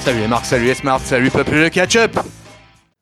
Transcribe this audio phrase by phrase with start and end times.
[0.00, 2.18] Salut les salut les smart, salut peuple de catch-up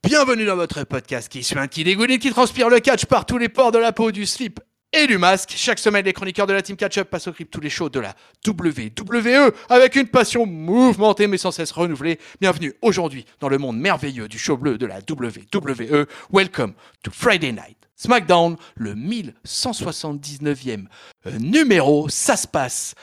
[0.02, 3.48] Bienvenue dans votre podcast qui suinte, qui dégoulite, qui transpire le catch par tous les
[3.48, 4.58] pores de la peau, du slip
[4.92, 5.52] et du masque.
[5.54, 8.00] Chaque semaine, les chroniqueurs de la team catch-up passent au clip tous les shows de
[8.00, 12.18] la WWE avec une passion mouvementée mais sans cesse renouvelée.
[12.40, 16.06] Bienvenue aujourd'hui dans le monde merveilleux du show bleu de la WWE.
[16.32, 16.74] Welcome
[17.04, 17.76] to Friday Night.
[17.94, 20.86] SmackDown, le 1179e
[21.26, 22.94] euh, numéro, ça se passe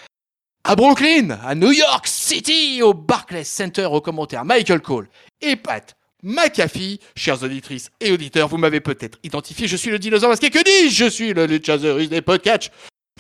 [0.67, 5.07] à Brooklyn, à New York City, au Barclays Center, au commentaire Michael Cole
[5.39, 6.99] et Pat McAfee.
[7.15, 11.05] Chères auditrices et auditeurs, vous m'avez peut-être identifié, je suis le dinosaure masqué, que dis-je?
[11.05, 12.71] Je suis le Luchasaurus des podcasts.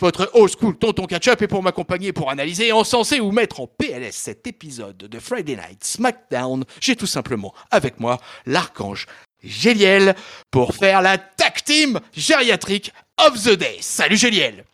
[0.01, 4.15] Votre old school tonton catch-up est pour m'accompagner, pour analyser, encenser ou mettre en PLS
[4.15, 6.65] cet épisode de Friday Night SmackDown.
[6.81, 9.05] J'ai tout simplement avec moi l'archange
[9.43, 10.15] Géliel
[10.49, 12.91] pour faire la tag team gériatrique
[13.23, 13.77] of the day.
[13.81, 14.65] Salut Géliel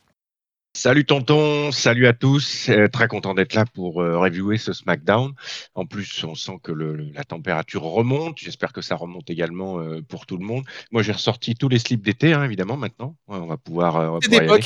[0.73, 5.33] Salut tonton, salut à tous, euh, très content d'être là pour euh, reviewer ce SmackDown.
[5.75, 10.02] En plus, on sent que le, la température remonte, j'espère que ça remonte également euh,
[10.02, 10.63] pour tout le monde.
[10.91, 13.17] Moi, j'ai ressorti tous les slips d'été, hein, évidemment, maintenant.
[13.28, 14.63] Ouais, on va pouvoir, aller.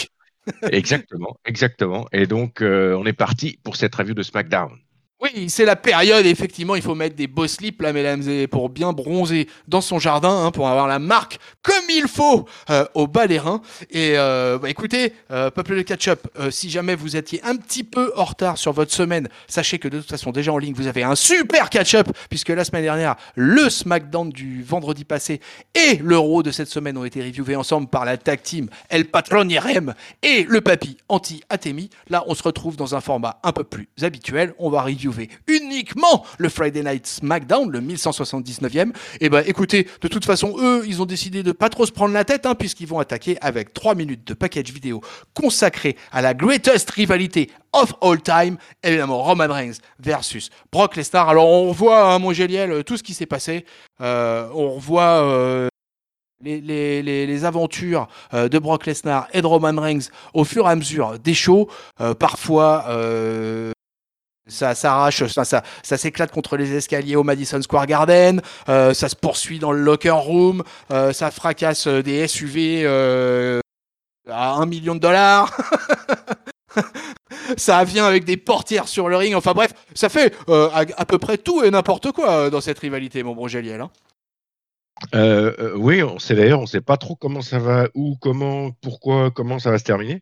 [0.72, 2.08] exactement, exactement.
[2.12, 4.78] Et donc, on est parti pour cette review de SmackDown.
[5.22, 8.68] Oui, c'est la période, effectivement, il faut mettre des beaux slips, là, mesdames, et pour
[8.68, 13.08] bien bronzer dans son jardin, hein, pour avoir la marque comme il faut euh, au
[13.08, 13.62] bas des reins.
[13.92, 18.12] Et euh, bah, écoutez, euh, peuple de catch-up, si jamais vous étiez un petit peu
[18.18, 21.04] en retard sur votre semaine, sachez que de toute façon, déjà en ligne, vous avez
[21.04, 25.40] un super catch-up, puisque la semaine dernière, le SmackDown du vendredi passé
[25.76, 29.48] et l'Euro de cette semaine ont été reviewés ensemble par la tag team El Patron
[29.48, 31.90] Rem et le papy anti-Atemi.
[32.10, 34.54] Là, on se retrouve dans un format un peu plus habituel.
[34.60, 35.05] On va review
[35.48, 38.94] uniquement le Friday Night SmackDown, le 1179e.
[39.22, 42.14] Et ben écoutez, de toute façon, eux, ils ont décidé de pas trop se prendre
[42.14, 45.02] la tête, hein, puisqu'ils vont attaquer avec 3 minutes de package vidéo
[45.34, 51.30] consacré à la greatest rivalité of all time, évidemment Roman Reigns versus Brock Lesnar.
[51.30, 53.66] Alors on revoit, hein, mon Géliel, tout ce qui s'est passé.
[54.02, 55.24] Euh, on revoit...
[55.24, 55.68] Euh,
[56.42, 61.18] les, aventures euh, de Brock Lesnar et de Roman Reigns au fur et à mesure
[61.18, 61.70] des shows.
[62.20, 62.86] Parfois,
[64.48, 65.64] ça s'arrache, ça,
[65.98, 70.12] s'éclate contre les escaliers au Madison Square Garden, euh, ça se poursuit dans le locker
[70.12, 73.60] room, euh, ça fracasse des SUV euh,
[74.30, 75.56] à un million de dollars.
[77.58, 79.34] ça vient avec des portières sur le ring.
[79.36, 83.34] Enfin bref, ça fait à, peu près tout et n'importe quoi dans cette rivalité, mon
[83.34, 83.82] bon Géliel.
[83.82, 83.90] Hein.
[85.76, 89.58] Oui, on sait d'ailleurs, on sait pas trop comment ça va, où, comment, pourquoi, comment
[89.58, 90.22] ça va se terminer.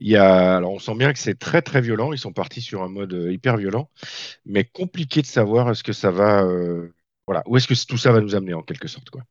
[0.00, 2.12] Il y a, alors on sent bien que c'est très très violent.
[2.12, 3.90] Ils sont partis sur un mode euh, hyper violent,
[4.44, 6.94] mais compliqué de savoir est-ce que ça va, euh,
[7.26, 9.22] voilà, où est-ce que tout ça va nous amener en quelque sorte, quoi.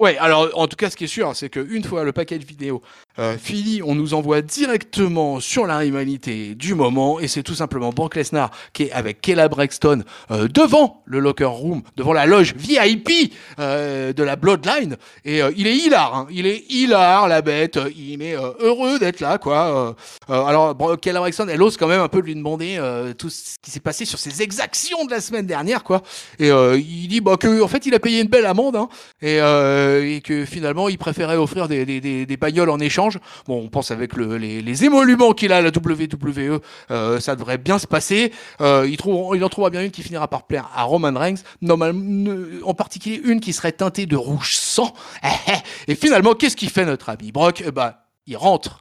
[0.00, 2.44] Ouais, alors en tout cas, ce qui est sûr, c'est qu'une fois le paquet de
[2.44, 2.82] vidéo
[3.18, 7.90] euh, fini, on nous envoie directement sur la rivalité du moment, et c'est tout simplement
[7.90, 12.54] Brock Lesnar qui est avec Kayla Braxton euh, devant le locker room, devant la loge
[12.54, 17.78] VIP euh, de la Bloodline, et il est hilar, hein, il est hilar la bête,
[17.96, 19.96] il est heureux d'être là, quoi.
[20.28, 22.80] alors Kayla Braxton, elle ose quand même un peu lui demander
[23.18, 26.02] tout ce qui s'est passé sur ses exactions de la semaine dernière, quoi.
[26.38, 28.88] Et il dit bah que en fait il a payé une belle amende, hein,
[29.20, 32.99] et que finalement il préférait offrir des, des, des bagnoles en échange.
[33.46, 37.58] Bon, on pense avec le, les, émoluments qu'il a à la WWE, euh, ça devrait
[37.58, 38.32] bien se passer.
[38.60, 43.20] Euh, il, en trouvera bien une qui finira par plaire à Roman Reigns, en particulier
[43.24, 44.92] une qui serait teintée de rouge sang.
[45.88, 47.62] Et finalement, qu'est-ce qu'il fait notre ami Brock?
[47.66, 47.94] Eh ben,
[48.26, 48.80] Il rentre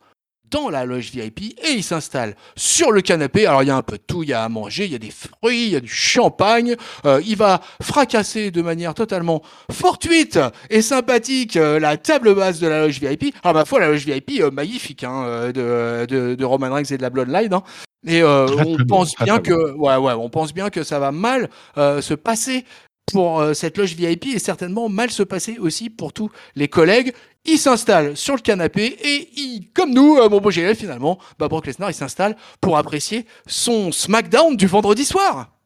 [0.49, 3.45] dans la loge VIP et il s'installe sur le canapé.
[3.45, 4.95] Alors il y a un peu de tout, il y a à manger, il y
[4.95, 6.75] a des fruits, il y a du champagne.
[7.05, 10.39] Euh, il va fracasser de manière totalement fortuite
[10.69, 13.35] et sympathique euh, la table basse de la loge VIP.
[13.43, 16.97] Alors ma foi, la loge VIP euh, magnifique hein, de, de, de, Roman Reigns et
[16.97, 17.53] de la Bloodline.
[17.53, 17.63] Hein.
[18.07, 21.49] Et euh, on pense bien que, ouais, ouais, on pense bien que ça va mal
[21.77, 22.63] euh, se passer
[23.11, 27.13] pour euh, cette loge VIP et certainement mal se passer aussi pour tous les collègues.
[27.45, 31.47] Il s'installe sur le canapé et il, comme nous, euh, mon beau GL, finalement, bah,
[31.47, 35.59] Brock Lesnar, il s'installe pour apprécier son SmackDown du vendredi soir.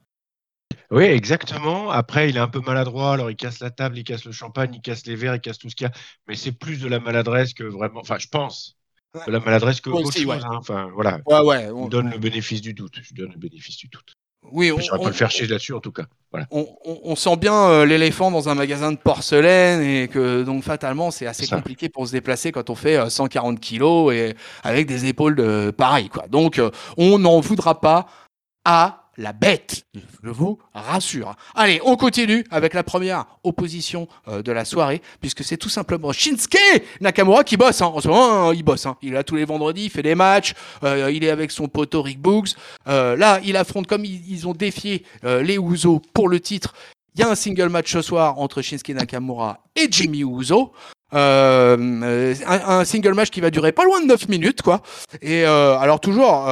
[0.92, 1.90] Oui, exactement.
[1.90, 3.14] Après, il est un peu maladroit.
[3.14, 5.58] Alors, il casse la table, il casse le champagne, il casse les verres, il casse
[5.58, 5.94] tout ce qu'il y a.
[6.28, 8.02] Mais c'est plus de la maladresse que vraiment.
[8.02, 8.78] Enfin, je pense.
[9.26, 10.26] De la maladresse que autre chose.
[10.26, 10.38] Ouais.
[10.44, 10.50] Hein.
[10.54, 11.20] Enfin, voilà.
[11.26, 11.70] Ouais, ouais.
[11.70, 13.00] On donne le bénéfice du doute.
[13.02, 14.16] Je donne le bénéfice du doute.
[14.52, 16.04] Oui, on, on pas le faire chier là-dessus en tout cas.
[16.32, 16.48] Voilà.
[16.52, 20.64] On, on, on, sent bien euh, l'éléphant dans un magasin de porcelaine et que donc
[20.64, 24.88] fatalement c'est assez compliqué pour se déplacer quand on fait euh, 140 kilos et avec
[24.88, 26.28] des épaules de pareil quoi.
[26.28, 28.08] Donc euh, on n'en voudra pas
[28.66, 29.86] à la bête,
[30.24, 31.36] je vous rassure.
[31.56, 36.12] Allez, on continue avec la première opposition euh, de la soirée, puisque c'est tout simplement
[36.12, 37.82] Shinsuke Nakamura qui bosse.
[37.82, 37.88] Hein.
[37.88, 38.86] En ce moment, hein, il bosse.
[38.86, 38.98] Hein.
[39.02, 42.02] Il là tous les vendredis, il fait des matchs, euh, il est avec son poteau
[42.02, 42.50] Rick Boogs.
[42.88, 46.74] Euh, là, il affronte, comme ils, ont défié les Uso pour le titre,
[47.16, 50.74] il y a un single match ce soir entre Shinsuke Nakamura et Jimmy Uso.
[51.12, 54.82] un, un, single match qui va durer pas loin de 9 minutes, quoi.
[55.22, 56.50] Et alors toujours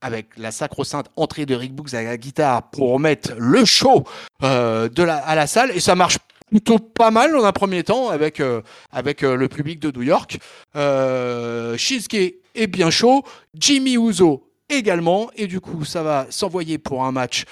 [0.00, 4.04] avec la sacro-sainte entrée de Rick Books à la guitare pour mettre le show
[4.42, 5.70] euh, de la, à la salle.
[5.72, 6.18] Et ça marche
[6.50, 8.60] plutôt pas mal dans un premier temps avec, euh,
[8.92, 10.38] avec euh, le public de New York.
[10.76, 13.22] Euh, Shinsuke est bien chaud,
[13.54, 15.30] Jimmy Uso également.
[15.36, 17.44] Et du coup ça va s'envoyer pour un match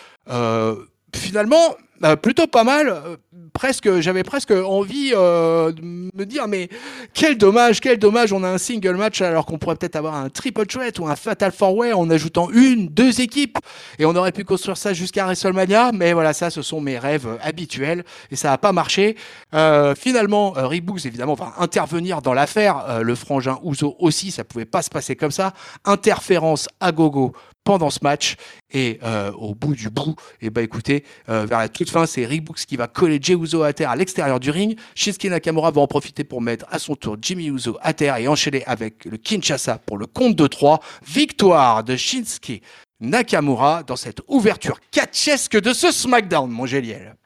[1.14, 2.88] finalement bah, plutôt pas mal.
[2.88, 3.16] Euh,
[3.58, 6.68] presque, j'avais presque envie euh, de me dire, mais
[7.12, 10.28] quel dommage, quel dommage, on a un single match alors qu'on pourrait peut-être avoir un
[10.28, 13.58] triple threat ou un fatal four way en ajoutant une, deux équipes
[13.98, 15.90] et on aurait pu construire ça jusqu'à WrestleMania.
[15.92, 19.16] Mais voilà, ça, ce sont mes rêves habituels et ça n'a pas marché.
[19.54, 23.00] Euh, finalement, euh, Rick Books, évidemment, va intervenir dans l'affaire.
[23.02, 25.52] le frangin Ouzo aussi, ça pouvait pas se passer comme ça.
[25.84, 27.32] Interférence à gogo
[27.68, 28.36] pendant ce match.
[28.72, 32.06] Et euh, au bout du bout, et eh ben écoutez, euh, vers la toute fin,
[32.06, 34.78] c'est Rick Books qui va coller Jey Uso à terre à l'extérieur du ring.
[34.94, 38.26] Shinsuke Nakamura va en profiter pour mettre à son tour Jimmy Uso à terre et
[38.26, 40.80] enchaîner avec le Kinshasa pour le compte de 3.
[41.06, 42.62] Victoire de Shinsuke
[43.00, 47.16] Nakamura dans cette ouverture catchesque de ce SmackDown, mon Géliel.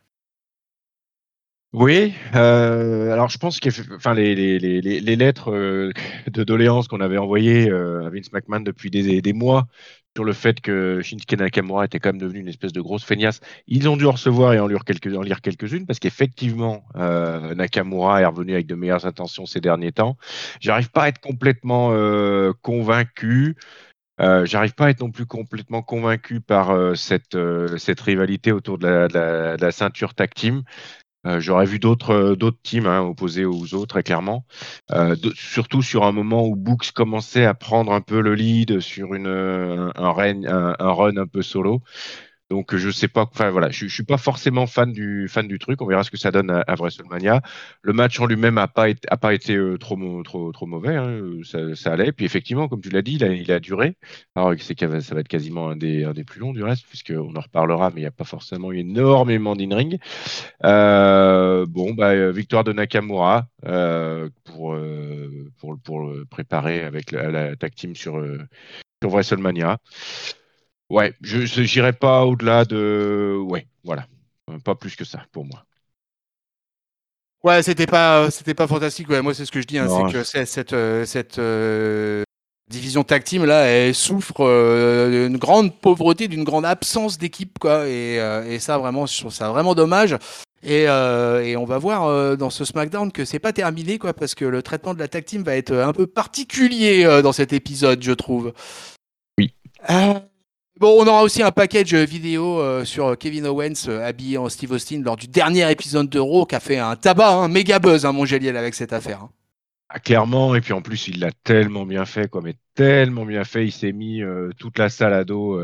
[1.72, 5.50] Oui, euh, alors je pense que enfin, les, lettres
[6.30, 9.68] de doléances qu'on avait envoyées à Vince McMahon depuis des mois
[10.16, 13.40] sur le fait que Shinsuke Nakamura était quand même devenu une espèce de grosse feignasse.
[13.66, 18.52] Ils ont dû en recevoir et en lire, quelques-unes parce qu'effectivement, euh, Nakamura est revenu
[18.52, 20.16] avec de meilleures intentions ces derniers temps.
[20.60, 23.56] J'arrive pas à être complètement euh, convaincu.
[24.20, 27.34] Euh, J'arrive pas à être non plus complètement convaincu par cette,
[28.00, 30.62] rivalité autour de la ceinture tag team.
[31.26, 34.44] Euh, j'aurais vu d'autres euh, d'autres teams hein, opposés aux autres, très clairement.
[34.90, 39.14] Euh, surtout sur un moment où Books commençait à prendre un peu le lead sur
[39.14, 41.82] une, un, un, un run un peu solo.
[42.52, 45.58] Donc je sais pas, enfin voilà, je, je, suis pas forcément fan du fan du
[45.58, 45.80] truc.
[45.80, 47.40] On verra ce que ça donne à, WrestleMania.
[47.80, 50.94] Le match en lui-même a pas été pas été euh, trop mauvais.
[50.94, 52.12] Hein, ça, allait.
[52.12, 53.96] Puis effectivement, comme tu l'as dit, il a, duré.
[54.36, 57.34] Alors c'est ça va être quasiment un des un des plus longs du reste, puisqu'on
[57.34, 59.98] en reparlera, mais il n'y a pas forcément eu énormément d'in-ring.
[60.64, 64.76] Euh, bon, bah victoire de Nakamura euh, pour,
[65.58, 68.22] pour pour préparer avec la, la tag team sur
[69.02, 69.78] sur WrestleMania.
[70.92, 73.42] Ouais, je n'irai pas au-delà de.
[73.48, 74.06] Ouais, voilà.
[74.62, 75.64] Pas plus que ça pour moi.
[77.42, 79.08] Ouais, c'était pas, c'était pas fantastique.
[79.08, 79.22] Ouais.
[79.22, 79.78] Moi, c'est ce que je dis.
[79.78, 82.24] Hein, c'est que cette, euh, cette euh,
[82.70, 87.88] division tag team là, elle souffre euh, d'une grande pauvreté, d'une grande absence d'équipe, quoi.
[87.88, 88.16] Et,
[88.46, 90.18] et, ça, vraiment, je trouve ça vraiment dommage.
[90.62, 94.44] Et, et on va voir dans ce SmackDown que c'est pas terminé, quoi, parce que
[94.44, 98.12] le traitement de la tag team va être un peu particulier dans cet épisode, je
[98.12, 98.52] trouve.
[99.38, 99.54] Oui.
[100.82, 104.72] Bon, on aura aussi un package vidéo euh, sur Kevin Owens euh, habillé en Steve
[104.72, 107.78] Austin lors du dernier épisode de Raw qui a fait un tabac, un hein, méga
[107.78, 109.22] buzz, hein, mon Géliel, avec cette affaire.
[109.22, 109.30] Hein.
[109.90, 113.44] Ah, clairement, et puis en plus, il l'a tellement bien fait, quoi, mais tellement bien
[113.44, 113.64] fait.
[113.64, 115.56] Il s'est mis euh, toute la salle à dos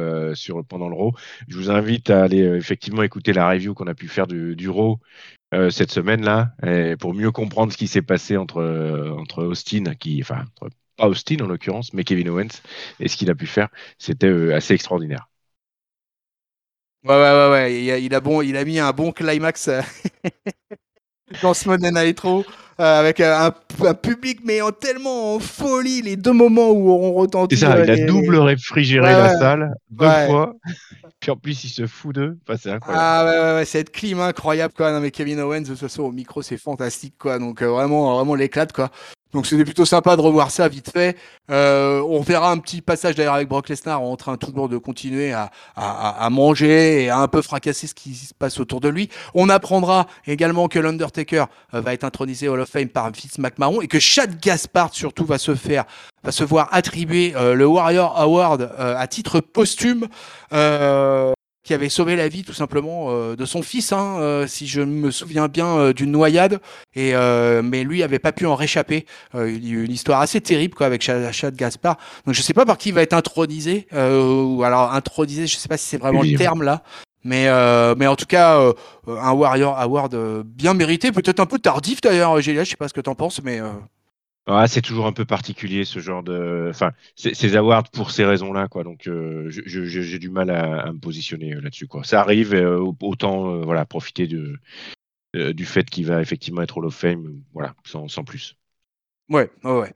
[0.68, 1.14] pendant le Raw.
[1.48, 5.00] Je vous invite à aller effectivement écouter la review qu'on a pu faire du, Raw
[5.70, 6.52] cette semaine-là,
[7.00, 8.62] pour mieux comprendre ce qui s'est passé entre,
[9.38, 10.44] Austin, qui, enfin,
[10.98, 12.60] pas Austin en l'occurrence, mais Kevin Owens
[13.00, 15.28] et ce qu'il a pu faire, c'était euh, assez extraordinaire.
[17.04, 18.02] Ouais, ouais, ouais, ouais.
[18.02, 19.80] Il, a, bon, il a mis un bon climax euh,
[21.42, 22.44] dans ce Monday Nitro
[22.80, 23.52] euh, avec un,
[24.02, 27.56] public mais en tellement en folie les deux moments où on retentit.
[27.56, 30.54] C'est ça, il a double réfrigéré la salle deux fois.
[31.20, 32.38] Puis en plus, il se fout d'eux.
[32.42, 33.04] Enfin, c'est incroyable.
[33.04, 34.92] Ah ouais, ouais, ouais, cette clim incroyable quoi.
[34.92, 37.38] Non mais Kevin Owens, de toute façon au micro, c'est fantastique quoi.
[37.38, 38.90] Donc vraiment, vraiment l'éclate quoi.
[39.32, 41.16] Donc c'était plutôt sympa de revoir ça vite fait.
[41.50, 45.32] Euh, on verra un petit passage d'ailleurs avec Brock Lesnar en train toujours de continuer
[45.32, 48.88] à, à, à, manger et à un peu fracasser ce qui se passe autour de
[48.88, 49.10] lui.
[49.34, 51.44] On apprendra également que l'Undertaker
[51.74, 55.24] euh, va être intronisé Hall of Fame par Vince McMahon et que Chad Gaspard surtout
[55.24, 55.84] va se faire
[56.24, 60.06] va se voir attribuer euh, le Warrior Award euh, à titre posthume.
[60.52, 61.32] Euh,
[61.68, 64.80] qui avait sauvé la vie tout simplement euh, de son fils, hein, euh, si je
[64.80, 66.60] me souviens bien, euh, d'une noyade.
[66.94, 67.12] Et
[67.62, 69.04] mais lui avait pas pu en réchapper.
[69.34, 71.98] il y a eu une histoire assez terrible quoi avec Chad, Gaspard.
[72.24, 75.46] Donc je sais pas par qui il va être intronisé ou alors intronisé.
[75.46, 76.82] Je sais pas si c'est vraiment le terme là.
[77.24, 77.46] Mais,
[77.96, 78.58] mais en tout cas,
[79.06, 82.94] un Warrior Award bien mérité, peut-être un peu tardif d'ailleurs, Gélia, je sais pas ce
[82.94, 83.60] que t'en penses, mais
[84.50, 88.66] Ah, c'est toujours un peu particulier ce genre de, enfin, ces awards pour ces raisons-là,
[88.66, 88.82] quoi.
[88.82, 92.02] Donc, euh, j'ai du mal à, me positionner euh, là-dessus, quoi.
[92.02, 94.56] Ça arrive, euh, autant, voilà, profiter de,
[95.34, 98.56] du fait qu'il va effectivement être Hall of Fame, voilà, sans, plus.
[99.28, 99.92] Ouais, ouais,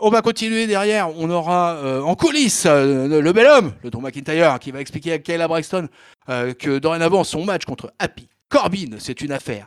[0.00, 1.10] on va continuer derrière.
[1.18, 5.48] On aura en coulisses le bel homme, le Drew McIntyre, qui va expliquer à Kayla
[5.48, 5.88] Braxton
[6.28, 9.66] que dorénavant son match contre Happy Corbin, c'est une affaire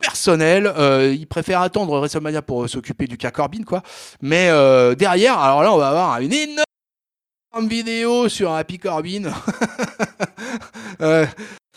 [0.00, 0.72] personnel.
[0.76, 3.82] Euh, il préfère attendre WrestleMania pour s'occuper du cas Corbin, quoi.
[4.20, 9.30] Mais euh, derrière, alors là, on va avoir une énorme vidéo sur Happy Corbin.
[11.00, 11.26] euh,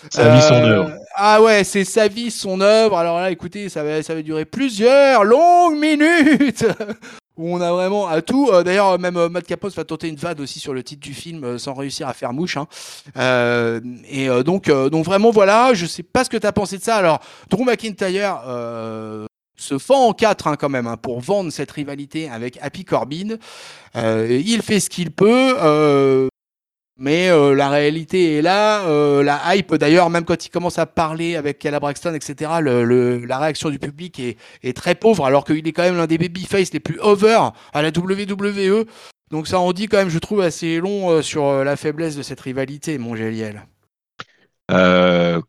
[0.09, 0.91] sa vie, son euh, œuvre.
[1.15, 2.97] Ah ouais, c'est sa vie, son œuvre.
[2.97, 6.65] Alors là, écoutez, ça va, ça va durer plusieurs longues minutes
[7.37, 8.49] où on a vraiment à tout.
[8.51, 11.13] Euh, d'ailleurs, même euh, Matt Capos va tenter une vanne aussi sur le titre du
[11.13, 12.57] film euh, sans réussir à faire mouche.
[12.57, 12.67] Hein.
[14.09, 16.97] et donc, donc vraiment, voilà, je sais pas ce que tu as pensé de ça.
[16.97, 18.41] Alors, Drew McIntyre
[19.55, 23.37] se fend en quatre hein, quand même hein, pour vendre cette rivalité avec Happy Corbin.
[23.95, 26.29] il fait ce qu'il peut.
[26.97, 30.85] Mais euh, la réalité est là, euh, la hype d'ailleurs, même quand il commence à
[30.85, 35.67] parler avec Kella Braxton, etc., la réaction du public est, est très pauvre, alors qu'il
[35.67, 38.85] est quand même l'un des babyface les plus over à la WWE.
[39.31, 42.21] Donc ça en dit quand même, je trouve, assez long euh, sur la faiblesse de
[42.21, 43.63] cette rivalité, mon Géliel.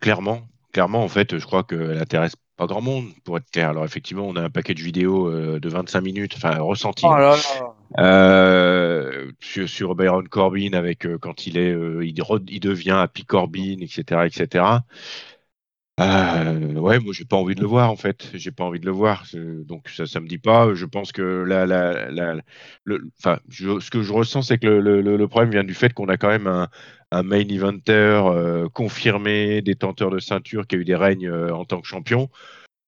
[0.00, 0.40] clairement,
[0.72, 3.70] clairement, en fait, je crois qu'elle intéresse pas grand monde, pour être clair.
[3.70, 7.04] Alors effectivement, on a un paquet de vidéos de 25 minutes, enfin ressenti.
[7.06, 7.74] Oh là là.
[7.98, 13.24] Euh, sur, sur, Byron Corbin avec euh, quand il est, euh, il, il, devient Happy
[13.24, 14.64] Corbin, etc., etc.
[16.00, 18.28] Euh, ouais, moi j'ai pas envie de le voir en fait.
[18.34, 19.24] J'ai pas envie de le voir.
[19.34, 20.74] Donc ça, ça me dit pas.
[20.74, 22.34] Je pense que la, la, la
[22.82, 25.92] le, enfin, ce que je ressens, c'est que le, le, le, problème vient du fait
[25.92, 26.68] qu'on a quand même un,
[27.14, 31.80] un main eventer euh, confirmé, détenteur de ceinture, qui a eu des règnes en tant
[31.80, 32.28] que champion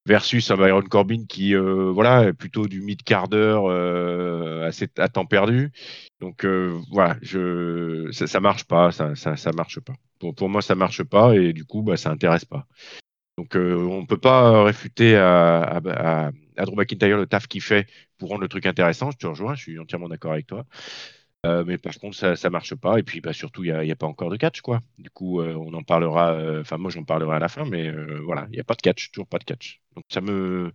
[0.06, 5.09] versus un Byron Corbin qui euh, voilà est plutôt du mid quart d'heure euh, à,
[5.09, 5.73] temps perdu.
[6.21, 7.16] Donc euh, voilà
[8.12, 9.12] ça, ça, marche pas ça,
[9.54, 9.95] marche pas.
[10.18, 12.66] Pour, moi ça marche pas et du coup bah ça intéresse pas.
[13.37, 16.30] Donc on peut pas réfuter à, à,
[16.75, 19.11] McIntyre le taf qu'il fait pour rendre le truc intéressant.
[19.11, 20.64] Je te rejoins je suis entièrement d'accord avec toi
[21.45, 22.99] euh, mais par contre, ça, marche pas.
[22.99, 24.81] Et puis, bah, surtout, il n'y a, pas encore de catch, quoi.
[24.99, 26.33] Du coup, euh, on en parlera.
[26.33, 27.90] Euh, enfin, moi, j'en parlerai à la fin, mais
[28.25, 29.81] voilà, il n'y a pas de catch, toujours pas de catch.
[29.95, 30.73] Donc, ça me.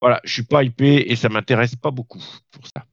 [0.00, 2.86] Voilà, je suis pas hypé et ça m'intéresse pas beaucoup pour ça.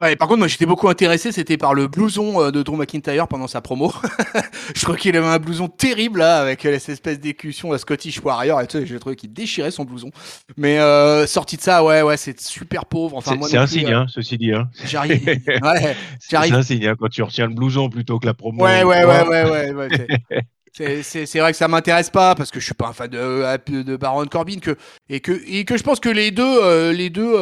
[0.00, 3.26] Ouais, par contre, moi j'étais beaucoup intéressé, c'était par le blouson euh, de Drew McIntyre
[3.26, 3.92] pendant sa promo.
[4.76, 8.20] je crois qu'il avait un blouson terrible là, avec euh, cette espèce d'écution à Scottish
[8.22, 8.78] Warrior et tout.
[8.84, 10.12] J'ai trouvé qu'il déchirait son blouson.
[10.56, 13.16] Mais euh, sorti de ça, ouais, ouais, c'est super pauvre.
[13.16, 14.52] Enfin, c'est un signe, hein, ceci dit.
[14.52, 14.70] Hein.
[14.84, 15.20] J'arrive.
[15.26, 18.62] Ouais, c'est un signe hein, quand tu retiens le blouson plutôt que la promo.
[18.62, 21.02] Ouais, ouais, ouais, ouais, ouais.
[21.02, 23.96] c'est vrai que ça m'intéresse pas parce que je suis pas un fan de, de
[23.96, 24.76] Baron Corbin que,
[25.08, 27.34] et, que, et que je pense que les deux, les deux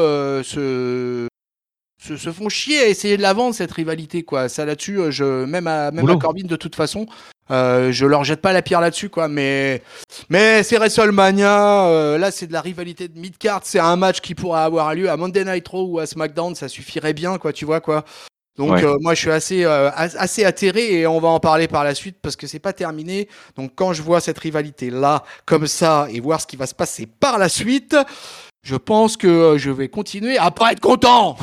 [0.43, 1.29] se
[1.99, 4.49] se, font chier à essayer de la vendre cette rivalité quoi.
[4.49, 7.07] Ça là-dessus, euh, je même à même à Corbin de toute façon,
[7.51, 9.29] euh, je leur jette pas la pierre là-dessus quoi.
[9.29, 9.83] Mais
[10.29, 14.21] mais c'est WrestleMania, euh, là c'est de la rivalité de mid card, c'est un match
[14.21, 17.53] qui pourrait avoir lieu à Monday Night Raw ou à SmackDown, ça suffirait bien quoi,
[17.53, 18.05] tu vois quoi.
[18.59, 22.17] Donc moi je suis assez assez atterré et on va en parler par la suite
[22.23, 23.29] parce que c'est pas terminé.
[23.55, 26.75] Donc quand je vois cette rivalité là comme ça et voir ce qui va se
[26.75, 27.95] passer par la suite,
[28.67, 31.37] je pense que euh, je vais continuer à pas être content.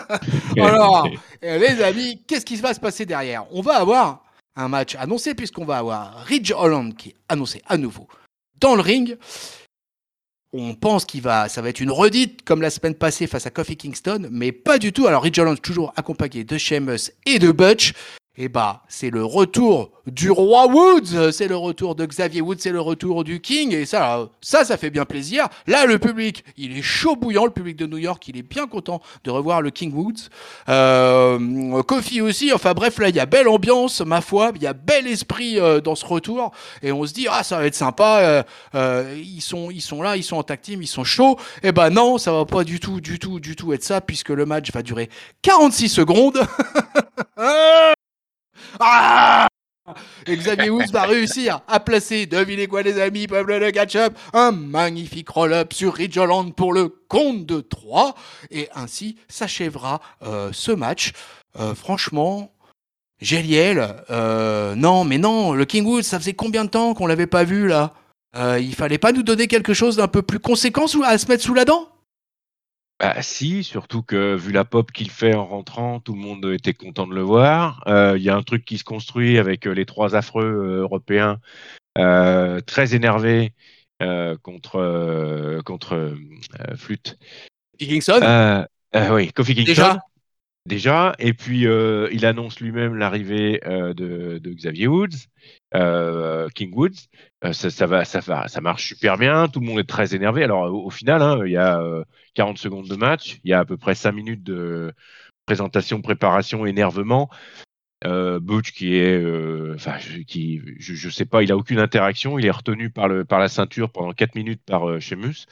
[0.56, 1.06] Alors,
[1.44, 3.44] euh, les amis, qu'est-ce qui va se passer derrière?
[3.52, 4.24] On va avoir
[4.56, 8.08] un match annoncé puisqu'on va avoir Ridge Holland qui est annoncé à nouveau
[8.58, 9.18] dans le ring.
[10.54, 13.50] On pense qu'il va, ça va être une redite comme la semaine passée face à
[13.50, 15.06] Kofi Kingston, mais pas du tout.
[15.06, 17.92] Alors Ridge Holland toujours accompagné de Sheamus et de Butch.
[18.38, 22.72] Et bah, c'est le retour du roi Woods, c'est le retour de Xavier Woods, c'est
[22.72, 25.48] le retour du King, et ça, ça, ça fait bien plaisir.
[25.66, 28.66] Là, le public, il est chaud bouillant, le public de New York, il est bien
[28.66, 30.30] content de revoir le King Woods.
[30.70, 34.66] Euh, Kofi aussi, enfin bref, là, il y a belle ambiance, ma foi, il y
[34.66, 37.74] a bel esprit euh, dans ce retour, et on se dit, ah, ça va être
[37.74, 38.42] sympa, euh,
[38.74, 41.38] euh, ils, sont, ils sont là, ils sont en team, ils sont chauds.
[41.62, 44.30] Et ben non, ça va pas du tout, du tout, du tout être ça, puisque
[44.30, 45.10] le match va durer
[45.42, 46.40] 46 secondes.
[48.80, 49.46] Ah
[50.28, 55.28] Xavier Woods va réussir à placer, devinez quoi les amis, peuple de catch-up, un magnifique
[55.28, 58.14] roll-up sur Ridge Holland pour le compte de 3,
[58.50, 61.12] et ainsi s'achèvera euh, ce match.
[61.58, 62.52] Euh, franchement,
[63.20, 67.26] Géliel, euh, non, mais non, le King Woods, ça faisait combien de temps qu'on l'avait
[67.26, 67.94] pas vu là?
[68.34, 71.52] Il fallait pas nous donner quelque chose d'un peu plus conséquent à se mettre sous
[71.52, 71.88] la dent?
[73.02, 76.72] Bah si, surtout que vu la pop qu'il fait en rentrant, tout le monde était
[76.72, 77.82] content de le voir.
[77.88, 80.82] Euh, il y a un truc qui se construit avec euh, les trois affreux euh,
[80.82, 81.40] européens
[81.96, 83.52] très énervés
[84.42, 86.14] contre contre
[86.76, 87.18] Flûte
[87.78, 88.20] Kingston?
[88.22, 88.64] Euh,
[89.10, 89.72] Oui, Kofi Kingston.
[89.72, 89.98] Déjà
[90.64, 95.26] Déjà, et puis il annonce lui-même l'arrivée de, de, Xavier Woods,
[96.54, 97.08] King Woods.
[97.52, 99.48] Ça, va, ça, va, ça marche super bien.
[99.48, 100.44] Tout le monde est très énervé.
[100.44, 101.82] Alors au, final, hein, il y a
[102.34, 104.92] 40 secondes de match, il y a à peu près 5 minutes de
[105.46, 107.28] présentation, préparation, énervement.
[108.04, 112.38] Euh, Butch qui est, euh, enfin, qui, je, je, sais pas, il a aucune interaction,
[112.38, 115.46] il est retenu par le par la ceinture pendant 4 minutes par euh, Sheamus.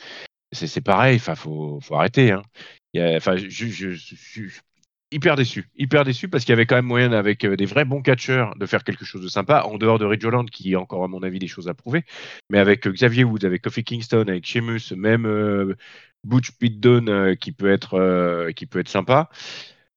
[0.53, 2.33] C'est pareil, enfin, faut, faut arrêter.
[2.33, 2.43] Hein.
[3.17, 3.95] Enfin, je, je,
[5.13, 8.03] hyper déçu, hyper déçu parce qu'il y avait quand même moyen avec des vrais bons
[8.03, 11.05] catcheurs de faire quelque chose de sympa en dehors de Ridge Holland qui a encore
[11.05, 12.05] à mon avis des choses à prouver,
[12.49, 15.75] mais avec Xavier Woods, avec Kofi Kingston, avec Sheamus, même
[16.25, 16.81] Butch Pete
[17.39, 19.29] qui peut être qui peut être sympa.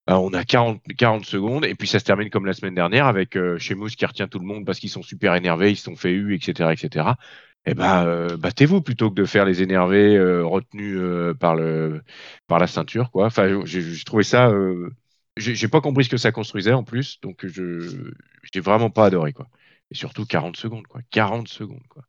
[0.10, 3.06] Euh, on a 40, 40 secondes et puis ça se termine comme la semaine dernière
[3.08, 5.84] avec euh, Sheamus qui retient tout le monde parce qu'ils sont super énervés, ils se
[5.84, 7.12] sont fait eu, etc., etc.
[7.66, 11.00] Eh ben, euh, battez-vous plutôt que de faire les énervés euh, retenus
[11.40, 12.04] par le
[12.48, 13.28] par la ceinture, quoi.
[13.28, 14.52] Enfin, j'ai trouvé ça.
[15.38, 18.12] J'ai pas compris ce que ça construisait en plus, donc je
[18.54, 19.48] j'ai vraiment pas adoré, quoi.
[19.92, 21.02] Et surtout 40 secondes, quoi.
[21.12, 22.04] 40 secondes, quoi.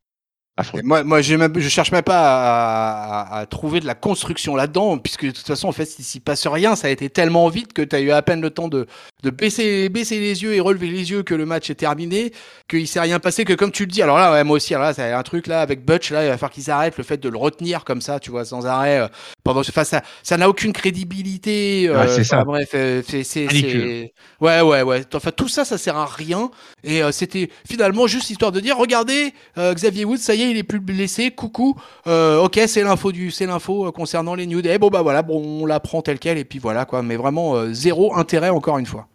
[0.84, 5.32] Moi, moi même, je cherche même pas à, trouver de la construction là-dedans, puisque de
[5.32, 8.00] toute façon, en fait, s'il passe rien, ça a été tellement vite que tu as
[8.00, 8.86] eu à peine le temps de,
[9.24, 12.32] de baisser, baisser les yeux et relever les yeux que le match est terminé,
[12.68, 14.94] qu'il s'est rien passé, que comme tu le dis, alors là, moi aussi, alors là,
[14.94, 17.28] c'est un truc là avec Butch, là, il va falloir qu'il s'arrête, le fait de
[17.28, 19.08] le retenir comme ça, tu vois, sans arrêt, euh,
[19.42, 21.88] pendant face, ça, ça n'a aucune crédibilité.
[21.88, 22.44] Euh, c'est ça.
[22.44, 25.02] Bref, euh, c'est, ouais, ouais, ouais.
[25.14, 26.50] Enfin, tout ça, ça sert à rien.
[26.84, 30.62] Et c'était finalement juste histoire de dire, regardez, Xavier Woods, ça y est il est
[30.62, 34.78] plus blessé, coucou, euh, ok, c'est l'info du, c'est l'info euh, concernant les New Day.
[34.78, 37.02] Bon bah voilà, bon, on la prend telle quelle et puis voilà quoi.
[37.02, 39.08] Mais vraiment euh, zéro intérêt encore une fois.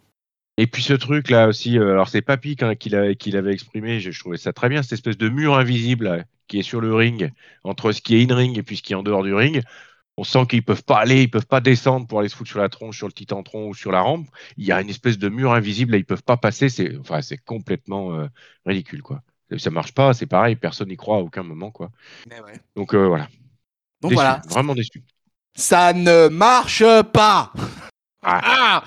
[0.58, 4.52] Et puis ce truc là aussi, alors c'est Papy qui l'avait exprimé, je, trouvais ça
[4.52, 7.32] très bien, cette espèce de mur invisible qui est sur le ring
[7.64, 9.62] entre ce qui est in ring et puis ce qui est en dehors du ring.
[10.18, 12.58] On sent qu'ils peuvent pas aller, ils peuvent pas descendre pour aller se foutre sur
[12.60, 14.26] la tronche, sur le titantron ou sur la rampe.
[14.58, 16.68] Il y a une espèce de mur invisible, là, ils peuvent pas passer.
[16.68, 18.28] C'est, enfin, c'est complètement
[18.66, 19.22] ridicule, quoi
[19.58, 21.90] ça marche pas, c'est pareil, personne n'y croit à aucun moment, quoi.
[22.76, 23.28] Donc euh, voilà.
[24.00, 24.40] Donc voilà.
[24.48, 25.02] Vraiment déçu.
[25.56, 27.52] Ça ne marche pas.
[28.22, 28.40] Ah.
[28.44, 28.84] ah.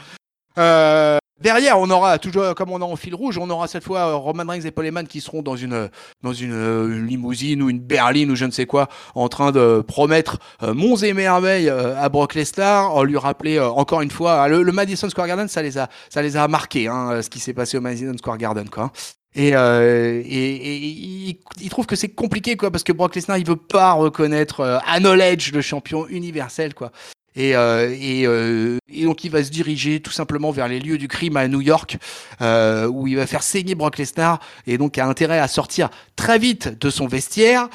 [0.59, 3.99] Euh, derrière, on aura toujours, comme on a en fil rouge, on aura cette fois
[3.99, 5.89] euh, Roman Reigns et Paul Heyman qui seront dans une
[6.21, 10.37] dans une, limousine ou une berline ou je ne sais quoi, en train de promettre
[10.61, 15.27] monts et merveilles à Brock Lesnar, en lui rappeler encore une fois le, Madison Square
[15.27, 18.15] Garden, ça les a ça les a marqués, hein, ce qui s'est passé au Madison
[18.17, 18.91] Square Garden, quoi.
[19.35, 23.39] Et, euh, et, et il, il, trouve que c'est compliqué quoi parce que Brock Lesnar
[23.39, 26.91] il veut pas reconnaître euh, acknowledge le champion universel quoi.
[27.35, 30.97] Et, euh, et, euh, et, donc il va se diriger tout simplement vers les lieux
[30.97, 31.97] du crime à New York
[32.41, 36.37] euh, où il va faire saigner Brock Lesnar et donc a intérêt à sortir très
[36.37, 37.69] vite de son vestiaire.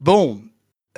[0.00, 0.42] Bon,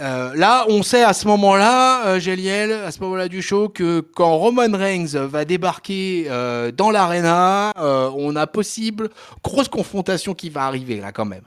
[0.01, 4.01] euh, là, on sait à ce moment-là, euh, Géliel, à ce moment-là du show, que
[4.01, 9.11] quand Roman Reigns va débarquer euh, dans l'arena, euh, on a possible
[9.43, 11.45] grosse confrontation qui va arriver là quand même.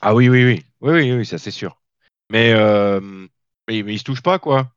[0.00, 1.76] Ah oui, oui, oui, oui, oui, oui ça c'est sûr.
[2.30, 2.52] Mais,
[3.68, 4.70] mais, mais il se touche pas quoi.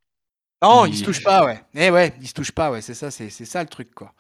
[0.62, 1.62] Non, il, il se touche pas, ouais.
[1.76, 2.82] Eh ouais, il se touche pas, ouais.
[2.82, 4.14] C'est ça, c'est ça le truc quoi.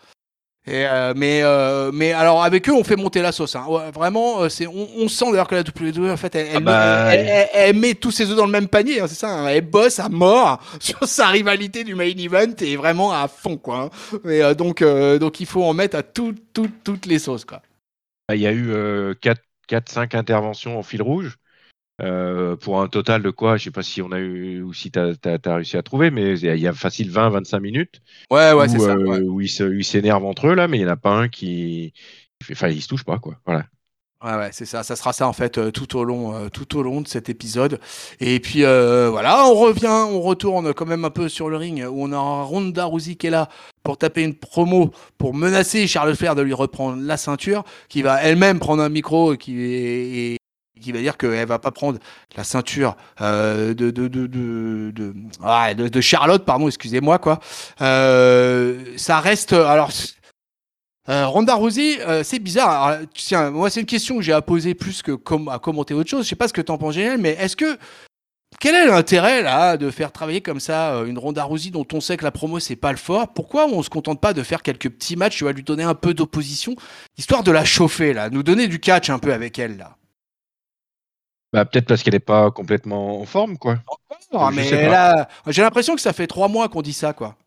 [0.68, 3.68] Et euh, mais euh, mais alors avec eux on fait monter la sauce hein.
[3.94, 7.14] vraiment euh, c'est on, on, sent d'ailleurs que la WWE en fait elle, ah bah,
[7.14, 9.48] elle, elle, elle, met tous ses œufs dans le même panier hein, c'est ça hein.
[9.48, 13.92] elle bosse à mort sur sa rivalité du main event et vraiment à fond quoi
[13.92, 14.18] hein.
[14.28, 17.62] et euh, donc donc il faut en mettre à tout, tout, toutes les sauces quoi
[18.34, 18.74] il y a eu
[19.22, 21.38] 4 4 5 interventions en fil rouge
[22.02, 24.92] euh, pour un total de quoi Je sais pas si on a eu ou si
[24.92, 28.02] tu as, réussi à trouver, mais il y a facile 20-25 minutes.
[28.30, 28.96] Ouais, ouais, c'est ça.
[28.96, 31.94] Euh, où ils s'énervent entre eux là, mais il n'y en a pas un qui,
[32.52, 33.40] enfin, ils se touchent pas quoi.
[33.46, 33.66] Voilà.
[34.24, 34.82] Ouais, ouais, c'est ça.
[34.84, 37.80] Ça sera ça en fait euh, tout au long, tout au long de cet épisode.
[38.20, 42.04] Et puis voilà, on revient, on retourne quand même un peu sur le ring où
[42.04, 43.48] on a Ronda Rousey qui est là
[43.84, 48.22] pour taper une promo pour menacer Charles Flair de lui reprendre la ceinture, qui va
[48.22, 50.38] elle-même prendre un micro et qui est,
[50.82, 52.00] qui va dire qu'elle va pas prendre
[52.36, 57.40] la ceinture euh, de, de, de, de, ah, de, Charlotte, pardon, excusez-moi, quoi.
[57.82, 59.54] Euh, ça reste.
[59.54, 59.92] Alors.
[61.08, 62.84] Euh, Ronda Rousey, euh, c'est bizarre.
[62.84, 65.94] Alors, tiens, moi, c'est une question que j'ai à poser plus que com à commenter
[65.94, 66.24] autre chose.
[66.24, 67.78] Je sais pas ce que tu en penses, Génial, mais est-ce que
[68.60, 72.00] quel est l'intérêt là de faire travailler comme ça euh, une Ronda Rousey dont on
[72.00, 73.34] sait que la promo c'est pas le fort?
[73.34, 75.96] Pourquoi on se contente pas de faire quelques petits matchs Tu vas lui donner un
[75.96, 76.76] peu d'opposition,
[77.18, 79.98] histoire de la chauffer là, nous donner du catch un peu avec elle là?
[81.56, 83.80] Bah, peut-être parce qu'elle n'est pas complètement en forme, quoi.
[84.54, 87.38] mais là, j'ai l'impression que ça fait trois mois qu'on dit ça, quoi.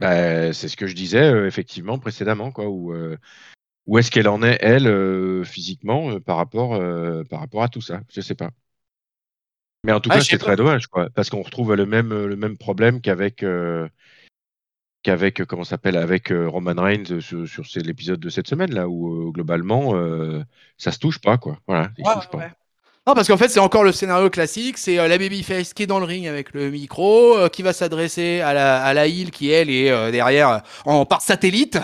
[0.00, 2.68] Bah, c'est ce que je disais euh, effectivement précédemment, quoi.
[2.68, 3.16] Où, euh,
[3.86, 6.78] où est-ce qu'elle en est, elle, euh, physiquement, par, rapport,
[7.30, 8.02] par rapport à tout ça?
[8.12, 8.50] Je sais pas.
[9.82, 12.58] Mais en tout cas, c'est très dommage, quoi, parce qu'on retrouve le même, le même
[12.58, 13.46] problème qu'avec
[15.04, 19.94] qu'avec comment s'appelle avec Roman Reigns sur, sur l'épisode de cette semaine là où globalement
[20.76, 21.58] ça se touche pas quoi.
[21.66, 22.50] Voilà, il touche pas.
[23.08, 24.76] Non, parce qu'en fait, c'est encore le scénario classique.
[24.76, 27.72] C'est euh, la babyface qui est dans le ring avec le micro, euh, qui va
[27.72, 31.78] s'adresser à la, à la qui elle est euh, derrière en par satellite.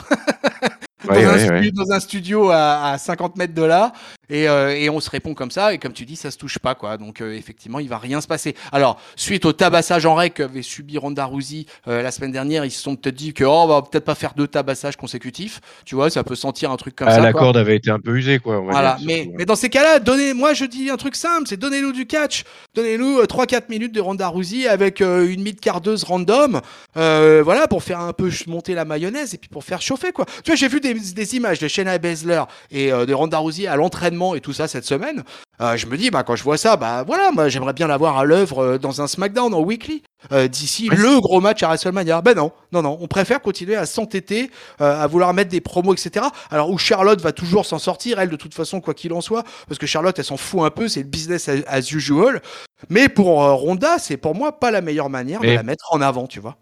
[1.08, 3.94] dans, un studio, à, 50 mètres de là.
[4.30, 5.74] Euh, et, on se répond comme ça.
[5.74, 6.96] Et comme tu dis, ça se touche pas, quoi.
[6.96, 8.54] Donc, euh, effectivement, il va rien se passer.
[8.72, 12.70] Alors, suite au tabassage en règle qu'avait subi Ronda Rousey euh, la semaine dernière, ils
[12.70, 15.60] se sont peut-être dit que, oh, on va peut-être pas faire deux tabassages consécutifs.
[15.84, 17.20] Tu vois, ça peut sentir un truc comme ah, ça.
[17.20, 18.60] La corde avait été un peu usée, quoi.
[18.60, 18.98] voilà.
[19.04, 22.06] mais, mais dans ces cas-là, donnez, moi, je dis un truc simple, c'est donnez-nous du
[22.06, 22.44] catch.
[22.74, 26.60] Donnez-nous 3-4 minutes de Ronda Rousey avec une mid-cardeuse random.
[26.94, 30.24] voilà, pour faire un peu monter la mayonnaise et puis pour faire chauffer, quoi.
[30.42, 33.76] Tu vois, j'ai vu des des, images de Shayna Baszler et de Ronda Rousey à
[33.76, 35.24] l'entraînement et tout ça cette semaine,
[35.60, 38.18] euh, je me dis, bah, quand je vois ça, bah voilà, moi j'aimerais bien l'avoir
[38.18, 40.02] à l'œuvre euh, dans un SmackDown en weekly
[40.48, 42.22] d'ici le gros match à WrestleMania.
[42.22, 46.24] Ben non, non, non, on préfère continuer à s'entêter, à vouloir mettre des promos, etc.
[46.50, 49.44] Alors où Charlotte va toujours s'en sortir, elle de toute façon, quoi qu'il en soit,
[49.68, 52.40] parce que Charlotte elle s'en fout un peu, c'est le business as usual.
[52.88, 56.26] Mais pour Ronda, c'est pour moi pas la meilleure manière de la mettre en avant,
[56.26, 56.56] tu vois.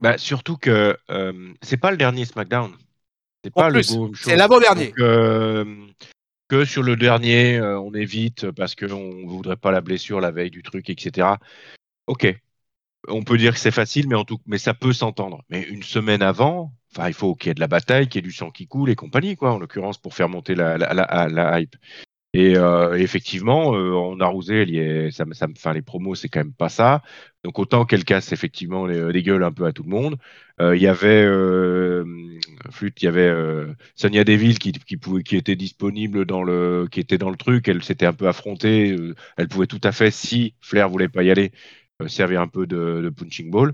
[0.00, 0.96] Bah, surtout que
[1.62, 2.72] c'est pas le dernier SmackDown.
[3.44, 4.92] C'est pas le C'est l'avant-dernier.
[6.48, 10.30] Que sur le dernier, euh, on évite parce qu'on ne voudrait pas la blessure la
[10.30, 11.38] veille du truc, etc.
[12.06, 12.40] Ok.
[13.08, 15.44] On peut dire que c'est facile, mais, en tout, mais ça peut s'entendre.
[15.50, 16.72] Mais une semaine avant,
[17.06, 18.90] il faut qu'il y ait de la bataille, qu'il y ait du sang qui coule
[18.90, 21.76] et compagnie, quoi, en l'occurrence, pour faire monter la hype.
[22.36, 26.68] Et euh, effectivement, euh, on a rousé, ça, ça, les promos, c'est quand même pas
[26.68, 27.02] ça.
[27.44, 30.18] Donc autant qu'elle casse effectivement les, gueules un peu à tout le monde.
[30.60, 31.24] Euh, il y avait
[32.70, 33.32] flûte, il y avait
[33.94, 37.68] Sonia Deville qui, qui, était disponible dans le, qui était dans le truc.
[37.68, 38.94] Elle s'était un peu affrontée.
[39.38, 41.52] elle pouvait tout à fait, si Flair voulait pas y aller,
[42.06, 43.72] servir un peu de punching ball.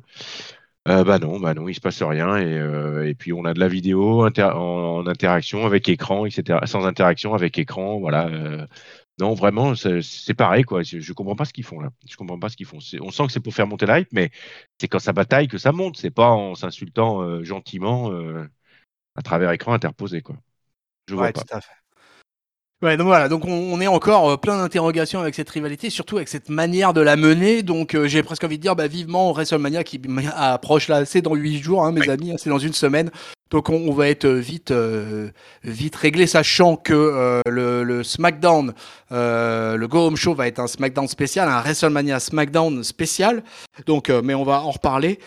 [0.88, 3.54] Euh, bah non, bah non, il se passe rien et, euh, et puis on a
[3.54, 6.58] de la vidéo en, interaction avec écran, etc.
[6.66, 8.26] Sans interaction avec écran, voilà.
[8.28, 8.66] Euh,
[9.20, 10.82] non, vraiment, c'est pareil quoi.
[10.82, 11.90] Je, je, comprends pas ce qu'ils font là.
[12.08, 12.78] Je comprends pas ce qu'ils font.
[13.00, 14.30] On sent que c'est pour faire monter l'hype, mais
[14.80, 15.96] c'est quand ça bataille que ça monte.
[15.98, 18.10] C'est pas en s'insultant gentiment
[19.14, 20.36] à travers écran interposé quoi.
[21.08, 21.42] Je vois pas.
[21.42, 21.81] Tout à fait.
[22.82, 26.26] Ouais, donc voilà, donc on, est encore euh, plein d'interrogations avec cette rivalité, surtout avec
[26.26, 27.62] cette manière de la mener.
[27.62, 30.00] Donc euh, j'ai presque envie de dire, bah, vivement WrestleMania qui
[30.36, 33.12] approche là, c'est dans huit jours, hein, mes amis, c'est dans une semaine.
[33.52, 35.28] Donc on, va être vite, euh,
[35.62, 38.72] vite réglé, sachant que le, le, SmackDown,
[39.10, 43.44] le Go Home Show va être un SmackDown spécial, un WrestleMania SmackDown spécial.
[43.86, 45.18] Donc, mais on va en reparler.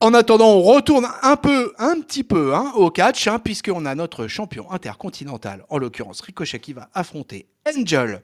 [0.00, 3.96] En attendant, on retourne un peu, un petit peu hein, au catch, hein, puisqu'on a
[3.96, 8.22] notre champion intercontinental, en l'occurrence Ricochet, qui va affronter Angel.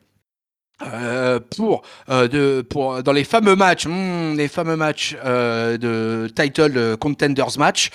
[0.82, 6.28] Euh, pour, euh, de, pour dans les fameux matchs, hmm, les fameux matchs euh, de
[6.34, 7.90] title contenders match,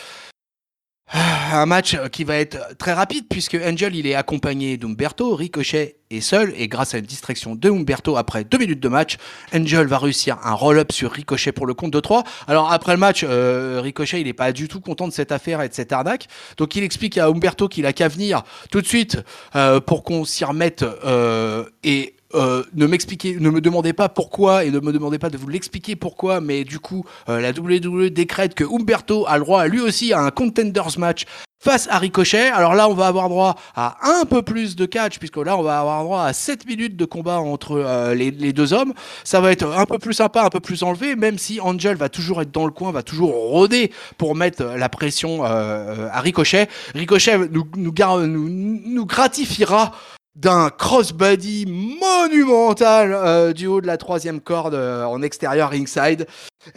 [1.12, 6.22] un match qui va être très rapide puisque Angel il est accompagné d'Umberto, Ricochet est
[6.22, 9.18] seul et grâce à une distraction de Umberto après deux minutes de match,
[9.54, 12.24] Angel va réussir un roll-up sur Ricochet pour le compte de 3.
[12.48, 15.62] Alors après le match, euh, Ricochet il est pas du tout content de cette affaire
[15.62, 18.88] et de cette arnaque, donc il explique à Umberto qu'il a qu'à venir tout de
[18.88, 19.18] suite
[19.56, 24.64] euh, pour qu'on s'y remette euh, et euh, ne m'expliquez, ne me demandez pas pourquoi
[24.64, 28.10] et ne me demandez pas de vous l'expliquer pourquoi, mais du coup, euh, la WWE
[28.12, 31.26] décrète que Umberto a le droit lui aussi à un contenders match
[31.60, 32.50] face à Ricochet.
[32.50, 35.64] Alors là, on va avoir droit à un peu plus de catch, puisque là, on
[35.64, 38.94] va avoir droit à 7 minutes de combat entre euh, les, deux hommes.
[39.24, 42.10] Ça va être un peu plus sympa, un peu plus enlevé, même si Angel va
[42.10, 46.68] toujours être dans le coin, va toujours rôder pour mettre la pression à Ricochet.
[46.94, 47.94] Ricochet nous, nous,
[48.30, 49.94] nous gratifiera
[50.40, 56.28] d'un crossbody monumental euh, du haut de la troisième corde euh, en extérieur ringside.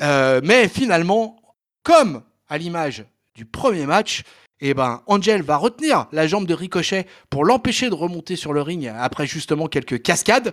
[0.00, 1.36] Euh, mais finalement,
[1.84, 3.04] comme à l'image
[3.36, 4.24] du premier match,
[4.60, 8.62] eh ben, Angel va retenir la jambe de Ricochet pour l'empêcher de remonter sur le
[8.62, 10.52] ring après justement quelques cascades.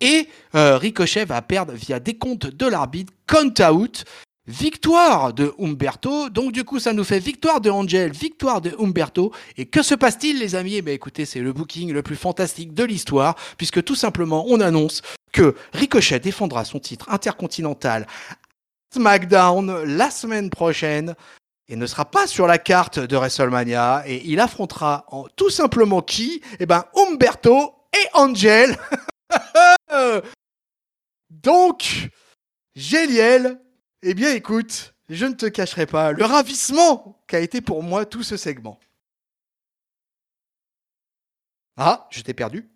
[0.00, 4.04] Et Ricochet va perdre via décompte de l'arbitre, count out.
[4.48, 6.30] Victoire de Umberto.
[6.30, 9.30] Donc du coup, ça nous fait victoire de Angel, victoire de Umberto.
[9.58, 10.76] Et que se passe-t-il, les amis?
[10.76, 14.62] Eh bien, écoutez, c'est le booking le plus fantastique de l'histoire, puisque tout simplement, on
[14.62, 18.06] annonce que Ricochet défendra son titre intercontinental
[18.94, 21.14] SmackDown la semaine prochaine
[21.68, 25.04] et ne sera pas sur la carte de WrestleMania et il affrontera
[25.36, 26.40] tout simplement qui?
[26.58, 28.78] Eh ben Umberto et Angel.
[31.30, 32.08] Donc,
[32.74, 33.60] Géliel
[34.02, 38.22] eh bien écoute, je ne te cacherai pas le ravissement qu'a été pour moi tout
[38.22, 38.78] ce segment.
[41.76, 42.68] Ah, je t'ai perdu.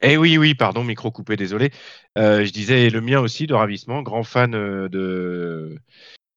[0.00, 1.70] Eh oui, oui, pardon, micro coupé, désolé.
[2.16, 5.78] je disais le mien aussi de ravissement, grand fan de,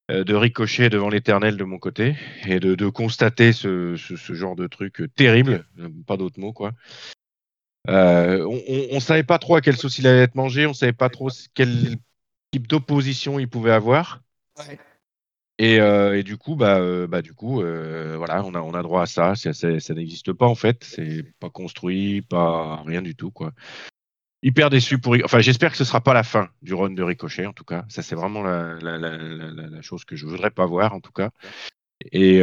[0.09, 5.65] de Ricochet devant l'éternel de mon côté et de, constater ce, genre de truc terrible,
[6.05, 6.73] pas d'autre mot quoi.
[7.87, 11.09] on, ne savait pas trop à quelle sauce il allait être mangé, on savait pas
[11.09, 11.95] trop quel
[12.51, 14.21] type d'opposition il pouvait avoir.
[15.61, 18.81] Euh, et, du coup, bah, euh, bah du coup, euh, voilà, on a, on a
[18.81, 19.35] droit à ça.
[19.35, 20.83] Ça, ça n'existe pas en fait.
[20.83, 23.51] C'est pas construit, pas rien du tout, quoi.
[24.41, 25.17] Hyper déçu pour.
[25.25, 27.83] Enfin, j'espère que ce sera pas la fin du run de Ricochet, en tout cas.
[27.89, 31.11] Ça, c'est vraiment la, la, la, la, chose que je voudrais pas voir, en tout
[31.11, 31.31] cas.
[32.13, 32.41] Et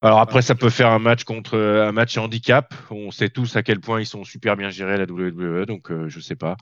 [0.00, 2.74] alors après, ça peut faire un match contre un match handicap.
[2.90, 5.90] On sait tous à quel point ils sont super bien gérés à la WWE, donc
[6.08, 6.58] je sais pas.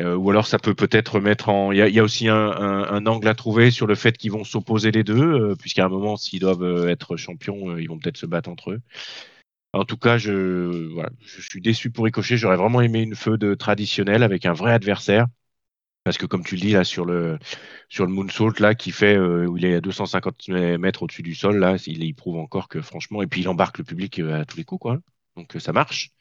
[0.00, 1.72] Euh, ou alors ça peut peut-être mettre en.
[1.72, 5.04] Il y a, aussi un, angle à trouver sur le fait qu'ils vont s'opposer les
[5.04, 8.50] deux, euh, puisqu'à un moment, s'ils doivent euh, être champions, ils vont peut-être se battre
[8.50, 8.80] entre eux.
[9.72, 12.36] En tout cas, je, suis déçu pour Ricochet.
[12.36, 15.26] J'aurais vraiment aimé une feude traditionnelle avec un vrai adversaire.
[16.04, 17.36] Parce que comme tu le dis là sur le
[17.88, 21.58] sur le moonsault là qui fait où il est à 250 mètres au-dessus du sol
[21.58, 24.56] là, il, il, prouve encore que franchement et puis il embarque le public à tous
[24.56, 25.00] les coups quoi.
[25.36, 26.12] Donc ça marche.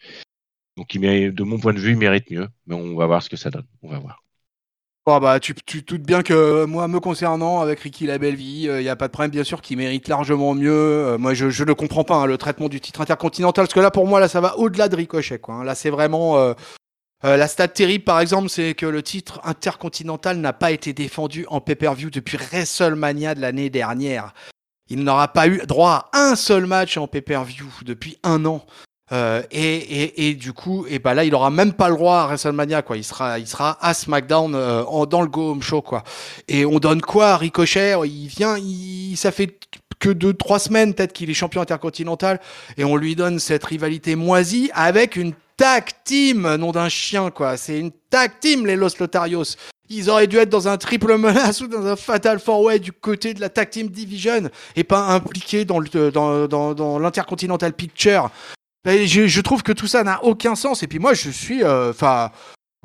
[0.77, 2.47] Donc, de mon point de vue, il mérite mieux.
[2.67, 3.65] Mais on va voir ce que ça donne.
[3.81, 4.21] On va voir.
[5.07, 8.63] Oh bah, tu, tu doutes bien que moi, me concernant, avec Ricky la belle vie,
[8.63, 10.71] il euh, n'y a pas de problème, bien sûr, qu'il mérite largement mieux.
[10.71, 13.91] Euh, moi, je ne comprends pas, hein, le traitement du titre intercontinental, parce que là,
[13.91, 15.39] pour moi, là, ça va au-delà de Ricochet.
[15.47, 15.63] Hein.
[15.63, 16.37] Là, c'est vraiment...
[16.37, 16.53] Euh,
[17.23, 21.61] la stat terrible, par exemple, c'est que le titre intercontinental n'a pas été défendu en
[21.61, 24.33] pay-per-view depuis WrestleMania de l'année dernière.
[24.89, 28.65] Il n'aura pas eu droit à un seul match en pay-per-view depuis un an.
[29.11, 32.21] Euh, et, et, et, du coup, et bah là, il aura même pas le droit
[32.21, 32.97] à WrestleMania, quoi.
[32.97, 36.03] Il sera, il sera à SmackDown euh, en, dans le Go Home Show, quoi.
[36.47, 37.95] Et on donne quoi à Ricochet?
[38.05, 39.59] Il vient, il, ça fait
[39.99, 42.39] que deux, trois semaines peut-être qu'il est champion intercontinental,
[42.77, 47.57] et on lui donne cette rivalité moisie avec une tag team, nom d'un chien, quoi.
[47.57, 49.55] C'est une tag team, les Los Lotarios.
[49.87, 52.91] Ils auraient dû être dans un triple menace ou dans un fatal four way du
[52.91, 58.31] côté de la tag team division et pas impliqués dans dans, dans, dans l'intercontinental picture
[58.85, 60.83] je, je, trouve que tout ça n'a aucun sens.
[60.83, 62.31] Et puis moi, je suis, euh, enfin,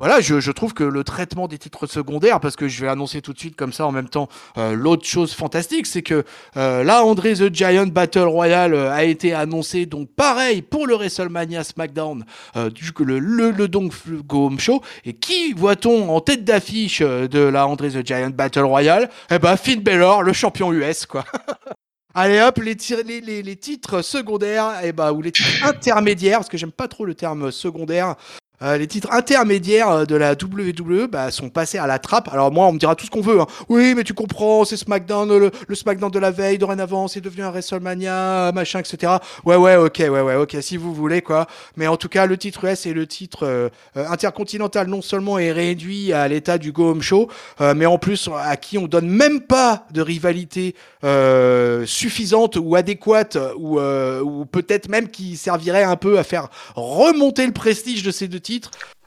[0.01, 3.21] voilà, je, je, trouve que le traitement des titres secondaires, parce que je vais annoncer
[3.21, 6.25] tout de suite comme ça en même temps, euh, l'autre chose fantastique, c'est que
[6.57, 10.95] euh, là, André the Giant Battle Royale euh, a été annoncé, donc pareil pour le
[10.95, 12.25] WrestleMania SmackDown,
[12.73, 13.93] du, le, le, le donc
[14.25, 14.81] Go Home Show.
[15.05, 19.07] Et qui voit-on en tête d'affiche de la André the Giant Battle Royale?
[19.29, 21.25] Eh ben, Finn Balor, le champion US, quoi.
[22.13, 22.75] Allez hop, les,
[23.55, 27.15] titres secondaires, et eh bah, ou les titres intermédiaires, parce que j'aime pas trop le
[27.15, 28.15] terme secondaire,
[28.63, 32.29] euh, les titres intermédiaires euh, de la WWE bah, sont passés à la trappe.
[32.31, 33.41] Alors moi, on me dira tout ce qu'on veut.
[33.41, 33.47] Hein.
[33.69, 37.49] Oui, mais tu comprends, c'est SmackDown, le, SmackDown de la veille, dorénavant, c'est devenu un
[37.49, 39.13] WrestleMania, machin, etc.
[39.45, 41.47] Ouais, ouais, ok, ouais, ouais, ok, si vous voulez, quoi.
[41.75, 45.51] Mais en tout cas, le titre US et le titre euh, intercontinental non seulement est
[45.51, 49.41] réduit à l'état du Go Home Show, mais en plus à qui on donne même
[49.41, 50.75] pas de rivalité
[51.85, 57.53] suffisante ou adéquate, ou, ou peut-être même qui servirait un peu à faire remonter le
[57.53, 58.50] prestige de ces deux titres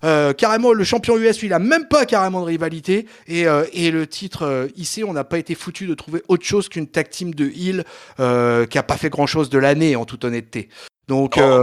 [0.05, 3.07] euh, carrément, le champion US, lui, il a même pas carrément de rivalité.
[3.27, 6.45] Et, euh, et le titre euh, ici, on n'a pas été foutu de trouver autre
[6.45, 7.85] chose qu'une tag team de Hill
[8.17, 10.69] qui a pas fait grand chose de l'année, en toute honnêteté.
[11.07, 11.63] Donc oh,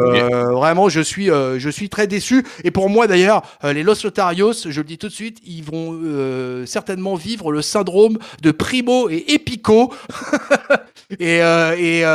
[0.54, 2.46] vraiment, je suis, je suis très déçu.
[2.64, 6.00] Et pour moi d'ailleurs, les Los Lotarios, je le dis tout de suite, ils vont
[6.66, 9.94] certainement vivre le syndrome de Primo et Epico.
[11.20, 12.06] et, et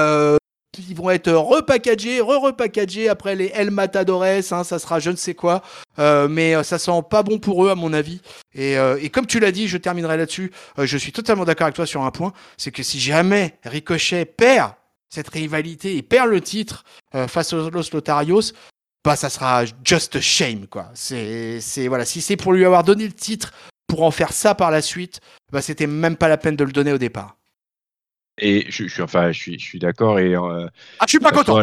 [0.79, 5.35] ils vont être repackagés, re-repackagés après les El Matadores, hein, ça sera je ne sais
[5.35, 5.63] quoi,
[5.99, 8.21] euh, mais euh, ça sent pas bon pour eux à mon avis.
[8.55, 10.53] Et, euh, comme tu l'as dit, je terminerai là-dessus.
[10.79, 14.73] je suis totalement d'accord avec toi sur un point, c'est que si jamais Ricochet perd
[15.09, 16.85] cette rivalité et perd le titre
[17.29, 18.53] face aux Los Lotarios,
[19.05, 20.91] bah ça sera just a shame quoi.
[20.95, 23.53] C'est voilà, si c'est pour lui avoir donné le titre
[23.87, 25.21] pour en faire ça par la suite,
[25.53, 27.37] bah c'était même pas la peine de le donner au départ.
[28.39, 30.19] Et je, suis enfin, je suis, je suis d'accord.
[30.19, 30.67] Et euh,
[30.99, 31.63] ah, je suis pas content.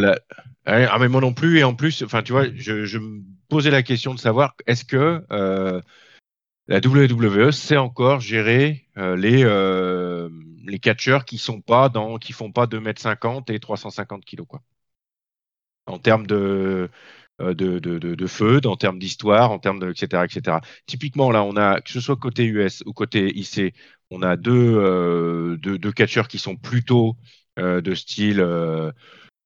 [0.65, 1.59] ah, mais moi non plus.
[1.59, 4.83] Et en plus, enfin, tu vois, je, je me posais la question de savoir est-ce
[4.83, 5.79] que euh,
[6.67, 10.29] la WWE sait encore gérer euh, les euh,
[10.65, 14.61] les catcheurs qui sont pas dans, qui font pas 2m50 et 350 kg quoi.
[15.85, 16.89] En termes de
[17.43, 20.57] de, de, de, de feu, en termes d'histoire, en termes de etc etc.
[20.85, 23.73] Typiquement là, on a que ce soit côté US ou côté IC,
[24.11, 27.15] on a deux, euh, deux, deux, catcheurs qui sont plutôt
[27.59, 28.91] euh, de style euh,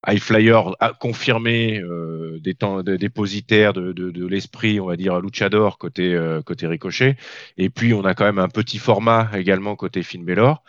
[0.05, 2.55] high flyer confirmé, euh, des
[2.97, 7.17] dépositaires de, de, l'esprit, on va dire luchador côté euh, côté Ricochet.
[7.57, 10.63] Et puis on a quand même un petit format également côté Finn Balor.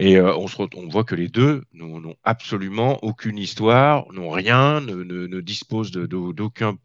[0.00, 0.46] Et euh, on,
[0.88, 6.78] voit que les deux n'ont absolument aucune histoire, n'ont rien, ne, disposent d'aucun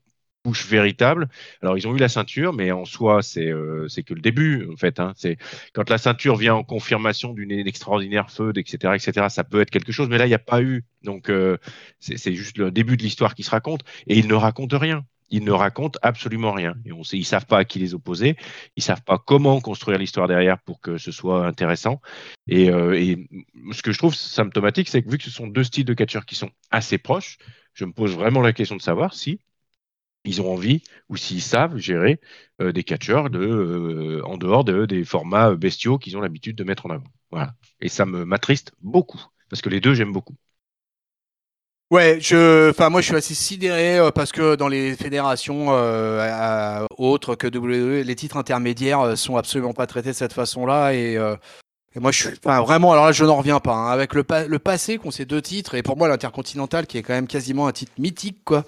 [0.44, 1.30] push véritable.
[1.62, 4.76] Alors ils ont eu la ceinture, mais en soi c'est euh, que le début en
[4.76, 5.00] fait.
[5.00, 5.14] Hein.
[5.16, 5.38] C'est
[5.74, 9.28] quand la ceinture vient en confirmation d'une extraordinaire feud, etc., etc.
[9.30, 10.84] Ça peut être quelque chose, mais là il n'y a pas eu.
[11.04, 11.58] Donc euh,
[12.00, 15.06] c'est juste le début de l'histoire qui se raconte et ils ne racontent rien.
[15.30, 16.76] Ils ne racontent absolument rien.
[16.86, 18.36] Et ils savent pas à qui les opposer.
[18.76, 22.02] Ils savent pas comment construire l'histoire derrière pour que ce soit intéressant.
[22.48, 23.28] Et, euh, et
[23.72, 26.26] ce que je trouve symptomatique, c'est que vu que ce sont deux styles de catcheurs
[26.26, 27.38] qui sont assez proches,
[27.74, 29.40] je me pose vraiment la question de savoir si
[30.26, 32.20] ils ont envie ou s'ils savent gérer
[32.62, 36.86] euh, des catcheurs euh, en dehors de, des formats bestiaux qu'ils ont l'habitude de mettre
[36.86, 37.08] en avant.
[37.32, 37.56] Voilà.
[37.80, 40.36] Et ça me m'attriste beaucoup parce que les deux j'aime beaucoup.
[41.96, 45.70] Ouais, je, enfin moi je suis assez sidéré euh, parce que dans les fédérations
[46.98, 51.18] autres que WWE, les titres intermédiaires sont absolument pas traités de cette façon-là et,
[51.96, 53.76] moi je suis, enfin, vraiment, alors là je n'en reviens pas.
[53.76, 53.92] Hein.
[53.92, 57.14] avec le, le passé qu'on ces deux titres et pour moi l'intercontinental qui est quand
[57.14, 58.66] même quasiment un titre mythique quoi.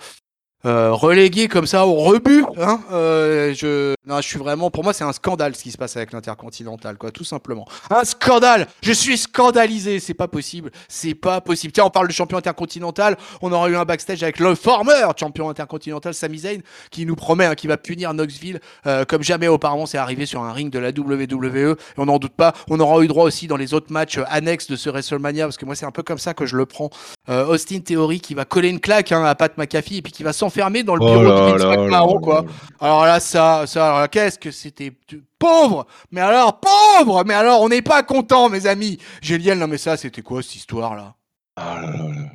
[0.68, 2.44] Euh, relégué comme ça au rebut.
[2.60, 5.78] Hein euh, je, non, je suis vraiment, pour moi, c'est un scandale ce qui se
[5.78, 7.66] passe avec l'intercontinental, quoi, tout simplement.
[7.90, 8.68] Un scandale.
[8.82, 10.02] Je suis scandalisé.
[10.02, 10.72] C'est pas possible.
[10.90, 11.72] C'est pas possible.
[11.72, 13.16] Tiens, on parle de champion intercontinental.
[13.42, 16.60] On aura eu un backstage avec le former champion intercontinental Sami Zayn
[16.92, 19.86] qui nous promet hein, qu'il va punir Knoxville euh, comme jamais auparavant.
[19.86, 21.78] C'est arrivé sur un ring de la WWE.
[21.78, 22.54] Et on n'en doute pas.
[22.70, 25.66] On aura eu droit aussi dans les autres matchs annexes de ce WrestleMania parce que
[25.66, 26.90] moi, c'est un peu comme ça que je le prends.
[27.30, 30.34] Austin Theory qui va coller une claque hein, à Pat McAfee et puis qui va
[30.34, 32.44] s'en fermé dans le oh bureau de Vince McMahon, quoi.
[32.80, 34.92] Alors là, ça, ça, qu'est-ce que c'était
[35.38, 38.98] pauvre Mais alors, pauvre Mais alors, on n'est pas content, mes amis.
[39.22, 41.16] Géliel, non mais ça, c'était quoi cette histoire-là?
[41.56, 42.32] Ah là là.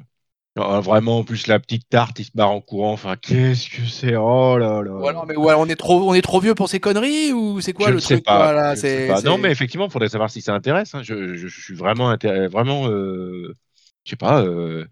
[0.55, 2.93] Ah, vraiment, en plus, la petite tarte, il se barre en courant.
[2.93, 4.17] Enfin, qu'est-ce que c'est?
[4.17, 5.25] Oh là là.
[5.27, 8.01] Mais on est trop, on est trop vieux pour ces conneries ou c'est quoi le
[8.01, 8.75] truc pas, là,
[9.09, 9.23] pas.
[9.23, 10.95] Non, mais effectivement, il faudrait savoir si ça intéresse.
[10.95, 11.03] Hein.
[11.03, 12.15] Je, je, suis vraiment,
[12.51, 13.57] vraiment, euh,
[14.05, 14.43] je sais pas.
[14.43, 14.87] Euh,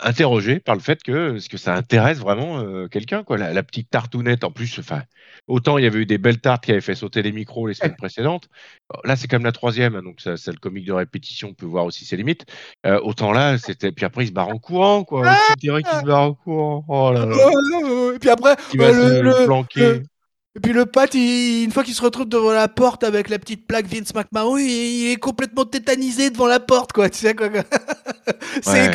[0.00, 4.42] interrogé par le fait que, que ça intéresse vraiment euh, quelqu'un quoi la, petite tartounette?
[4.42, 5.02] En plus enfin
[5.46, 7.74] autant il y avait eu des belles tartes qui avaient fait sauter les micros les
[7.74, 8.48] semaines précédentes.
[9.04, 11.84] Là c'est comme la troisième hein, donc ça, c'est le comique de répétition peut voir
[11.84, 12.46] aussi ses limites.
[12.84, 16.04] Euh, autant là c'était puis après il se barre en courant quoi dirait qu'il se
[16.04, 16.84] barre en courant.
[16.88, 17.36] Oh là là.
[18.14, 20.02] Et puis après il va euh, le, planquer
[20.56, 23.66] et puis le Pat, une fois qu'il se retrouve devant la porte avec la petite
[23.66, 27.10] plaque Vince McMahon, il, est complètement tétanisé devant la porte, quoi.
[27.10, 27.48] Tu sais quoi.
[28.62, 28.90] C'est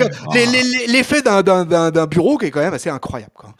[0.88, 3.54] l'effet d'un bureau qui est quand même assez incroyable, quoi.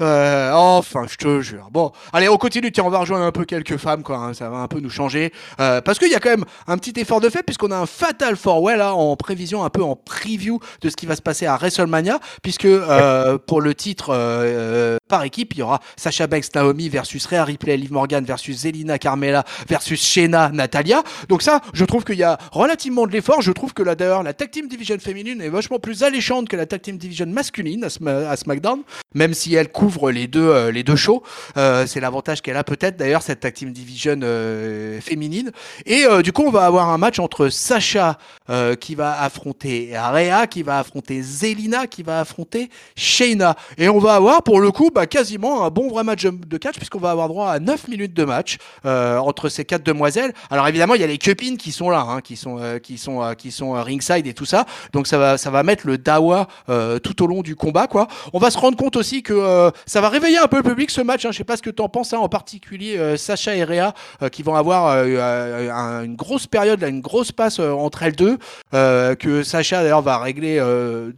[0.00, 1.68] Euh, enfin, je te jure.
[1.70, 2.72] Bon, allez, on continue.
[2.72, 4.16] Tiens, on va rejoindre un peu quelques femmes, quoi.
[4.16, 5.32] Hein, ça va un peu nous changer.
[5.60, 7.86] Euh, parce qu'il y a quand même un petit effort de fait, puisqu'on a un
[7.86, 11.22] Fatal Four Way, là, en prévision, un peu en preview de ce qui va se
[11.22, 12.18] passer à WrestleMania.
[12.42, 17.24] Puisque euh, pour le titre euh, par équipe, il y aura Sacha Banks, Naomi versus
[17.26, 21.04] Rhea Ripley, Liv Morgan versus Zelina Carmela versus Shayna Natalia.
[21.28, 23.42] Donc, ça, je trouve qu'il y a relativement de l'effort.
[23.42, 26.56] Je trouve que là, d'ailleurs, la Tag Team Division féminine est vachement plus alléchante que
[26.56, 28.80] la Tag Team Division masculine à, à SmackDown,
[29.14, 31.22] même si elle couvre les deux, euh, les deux shows.
[31.58, 35.50] Euh, c'est l'avantage qu'elle a peut-être d'ailleurs, cette Tag Team Division euh, féminine.
[35.84, 38.18] Et du coup, on va avoir un match entre Sacha
[38.80, 43.56] qui va affronter Rhea, qui va affronter Zelina, qui va affronter Shayna.
[43.78, 46.76] Et on va avoir pour le coup bah, quasiment un bon vrai match de catch,
[46.76, 50.32] puisqu'on va avoir droit à 9 minutes de match entre ces quatre demoiselles.
[50.50, 53.34] Alors évidemment, il y a les copines qui sont là, hein, qui sont, qui sont,
[53.36, 54.66] qui sont ringside et tout ça.
[54.92, 56.46] Donc ça va, ça va mettre le dawa
[57.02, 57.86] tout au long du combat.
[57.86, 58.08] Quoi.
[58.32, 61.00] On va se rendre compte aussi que ça va réveiller un peu le public ce
[61.00, 61.24] match.
[61.24, 61.30] Hein.
[61.32, 63.94] Je sais pas ce que tu en penses, hein, en particulier euh, Sacha et Réa
[64.22, 68.38] euh, qui vont avoir euh, une grosse période, une grosse passe entre elles deux.
[68.72, 70.62] que Sacha d'ailleurs va régler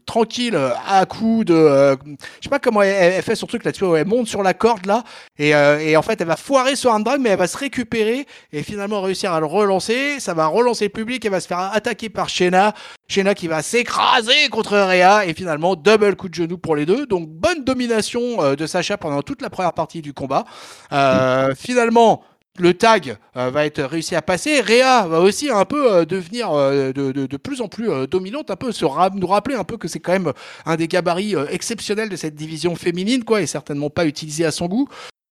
[0.07, 1.55] tranquille à coup de.
[1.55, 3.85] je sais pas comment elle, fait son truc là-dessus.
[3.97, 5.05] Elle monte sur la corde là
[5.39, 9.01] et, en fait elle va foirer un drag, mais elle va se récupérer et finalement
[9.01, 10.21] réussir à le relancer.
[10.21, 11.25] Ça va relancer le public.
[11.25, 12.75] Elle va se faire attaquer par Shena.
[13.09, 17.07] Shena qui va s'écraser contre Réa et finalement double coup de genou pour les deux.
[17.07, 20.45] Donc bonne domination de Sacha pendant toute la première partie du combat.
[20.93, 22.23] Euh, finalement,
[22.59, 24.61] le tag euh, va être réussi à passer.
[24.61, 28.85] Réa va aussi un peu euh, devenir de, plus en plus dominante, un peu se
[28.85, 30.33] nous rappeler un peu que c'est quand même
[30.65, 34.67] un des gabarits exceptionnels de cette division féminine, quoi, et certainement pas utilisé à son
[34.67, 34.89] goût.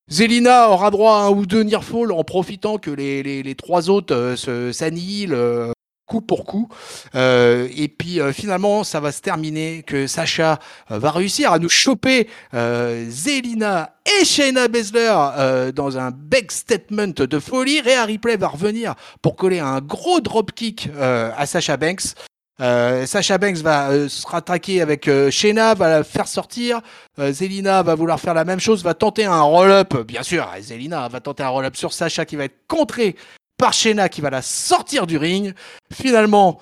[0.08, 4.36] Zelina aura droit à un ou deux nearfall en profitant que les, les, trois autres
[4.72, 5.74] s'annihilent
[6.06, 6.70] coup pour coup.
[7.16, 10.60] Euh, et puis euh, finalement, ça va se terminer que Sacha
[10.92, 17.40] euh, va réussir à nous choper Zelina et Shayna Baszler dans un big statement de
[17.40, 17.82] folie.
[17.82, 22.14] Rhea Ripley va revenir pour coller un gros dropkick à Sacha Banks.
[22.60, 26.82] Sacha Banks va se rattraquer avec Shayna, va la faire sortir.
[27.18, 29.96] Zelina va vouloir faire la même chose, va tenter un roll-up.
[30.08, 33.16] Bien sûr, Zelina va tenter un roll-up sur Sacha qui va être contré
[33.58, 35.54] par Shayna qui va la sortir du ring.
[35.92, 36.60] Finalement,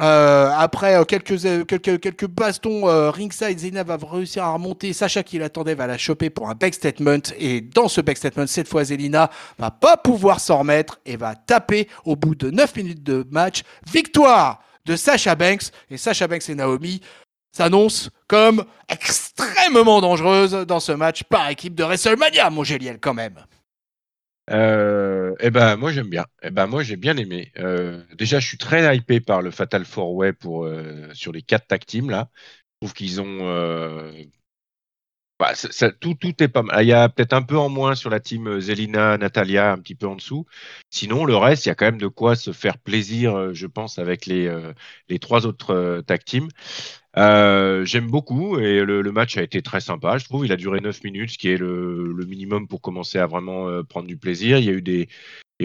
[0.00, 4.92] Euh, après euh, quelques, euh, quelques, quelques bastons ringside, Zelina va réussir à remonter.
[4.92, 7.20] Sacha qui l'attendait va la choper pour un back statement.
[7.38, 11.34] Et dans ce back statement, cette fois, Zelina va pas pouvoir s'en remettre et va
[11.34, 13.62] taper au bout de 9 minutes de match.
[13.92, 15.70] Victoire de Sacha Banks.
[15.90, 17.02] Et Sacha Banks et Naomi
[17.54, 23.34] s'annoncent comme extrêmement dangereuses dans ce match par équipe de WrestleMania, mon Géliel, quand même.
[24.52, 26.26] Euh, eh ben moi j'aime bien.
[26.42, 27.52] Eh ben moi j'ai bien aimé.
[27.58, 31.42] Euh, déjà je suis très hypé par le Fatal Four Way pour euh, sur les
[31.42, 32.30] quatre tag teams là.
[32.82, 34.12] Je trouve qu'ils ont euh,
[35.38, 35.52] bah,
[36.00, 36.84] tout tout est pas mal.
[36.84, 39.94] Il y a peut-être un peu en moins sur la team Zelina, Natalia, un petit
[39.96, 40.46] peu en dessous.
[40.90, 43.98] Sinon le reste il y a quand même de quoi se faire plaisir, je pense,
[43.98, 44.48] avec les
[45.08, 46.48] les trois autres tag teams.
[47.18, 50.18] Euh, J'aime beaucoup et le, match a été très sympa.
[50.18, 53.26] Je trouve il a duré 9 minutes, ce qui est le, minimum pour commencer à
[53.26, 54.58] vraiment euh, prendre du plaisir.
[54.58, 54.82] Il y a eu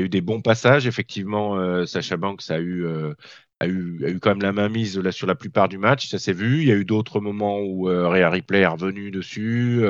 [0.10, 0.88] des, bons passages.
[0.88, 3.14] Effectivement, euh, Sacha Banks a eu, euh,
[3.60, 6.10] a, eu, quand même la main mise sur la plupart du match.
[6.10, 6.62] Ça s'est vu.
[6.62, 9.84] Il y a eu d'autres moments où Rhea Ripley est revenu dessus.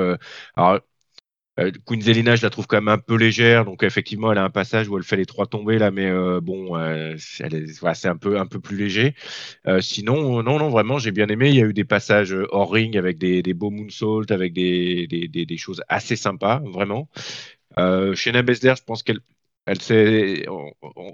[0.56, 0.80] Alors,
[1.60, 4.44] euh, Queen Zelina, je la trouve quand même un peu légère, donc effectivement, elle a
[4.44, 7.94] un passage où elle fait les trois tombées là, mais euh, bon, euh, elle est-
[7.96, 9.16] c'est un peu un peu plus léger.
[9.68, 11.50] Euh, sinon, non, non, vraiment, j'ai bien aimé.
[11.50, 15.28] Il y a eu des passages hors ring avec des, beaux moonsaults, avec des, des,
[15.46, 17.10] des, choses assez sympas, vraiment.
[17.80, 19.20] Euh, Shayna je pense qu'elle
[19.66, 19.82] elle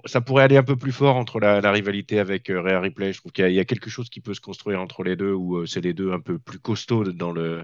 [0.06, 3.14] ça pourrait aller un peu plus fort entre la, rivalité avec euh, Rhea Ripley.
[3.14, 5.66] Je trouve qu'il y, a- quelque chose qui peut se construire entre les deux, où
[5.66, 7.64] c'est les deux un peu plus costauds dans le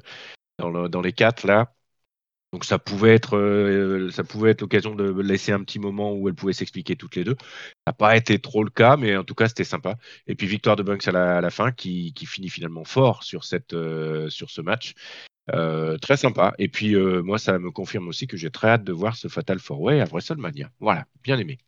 [0.59, 1.73] dans, le, dans les quatre là.
[2.51, 6.27] Donc ça pouvait être, euh, ça pouvait être l'occasion de laisser un petit moment où
[6.27, 7.35] elles pouvaient s'expliquer toutes les deux.
[7.39, 9.97] Ça n'a pas été trop le cas, mais en tout cas c'était sympa.
[10.25, 13.43] Et puis victoire de Banks à la, fin, qui, finit finalement fort sur
[13.73, 14.93] euh, ce match.
[15.53, 16.53] Euh, très sympa.
[16.57, 19.59] Et puis moi ça me confirme aussi que j'ai très hâte de voir ce Fatal
[19.59, 20.71] Four Way à WrestleMania.
[20.79, 21.59] Voilà, bien aimé.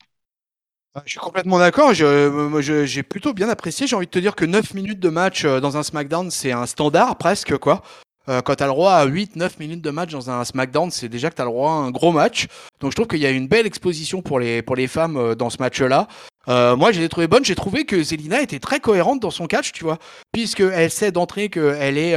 [0.96, 1.94] Ah, Je suis complètement d'accord.
[1.94, 3.86] J'ai plutôt bien apprécié.
[3.86, 6.66] J'ai envie de te dire que 9 minutes de match dans un SmackDown, c'est un
[6.66, 7.84] standard presque, quoi.
[8.30, 11.10] Euh, quand tu as le droit à 8-9 minutes de match dans un SmackDown, c'est
[11.10, 12.48] déjà que tu as le droit à un gros match.
[12.80, 15.36] Donc je trouve qu'il y a une belle exposition pour les, pour les femmes euh,
[15.36, 16.08] dans ce match-là.
[16.48, 17.46] Euh, moi, j'ai trouvé bonne.
[17.46, 19.98] J'ai trouvé que Zelina était très cohérente dans son catch, tu vois.
[20.32, 22.16] Puisqu'elle sait d'entrée qu'elle est,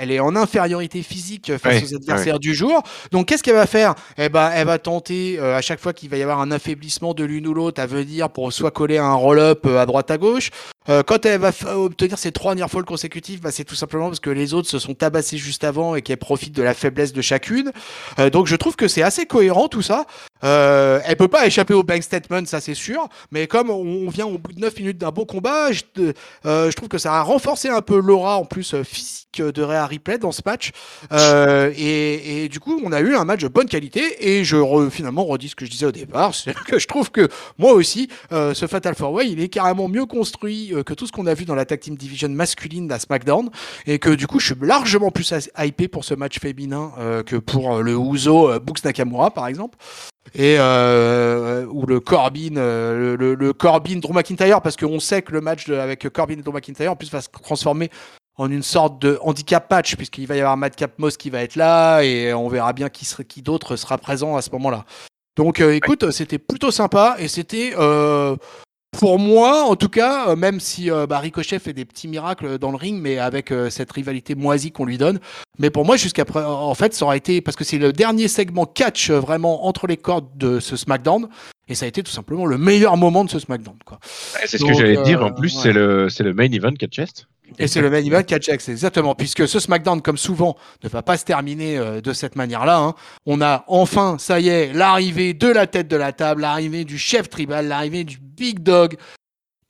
[0.00, 2.82] elle est en infériorité physique face aux adversaires du jour.
[3.12, 3.94] Donc qu'est-ce qu'elle va faire?
[4.16, 7.12] Eh ben, elle va tenter euh, à chaque fois qu'il va y avoir un affaiblissement
[7.12, 10.50] de l'une ou l'autre à venir pour soit coller un roll-up à droite à gauche.
[10.90, 14.06] Euh, quand elle va f- obtenir ses trois near falls consécutives, bah, c'est tout simplement
[14.08, 17.12] parce que les autres se sont tabassés juste avant et qu'elle profite de la faiblesse
[17.12, 17.70] de chacune.
[18.18, 20.04] Euh, donc je trouve que c'est assez cohérent tout ça.
[20.42, 23.08] Euh, elle peut pas échapper au bank statement, ça c'est sûr.
[23.30, 25.82] Mais comme on vient au bout de 9 minutes d'un bon combat, je,
[26.46, 29.62] euh, je trouve que ça a renforcé un peu l'aura en plus euh, physique de
[29.62, 30.72] Rhea Ripley dans ce match.
[31.12, 34.28] Euh, et, et du coup, on a eu un match de bonne qualité.
[34.28, 37.10] Et je re- finalement redis ce que je disais au départ, c'est que je trouve
[37.12, 37.28] que
[37.58, 41.06] moi aussi, euh, ce Fatal Four Way, il est carrément mieux construit euh, que tout
[41.06, 43.50] ce qu'on a vu dans la Tag Team Division masculine à SmackDown.
[43.86, 47.36] Et que du coup, je suis largement plus hypé pour ce match féminin euh, que
[47.36, 49.78] pour euh, le euh, Bucks Nakamura, par exemple.
[50.34, 56.08] Et ou le Corbin, le, Corbin Drew McIntyre, parce qu'on sait que le match avec
[56.10, 57.90] Corbin et Drew McIntyre en plus va se transformer
[58.36, 61.56] en une sorte de handicap match, puisqu'il va y avoir Madcap Moss qui va être
[61.56, 64.84] là, et on verra bien qui, qui d'autre sera présent à ce moment-là.
[65.36, 67.72] Donc écoute, c'était plutôt sympa, et c'était
[69.00, 72.58] pour moi, en tout cas, euh, même si euh, bah, Ricochet fait des petits miracles
[72.58, 75.20] dans le ring, mais avec euh, cette rivalité moisie qu'on lui donne.
[75.58, 78.66] Mais pour moi, jusqu'à en fait, ça aurait été parce que c'est le dernier segment
[78.66, 81.30] catch vraiment entre les cordes de ce SmackDown,
[81.66, 83.76] et ça a été tout simplement le meilleur moment de ce SmackDown.
[83.86, 84.00] Quoi.
[84.44, 85.24] C'est ce Donc, que j'allais dire.
[85.24, 85.62] En plus, ouais.
[85.62, 87.26] c'est le, c'est le main event Catch Chest.
[87.58, 89.14] Et c'est le main event catch X, exactement.
[89.14, 92.78] Puisque ce SmackDown, comme souvent, ne va pas se terminer euh, de cette manière-là.
[92.78, 92.94] hein.
[93.26, 96.98] On a enfin, ça y est, l'arrivée de la tête de la table, l'arrivée du
[96.98, 98.96] chef tribal, l'arrivée du big dog.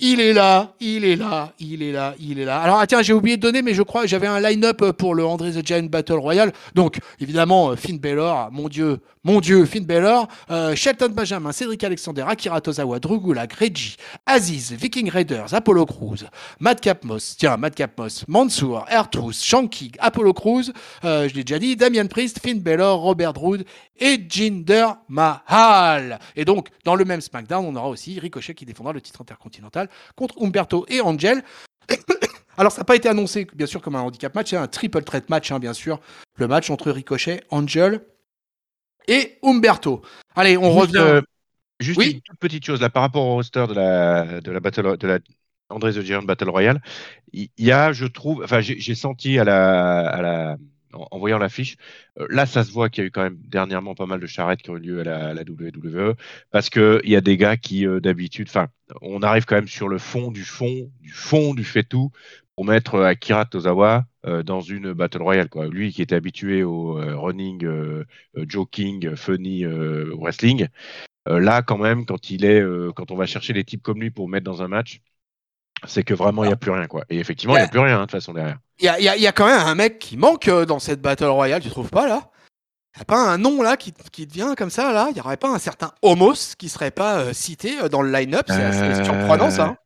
[0.03, 2.59] Il est là, il est là, il est là, il est là.
[2.63, 5.15] Alors, ah, tiens, j'ai oublié de donner, mais je crois que j'avais un line-up pour
[5.15, 6.55] le André the Giant Battle Royale.
[6.75, 11.85] Donc, évidemment, euh, Finn Balor, mon Dieu, mon Dieu, Finn Balor, euh, Shelton Benjamin, Cédric
[11.85, 16.25] Alexander, Akira Tozawa, Drew Gulak, Reggie, Aziz, Viking Raiders, Apollo Crews,
[16.61, 20.73] Madcap Moss, tiens, Madcap Moss, Mansour, Ertus, Shanky, Apollo Crews,
[21.05, 23.67] euh, je l'ai déjà dit, Damian Priest, Finn Balor, Robert Roode
[23.99, 26.19] et Jinder Mahal.
[26.35, 29.90] Et donc, dans le même SmackDown, on aura aussi Ricochet qui défendra le titre intercontinental
[30.17, 31.43] contre Umberto et Angel.
[32.57, 35.03] Alors, ça n'a pas été annoncé, bien sûr, comme un handicap match, c'est un triple
[35.03, 35.99] threat match, hein, bien sûr.
[36.37, 38.03] Le match entre Ricochet, Angel
[39.09, 40.03] et Umberto.
[40.37, 40.99] Allez, on Juste, revient.
[40.99, 41.23] euh,
[41.81, 42.11] juste Oui.
[42.15, 45.07] une toute petite chose là par rapport au roster de la de la Battle de
[45.07, 45.19] la
[45.71, 46.83] André the Giant Battle Royale.
[47.33, 50.57] Il il y a, je trouve, enfin j'ai j'ai senti à la à la
[50.93, 51.77] en, voyant l'affiche.
[52.29, 54.63] là, ça se voit qu'il y a eu quand même dernièrement pas mal de charrettes
[54.63, 56.15] qui ont eu lieu à la, WWE
[56.51, 58.69] parce qu'il y a des gars qui, d'habitude, enfin,
[59.03, 62.11] on arrive quand même sur le fond du fond, du fond du fait tout
[62.55, 64.07] pour mettre Akira Tozawa
[64.45, 65.49] dans une Battle Royale.
[65.71, 67.67] Lui qui était habitué au running,
[68.35, 70.69] joking, funny wrestling.
[71.27, 72.63] là, quand même, quand il est,
[72.95, 75.01] quand on va chercher des types comme lui pour mettre dans un match,
[75.87, 77.05] c'est que vraiment il n'y a plus rien quoi.
[77.11, 78.59] Et effectivement, il n'y a plus rien hein, de toute façon derrière.
[78.79, 81.27] Il y a, y a, quand même un mec qui manque euh, dans cette Battle
[81.27, 82.31] Royale, tu trouves pas là?
[82.95, 85.09] Il n'y a pas un nom là qui, qui vient comme ça là?
[85.11, 88.11] Il n'y aurait pas un certain Homos qui serait pas euh, cité euh, dans le
[88.11, 88.47] line-up?
[88.49, 89.65] C'est assez surprenant ça.
[89.67, 89.77] Hein.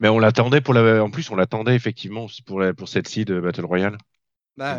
[0.00, 1.04] Mais on l'attendait pour la...
[1.04, 2.72] En plus, on l'attendait effectivement pour, la...
[2.72, 3.98] pour cette de Battle Royale.
[4.56, 4.78] Bah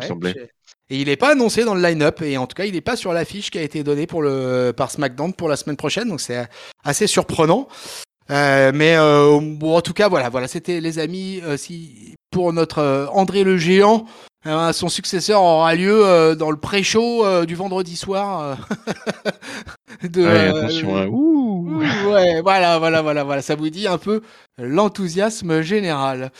[0.90, 2.96] et il n'est pas annoncé dans le line-up, et en tout cas, il n'est pas
[2.96, 4.72] sur l'affiche qui a été donnée pour le...
[4.76, 6.46] par SmackDown pour la semaine prochaine, donc c'est
[6.84, 7.68] assez surprenant.
[8.30, 11.40] Euh, mais euh, bon, en tout cas, voilà, voilà, c'était les amis.
[11.44, 14.06] Euh, si pour notre André le géant,
[14.44, 18.56] son successeur aura lieu dans le pré-show du vendredi soir.
[20.02, 21.06] de, attention, hein.
[21.08, 21.82] ouh.
[22.10, 23.42] ouais, voilà, voilà, voilà, voilà.
[23.42, 24.22] Ça vous dit un peu
[24.56, 26.32] l'enthousiasme général.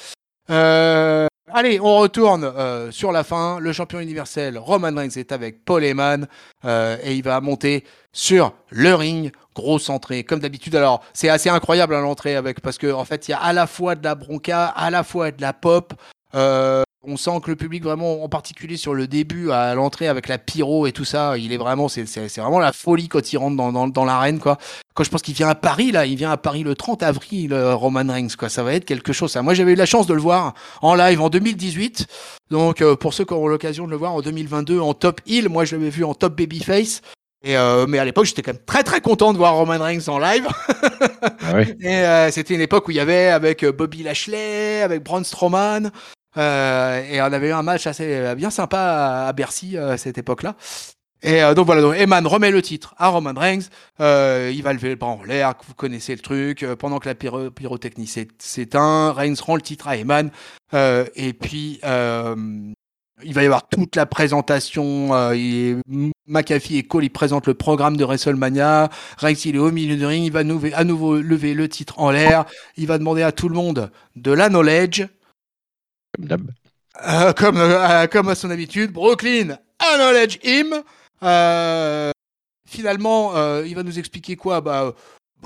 [1.54, 2.52] Allez, on retourne
[2.90, 3.58] sur la fin.
[3.60, 6.26] Le champion universel Roman Reigns est avec Paul Heyman
[6.64, 10.74] et il va monter sur le ring grosse entrée, comme d'habitude.
[10.76, 13.38] Alors, c'est assez incroyable à hein, l'entrée avec, parce que en fait, il y a
[13.38, 15.94] à la fois de la bronca, à la fois de la pop.
[16.34, 20.28] Euh, on sent que le public vraiment, en particulier sur le début, à l'entrée avec
[20.28, 22.04] la pyro et tout ça, il est vraiment, c'est,
[22.36, 24.56] vraiment la folie quand il rentre dans, dans, dans l'arène, quoi.
[24.94, 27.52] Quand je pense qu'il vient à Paris, là, il vient à Paris le 30 avril,
[27.52, 28.48] euh, Roman Reigns, quoi.
[28.48, 29.42] Ça va être quelque chose, ça.
[29.42, 32.06] Moi, j'avais eu la chance de le voir en live en 2018.
[32.50, 35.48] Donc, euh, pour ceux qui auront l'occasion de le voir en 2022 en top heel,
[35.48, 37.00] moi, je l'avais vu en top babyface.
[37.44, 40.06] Et euh, mais à l'époque, j'étais quand même très très content de voir Roman Reigns
[40.06, 40.46] en live.
[41.22, 41.74] ah oui.
[41.80, 45.90] Et euh, c'était une époque où il y avait avec Bobby Lashley, avec Braun Strowman,
[46.36, 50.18] euh, et on avait eu un match assez euh, bien sympa à, Bercy à cette
[50.18, 50.56] époque-là.
[51.24, 53.68] Et donc voilà, donc Eman remet le titre à Roman Reigns.
[54.00, 56.66] il va lever le bras en l'air, vous connaissez le truc.
[56.80, 60.32] pendant que la pyro pyrotechnie s'éteint, Reigns rend le titre à Eman.
[60.72, 61.80] et puis
[63.24, 65.10] il va y avoir toute la présentation.
[65.12, 65.80] Euh,
[66.26, 68.88] McAfee et Cole, ils présentent le programme de WrestleMania.
[69.18, 70.24] Rex, il est au milieu du ring.
[70.24, 70.40] Il va
[70.74, 72.44] à nouveau lever le titre en l'air.
[72.76, 75.06] Il va demander à tout le monde de la knowledge.
[76.16, 76.48] Comme
[77.06, 78.92] euh, comme, euh, comme à son habitude.
[78.92, 80.82] Brooklyn, acknowledge him.
[81.22, 82.10] Euh,
[82.68, 84.94] finalement, euh, il va nous expliquer quoi Bah,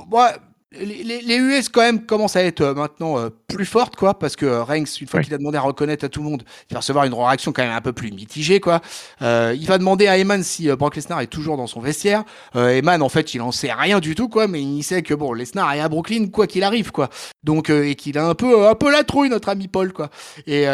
[0.09, 0.33] moi,
[0.73, 4.47] les, US quand même commencent à être euh, maintenant euh, plus fortes quoi parce que
[4.47, 6.81] euh, Reigns une fois qu'il a demandé à reconnaître à tout le monde il va
[6.81, 8.81] recevoir une réaction quand même un peu plus mitigée quoi
[9.21, 13.09] il va demander à Eman si Brock Lesnar est toujours dans son vestiaire Eman en
[13.09, 15.81] fait il en sait rien du tout quoi mais il sait que bon Lesnar est
[15.81, 17.09] à Brooklyn quoi qu'il arrive quoi
[17.47, 20.11] donc et qu'il a un peu un peu la trouille notre ami Paul quoi
[20.47, 20.67] et,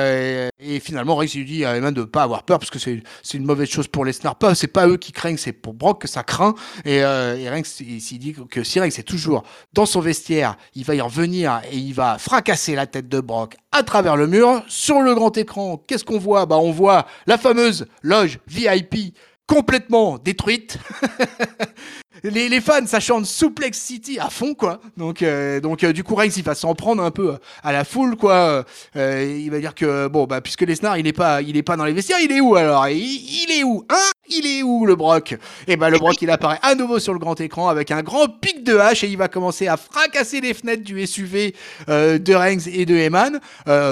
[0.58, 3.02] et finalement Reigns lui dit à Eman de pas avoir peur parce que c'est
[3.34, 6.08] une mauvaise chose pour Lesnar pas c'est pas eux qui craignent c'est pour Brock que
[6.08, 6.54] ça craint
[6.84, 10.94] et, et Reigns il, dit que si Reigns est toujours dans son vestiaire, il va
[10.94, 14.62] y revenir et il va fracasser la tête de Brock à travers le mur.
[14.68, 16.46] Sur le grand écran, qu'est-ce qu'on voit?
[16.46, 19.14] Bah, on voit la fameuse loge VIP
[19.46, 20.78] complètement détruite.
[22.24, 24.80] les, les, fans, ça chante Suplex City à fond, quoi.
[24.96, 27.84] Donc, euh, donc euh, du coup, Reigns, il va s'en prendre un peu à la
[27.84, 28.64] foule, quoi.
[28.96, 31.76] Euh, il va dire que, bon, bah, puisque Lesnar, il est pas, il est pas
[31.76, 32.88] dans les vestiaires, il est où alors?
[32.88, 33.84] Il, est où?
[33.88, 34.10] Hein?
[34.28, 35.32] Il est où, le Brock?
[35.32, 35.38] Et
[35.68, 38.28] eh ben, le Brock, il apparaît à nouveau sur le grand écran avec un grand
[38.28, 41.54] pic de hache et il va commencer à fracasser les fenêtres du SUV
[41.88, 43.40] de Reigns et de Eman,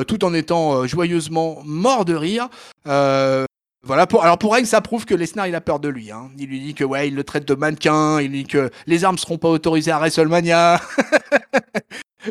[0.06, 2.48] tout en étant joyeusement mort de rire.
[2.86, 3.44] Euh,
[3.82, 6.30] voilà pour alors pour Reigns ça prouve que Lesnar il a peur de lui hein.
[6.38, 9.04] Il lui dit que ouais, il le traite de mannequin, il lui dit que les
[9.04, 10.80] armes seront pas autorisées à WrestleMania.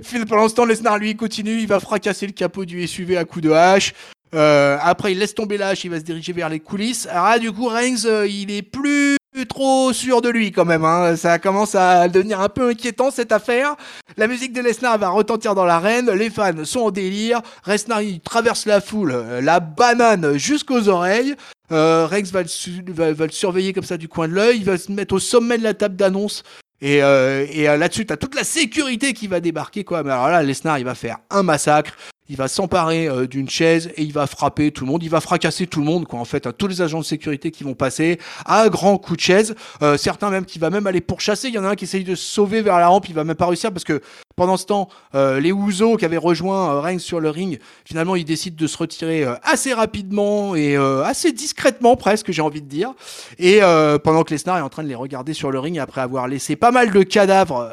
[0.03, 3.51] Ce temps, Lesnar lui continue, il va fracasser le capot du SUV à coups de
[3.51, 3.93] hache.
[4.35, 7.07] Euh, après, il laisse tomber la hache, il va se diriger vers les coulisses.
[7.07, 9.08] Alors là, du coup, Reigns, euh, il est plus
[9.47, 10.83] trop sûr de lui quand même.
[10.83, 11.15] Hein.
[11.15, 13.75] Ça commence à devenir un peu inquiétant cette affaire.
[14.17, 16.09] La musique de Lesnar va retentir dans l'arène.
[16.11, 17.41] Les fans sont en délire.
[17.65, 21.35] Lesnar traverse la foule, euh, la banane jusqu'aux oreilles.
[21.71, 24.57] Euh, Rex va le, surveiller comme ça du coin de l'œil.
[24.57, 26.43] Il va se mettre au sommet de la table d'annonce.
[26.81, 30.01] Et, euh, et là-dessus, t'as toute la sécurité qui va débarquer, quoi.
[30.01, 31.93] Mais alors là, Lesnar, il va faire un massacre
[32.29, 35.19] il va s'emparer euh, d'une chaise et il va frapper tout le monde, il va
[35.19, 37.73] fracasser tout le monde, quoi, en fait, à tous les agents de sécurité qui vont
[37.73, 39.55] passer à grand coup de chaise.
[39.81, 41.47] Euh, certains même qui va même aller pourchasser.
[41.47, 43.23] Il y en a un qui essaye de se sauver vers la rampe, il va
[43.23, 44.01] même pas réussir parce que
[44.35, 48.15] pendant ce temps, euh, les Ouzo qui avaient rejoint euh, Reigns sur le ring, finalement,
[48.15, 52.93] ils décident de se retirer assez rapidement et assez discrètement presque, j'ai envie de dire.
[53.37, 53.59] Et
[54.03, 56.55] pendant que Lesnar est en train de les regarder sur le ring après avoir laissé
[56.55, 57.69] pas mal de cadavres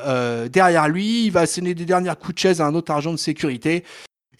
[0.51, 3.19] derrière lui, il va asséner des derniers coups de chaise à un autre agent de
[3.19, 3.85] sécurité.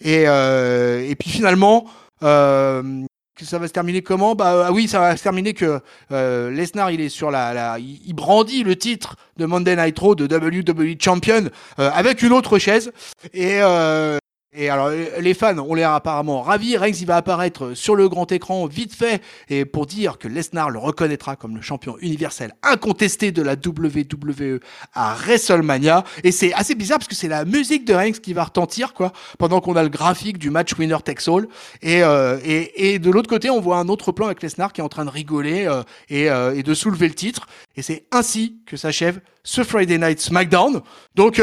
[0.01, 1.85] Et, euh, et puis finalement,
[2.23, 3.05] euh,
[3.45, 4.35] ça va se terminer comment?
[4.35, 5.79] Bah ah oui, ça va se terminer que
[6.11, 10.15] euh, Lesnar il est sur la, la il, brandit le titre de Monday Night Raw
[10.15, 12.91] de WWE Champion euh, avec une autre chaise.
[13.33, 14.17] Et euh,
[14.59, 14.89] et alors,
[15.19, 16.77] les fans ont l'air apparemment ravis.
[16.77, 20.71] Reigns, il va apparaître sur le grand écran vite fait et pour dire que Lesnar
[20.71, 24.59] le reconnaîtra comme le champion universel incontesté de la WWE
[24.95, 26.03] à WrestleMania.
[26.23, 29.13] Et c'est assez bizarre parce que c'est la musique de Reigns qui va retentir, quoi,
[29.37, 31.47] pendant qu'on a le graphique du match winner takes all.
[31.83, 34.81] Et, euh, et, et de l'autre côté, on voit un autre plan avec Lesnar qui
[34.81, 37.45] est en train de rigoler euh, et, euh, et de soulever le titre.
[37.75, 40.81] Et c'est ainsi que s'achève ce Friday Night SmackDown.
[41.13, 41.39] Donc,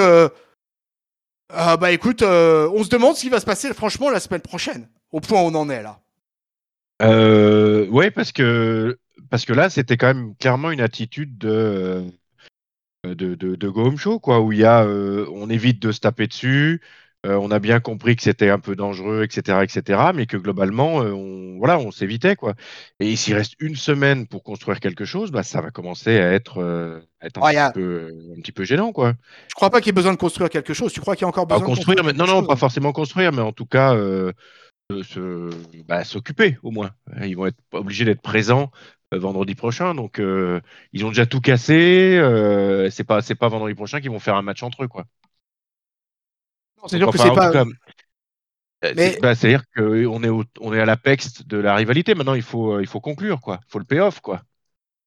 [1.52, 4.20] euh, ah bah écoute, euh, on se demande ce qui va se passer franchement la
[4.20, 6.00] semaine prochaine, au point où on en est là.
[7.02, 8.98] Euh, ouais, parce que
[9.30, 12.04] parce que là, c'était quand même clairement une attitude de
[13.04, 15.92] de, de, de Go Home Show, quoi, où il y a, euh, on évite de
[15.92, 16.80] se taper dessus,
[17.24, 21.02] euh, on a bien compris que c'était un peu dangereux, etc., etc., mais que globalement,
[21.02, 22.54] euh, on, voilà, on s'évitait quoi.
[23.00, 26.58] Et s'il reste une semaine pour construire quelque chose, bah, ça va commencer à être,
[26.62, 29.14] euh, être un, Ah, petit a- peu, un petit peu gênant, quoi.
[29.48, 30.92] Je crois pas qu'il y ait besoin de construire quelque chose.
[30.92, 32.48] Tu crois qu'il y a encore besoin construire, de mais, non, non, chose?
[32.48, 33.94] pas forcément construire, mais en tout cas,
[35.86, 36.90] bah, s'occuper au moins.
[37.22, 38.70] Ils vont être obligés d'être présents
[39.12, 40.60] vendredi prochain, donc euh,
[40.92, 42.16] ils ont déjà tout cassé.
[42.18, 45.04] Euh, c'est pas, c'est pas vendredi prochain qu'ils vont faire un match entre eux, quoi.
[46.84, 47.50] Non, C'est Donc, sûr que c'est en pas.
[47.50, 47.64] cas,
[48.84, 52.14] euh, Mais- c'est- bah, C'est-à-dire qu'on est, au- on est à l'apex de la rivalité.
[52.14, 53.58] Maintenant, il faut, euh, il faut conclure, quoi.
[53.66, 54.42] Il faut le payoff, quoi.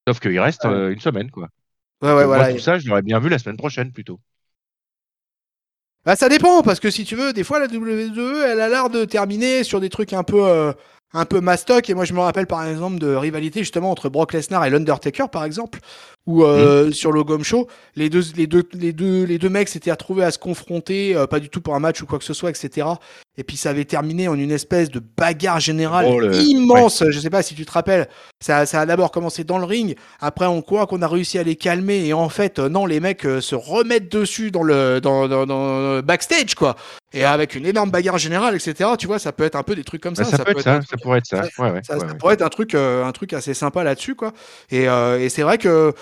[0.08, 0.72] Sauf qu'il reste Ouais.
[0.72, 1.50] euh, une semaine, quoi.
[2.02, 2.44] Ouais, ouais, Donc, voilà.
[2.46, 4.20] Moi, tout ça, je l'aurais bien vu la semaine prochaine, plutôt.
[6.06, 8.90] Bah, ça dépend, parce que si tu veux, des fois, la WWE, elle a l'air
[8.90, 10.72] de terminer sur des trucs un peu, euh,
[11.14, 11.90] un peu mastoc.
[11.90, 15.26] Et moi, je me rappelle, par exemple, de rivalité, justement, entre Brock Lesnar et l'Undertaker,
[15.32, 15.80] par exemple,
[16.28, 19.70] où, euh, sur le Gom Show, les deux, les deux, les deux, les deux mecs
[19.70, 22.26] s'étaient retrouvés à se confronter, euh, pas du tout pour un match ou quoi que
[22.26, 22.86] ce soit, etc.
[23.38, 27.04] Et puis, ça avait terminé en une espèce de bagarre générale Oh, le- immense.
[27.10, 28.08] Je sais pas si tu te rappelles.
[28.44, 29.96] Ça, ça a d'abord commencé dans le ring.
[30.20, 32.06] Après, on croit qu'on a réussi à les calmer.
[32.08, 35.96] Et en fait, euh, non, les mecs se remettent dessus dans le, dans, dans, dans
[35.96, 36.76] le backstage, quoi.
[37.14, 38.90] Et avec une énorme bagarre générale, etc.
[39.00, 40.38] Tu vois, ça peut être un peu des trucs comme Bah, ça.
[40.38, 41.42] ça, peut être ça, ça pourrait être ça.
[41.60, 42.14] Ouais, ouais, ça, ouais, ça ouais.
[42.20, 44.34] pourrait être un truc, euh, un truc assez sympa là-dessus, quoi.
[44.72, 45.94] Et, et c'est vrai que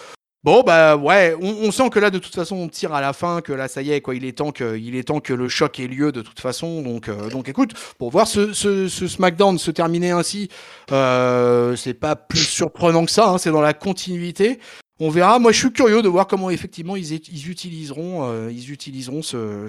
[0.46, 3.14] bon, bah ouais, on, on sent que là, de toute façon, on tire à la
[3.14, 4.14] fin, que là, ça y est, quoi.
[4.14, 6.84] Il est temps que, il est temps que le choc ait lieu de toute façon.
[6.84, 10.50] Donc, euh, donc, écoute, pour voir ce, ce, ce SmackDown se terminer ainsi,
[10.92, 13.28] euh, c'est pas plus surprenant que ça.
[13.30, 14.60] hein, c'est dans la continuité.
[15.00, 15.40] On verra.
[15.40, 19.68] Moi, je suis curieux de voir comment effectivement ils, ils utiliseront, euh, ils utiliseront ce,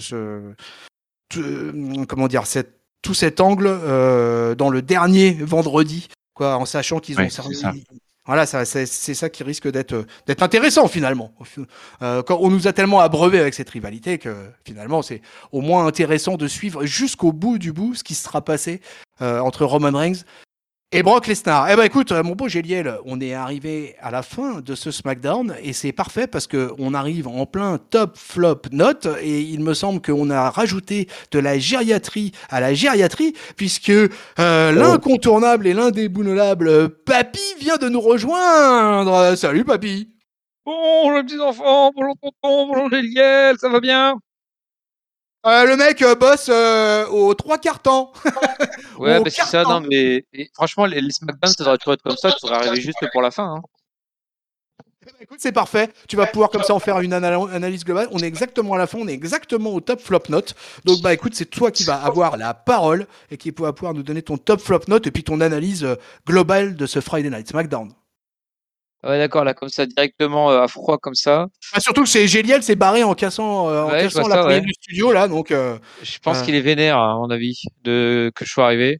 [2.06, 3.64] comment dire, cette, tout cet angle
[4.56, 7.84] dans le dernier vendredi, quoi, en sachant qu'ils ont servi-.
[8.26, 11.32] Voilà, c'est ça qui risque d'être d'être intéressant finalement.
[12.02, 15.22] Euh, quand on nous a tellement abreuvé avec cette rivalité que finalement c'est
[15.52, 18.80] au moins intéressant de suivre jusqu'au bout du bout ce qui sera passé
[19.22, 20.24] euh, entre Roman Reigns
[20.92, 21.68] et Brock Lesnar.
[21.70, 24.90] Eh ben écoute, euh, mon beau Géliel, on est arrivé à la fin de ce
[24.90, 29.60] SmackDown et c'est parfait parce que on arrive en plein top flop note et il
[29.60, 35.74] me semble qu'on a rajouté de la gériatrie à la gériatrie puisque euh, l'incontournable et
[35.74, 39.34] l'indéboulonnable euh, Papy vient de nous rejoindre.
[39.36, 40.08] Salut Papy.
[40.64, 44.18] Bonjour les petits enfants, bonjour tonton, bonjour Géliel, ça va bien?
[45.46, 48.12] Euh, le mec euh, bosse euh, aux trois quarts temps.
[48.98, 52.02] Ouais, bah c'est ça, non mais et franchement les, les SmackDown ça devrait toujours être
[52.02, 53.56] comme ça, tu devrais arriver juste pour la fin.
[53.56, 53.62] Hein.
[55.02, 55.90] Eh ben, écoute, c'est parfait.
[56.08, 58.08] Tu vas pouvoir comme ça en faire une anal- analyse globale.
[58.10, 60.54] On est exactement à la fin, on est exactement au top flop note.
[60.84, 64.02] Donc bah écoute, c'est toi qui vas avoir la parole et qui va pouvoir nous
[64.02, 65.94] donner ton top flop note et puis ton analyse euh,
[66.26, 67.92] globale de ce Friday Night SmackDown.
[69.06, 71.46] Ouais d'accord, là comme ça directement euh, à froid comme ça.
[71.72, 74.60] Ah, surtout que c'est Géliel s'est barré en cassant, euh, en Ouais, cassant la ouais.
[74.60, 78.44] du studio là, donc euh, Je pense qu'il est vénère à mon avis de que
[78.44, 78.98] je sois arrivé.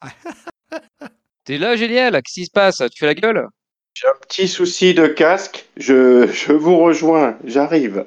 [1.44, 2.76] T'es là Géliel, qu'est-ce qui se passe?
[2.92, 3.46] Tu fais la gueule?
[3.94, 5.66] J'ai un petit souci de casque.
[5.76, 7.36] Je, je vous rejoins.
[7.44, 8.04] J'arrive.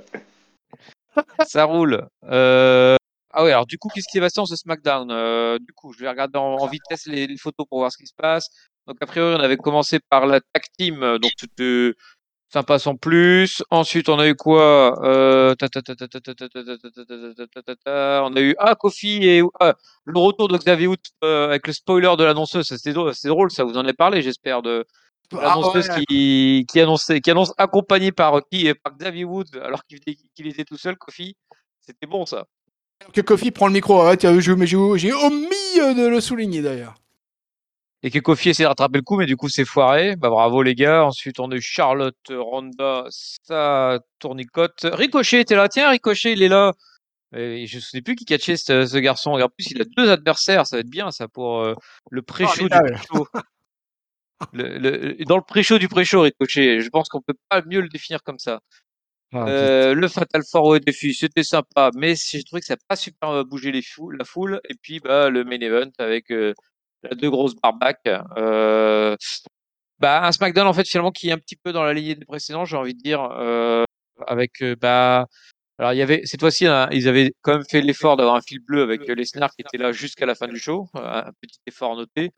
[1.48, 2.08] Ça roule.
[2.30, 2.96] Euh...
[3.34, 5.10] Ah ouais, alors du coup, qu'est-ce qui est passé dans ce SmackDown?
[5.12, 7.98] Euh, Du coup, je vais regarder en, en vitesse les, les photos pour voir ce
[7.98, 8.48] qui se passe.
[8.92, 11.94] Donc, a priori, on avait commencé par la tag team, donc tout euh,
[12.52, 13.64] sympa sans plus.
[13.70, 15.56] Ensuite, on a eu quoi On
[18.36, 22.26] a eu ah Kofi et le retour de Xavier Hout euh, avec le spoiler de
[22.26, 22.68] l'annonceuse.
[22.68, 24.86] C'était drôle, ça vous en avez parlé, j'espère de.
[25.32, 30.02] L'annonceuse qui, annonçait, qui annonce accompagnée par qui par Xavier Wood alors qu'il
[30.48, 31.38] était tout seul, Kofi.
[31.80, 32.44] C'était bon ça.
[33.14, 37.01] Que Kofi prend le micro, ouais, j'ai omis de le souligner d'ailleurs.
[38.04, 40.16] Et que Kofi essaie de rattraper le coup, mais du coup c'est foiré.
[40.16, 41.06] Bah bravo les gars.
[41.06, 44.86] Ensuite on a eu Charlotte, Ronda, ça tournicote.
[44.86, 45.70] Ricochet était là.
[45.70, 46.74] Tiens Ricochet il est là.
[47.36, 49.38] Et je ne sais plus qui catchait ce, ce garçon.
[49.38, 50.68] Et en plus, il a deux adversaires.
[50.68, 51.76] Ça va être bien, ça, pour euh,
[52.10, 53.28] le pré-show du pré-show.
[54.54, 56.82] Le- le- dans le pré-show du pré-show, Ricochet.
[56.82, 58.60] Je pense qu'on peut pas mieux le définir comme ça.
[59.34, 62.80] Ah, Euh, le Fatal Four Way défi, c'était sympa, mais j'ai trouvé que ça n'a
[62.88, 63.82] pas super bougé les
[64.18, 64.60] la foule.
[64.70, 66.54] Et puis bah, le main event avec euh,
[67.16, 68.10] deux grosses barbaques.
[68.38, 69.16] Euh,
[70.00, 72.26] bah, un SmackDown en fait finalement qui est un petit peu dans la lignée des
[72.26, 73.84] précédents, j'ai envie de dire, euh,
[74.28, 75.26] avec euh, bah
[75.80, 78.42] alors il y avait cette fois-ci hein, ils avaient quand même fait l'effort d'avoir un
[78.42, 81.32] fil bleu avec euh, Lesnar qui était là jusqu'à la fin du show, euh, un
[81.42, 82.32] petit effort noté.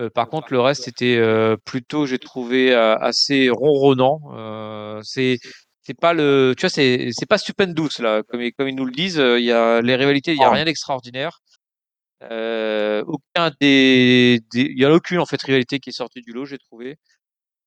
[0.00, 4.20] Euh, par contre, le reste était euh, plutôt, j'ai trouvé euh, assez ronronnant.
[4.34, 5.38] Euh, c'est
[5.82, 8.86] c'est pas le, tu vois, c'est c'est pas stupendous là, comme ils- comme ils nous
[8.86, 9.16] le disent.
[9.22, 10.52] Il y a les rivalités, il y a Oh.
[10.52, 11.40] rien d'extraordinaire.
[12.30, 16.44] Euh, aucun des, il y a aucune en fait rivalité qui est sortie du lot,
[16.46, 16.96] j'ai trouvé.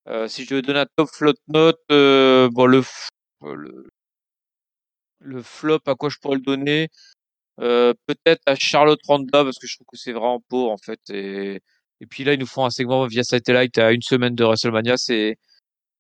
[0.09, 3.09] Euh, si je devais donner un top flop note, euh, bon le, f-
[3.43, 3.87] le
[5.19, 6.89] le flop à quoi je pourrais le donner,
[7.61, 10.99] euh, peut-être à Charlotte Ronda parce que je trouve que c'est vraiment pauvre en fait.
[11.11, 11.61] Et,
[12.01, 14.97] et puis là ils nous font un segment via satellite à une semaine de WrestleMania,
[14.97, 15.37] c'est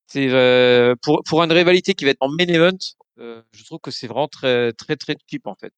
[0.07, 2.77] c'est euh, pour pour une rivalité qui va être en main event,
[3.19, 5.73] euh, je trouve que c'est vraiment très très très cheap en fait.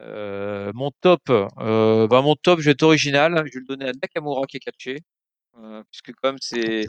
[0.00, 3.88] Euh, mon top, euh, bah mon top, je vais être original, je vais le donner
[3.88, 4.98] à Nakamura qui est catché,
[5.58, 6.86] euh, puisque comme c'est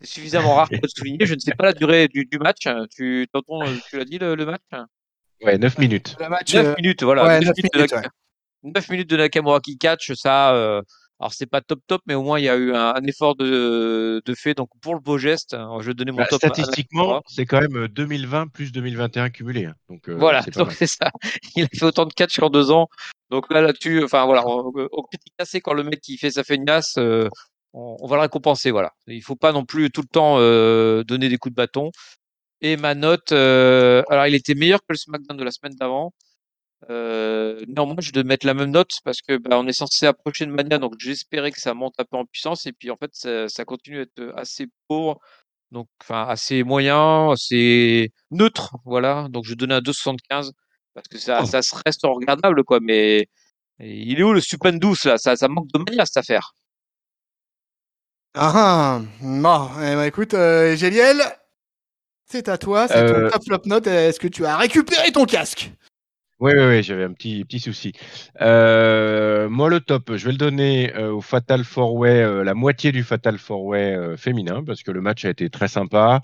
[0.00, 1.24] c'est suffisamment rare pour le souligner.
[1.24, 2.66] Je ne sais pas la durée du, du match.
[2.90, 4.62] Tu t'entends, tu l'as dit le, le match?
[5.42, 6.16] Ouais, 9 minutes.
[6.18, 7.26] Le match, 9 euh, minutes, voilà.
[7.26, 8.10] ouais, 9 neuf minutes, de minutes, Nak-
[8.64, 10.82] 9 minutes de Nakamura qui catch, ça.
[11.20, 13.02] Euh, alors c'est pas top top, mais au moins il y a eu un, un
[13.04, 14.54] effort de, de fait.
[14.54, 16.40] Donc pour le beau geste, hein, je vais donner mon Bah, top.
[16.40, 19.66] statistiquement, c'est quand même euh, 2020 plus 2021 cumulé.
[19.66, 19.74] hein.
[19.88, 21.10] Donc, euh, Voilà, donc c'est ça.
[21.56, 22.88] Il a fait autant de catch qu'en deux ans.
[23.30, 26.44] Donc là, là-dessus, enfin voilà, on, on critique assez quand le mec qui fait sa
[26.44, 27.28] feignasse, euh,
[27.74, 28.70] on, on va le récompenser.
[28.70, 31.90] Voilà, il faut pas non plus tout le temps euh, donner des coups de bâton.
[32.60, 36.12] Et ma note, euh, alors il était meilleur que le SmackDown de la semaine d'avant.
[36.90, 40.46] Euh, néanmoins, je vais mettre la même note parce que bah, on est censé approcher
[40.46, 42.66] de Mania, donc j'espérais que ça monte un peu en puissance.
[42.66, 45.18] Et puis en fait, ça, ça continue à être assez pauvre,
[45.72, 49.28] donc enfin assez moyen, assez neutre, voilà.
[49.30, 50.52] Donc je donnais un 2,75
[50.94, 51.46] parce que ça, Oh.
[51.46, 52.78] ça se reste regardable, quoi.
[52.80, 53.28] Mais
[53.80, 55.18] et il est où le stupendous là?
[55.18, 56.54] Ça, ça manque de Mania cette affaire.
[58.34, 59.02] Ah ah.
[59.20, 61.20] Bon, eh ben, écoute, euh, Géliel,
[62.26, 63.86] c'est à toi, c'est ton Euh, top flop note.
[63.86, 65.72] Est-ce que tu as récupéré ton casque?
[66.40, 67.92] Oui, oui, oui, j'avais un petit, petit souci.
[68.40, 72.54] Euh, moi, le top, je vais le donner euh, au Fatal Four Way, euh, la
[72.54, 76.22] moitié du Fatal Four Way euh, féminin, parce que le match a été très sympa.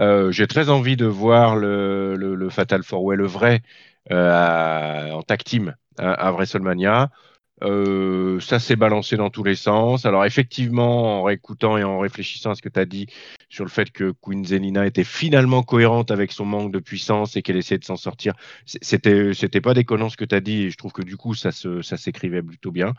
[0.00, 3.62] Euh, J'ai très envie de voir le, le, le Fatal Four Way, le vrai,
[4.10, 7.10] en tag team à, à WrestleMania.
[8.40, 10.06] Ça s'est balancé dans tous les sens.
[10.06, 13.06] Alors effectivement, en réécoutant et en réfléchissant à ce que tu as dit
[13.52, 17.42] sur le fait que Queen Zelina était finalement cohérente avec son manque de puissance et
[17.42, 18.32] qu'elle essayait de s'en sortir,
[18.64, 21.34] c'était c'était pas déconnant ce que tu as dit et je trouve que du coup
[21.34, 22.94] ça se ça s'écrivait plutôt bien.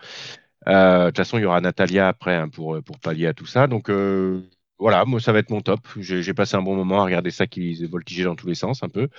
[0.68, 3.48] Euh, De toute façon, il y aura Natalia après hein, pour pour pallier à tout
[3.48, 3.66] ça.
[3.68, 4.44] Donc euh,
[4.78, 5.88] voilà, moi ça va être mon top.
[5.98, 8.90] J'ai passé un bon moment à regarder ça qui voltigeait dans tous les sens un
[8.90, 9.10] peu.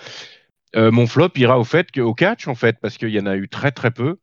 [0.76, 3.26] Euh, mon flop ira au fait que, au catch en fait parce qu'il y en
[3.26, 4.18] a eu très très peu.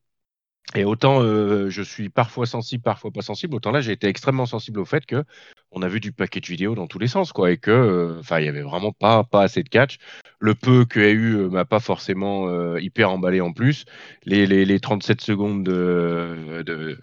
[0.75, 1.21] Et autant
[1.69, 5.05] je suis parfois sensible, parfois pas sensible, autant là j'ai été extrêmement sensible au fait
[5.05, 5.25] que
[5.71, 8.19] on a vu du paquet de vidéos dans tous les sens, quoi, et que, euh,
[8.19, 9.97] enfin, il y avait vraiment pas pas assez de catch.
[10.39, 13.85] Le peu y a eu m'a pas forcément euh, hyper emballé en plus.
[14.25, 16.97] Les, les, les 37 secondes de, de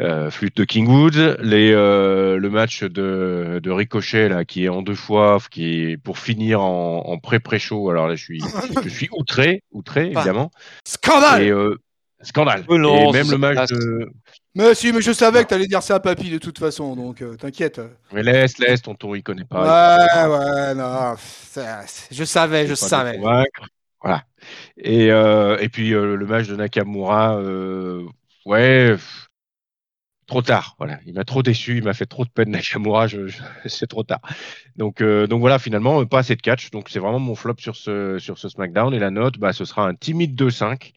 [0.00, 4.82] euh, flûte de Kingwood, les, euh, le match de, de Ricochet là, qui est en
[4.82, 7.90] deux fois, qui est pour finir en, en pré-pré-show.
[7.90, 8.40] Alors là, je suis,
[8.84, 10.50] je suis outré, outré évidemment.
[10.84, 11.52] Scandale Et
[12.22, 12.64] scandale.
[12.68, 14.10] Oh non, et même le match de.
[14.54, 17.22] Mais si, mais je savais que t'allais dire ça à papy de toute façon, donc
[17.22, 17.80] euh, t'inquiète.
[18.12, 20.28] Mais laisse, laisse, tonton, il connaît Ouais, pas.
[20.28, 23.16] ouais, non, ça- je savais, je savais.
[23.18, 23.68] convaincre.
[24.02, 24.24] Voilà.
[24.76, 28.04] Et, euh, et puis euh, le match de Nakamura, euh,
[28.46, 29.28] ouais, pff,
[30.26, 30.76] trop tard.
[30.78, 33.86] Voilà, il m'a trop déçu, il m'a fait trop de peine Nakamura, je, je- c'est
[33.86, 34.20] trop tard.
[34.76, 36.70] Donc, euh, donc voilà, finalement, pas assez de catch.
[36.70, 38.94] Donc c'est vraiment mon flop sur ce sur ce SmackDown.
[38.94, 40.92] Et la note, bah, ce sera un timide 2-5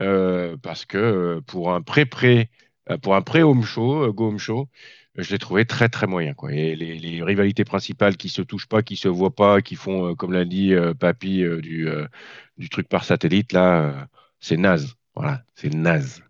[0.00, 2.50] euh, parce que euh, pour un pré-pré,
[2.90, 4.68] euh, pour un pré-home show, go home show.
[5.16, 6.52] Je l'ai trouvé très très moyen quoi.
[6.52, 10.32] Et les, rivalités principales qui se touchent pas, qui se voient pas, qui font comme
[10.32, 14.08] l'a dit Papy du truc par satellite là,
[14.40, 14.94] c'est naze.
[15.14, 16.22] Voilà, c'est naze.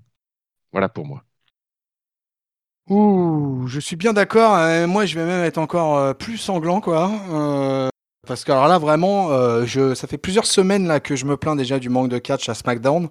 [0.73, 1.25] Voilà pour moi.
[2.91, 4.57] Ouh, je suis bien d'accord.
[4.57, 7.11] euh, moi, je vais même être encore plus sanglant, quoi.
[7.31, 7.89] euh,
[8.27, 9.29] parce que alors là, vraiment,
[9.95, 12.55] ça fait plusieurs semaines là que je me plains déjà du manque de catch à
[12.55, 13.09] SmackDown.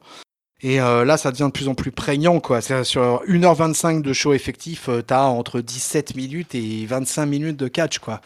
[0.62, 2.60] Et euh, là, ça devient de plus en plus prégnant, quoi.
[2.62, 8.00] Sur 1h25 de show effectif, euh, t'as entre 17 minutes et 25 minutes de catch,
[8.00, 8.20] quoi.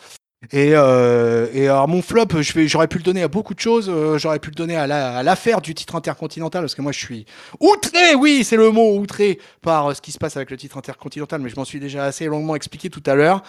[0.51, 3.87] Et, euh, alors mon flop, j'aurais pu le donner à beaucoup de choses.
[3.89, 6.91] euh, j'aurais pu le donner à, la- à l'affaire du titre intercontinental parce que moi
[6.91, 7.25] je suis
[7.61, 11.39] outré, oui, c'est le mot outré par ce qui se passe avec le titre intercontinental,
[11.39, 13.41] mais je m'en suis déjà assez longuement expliqué tout à l'heure.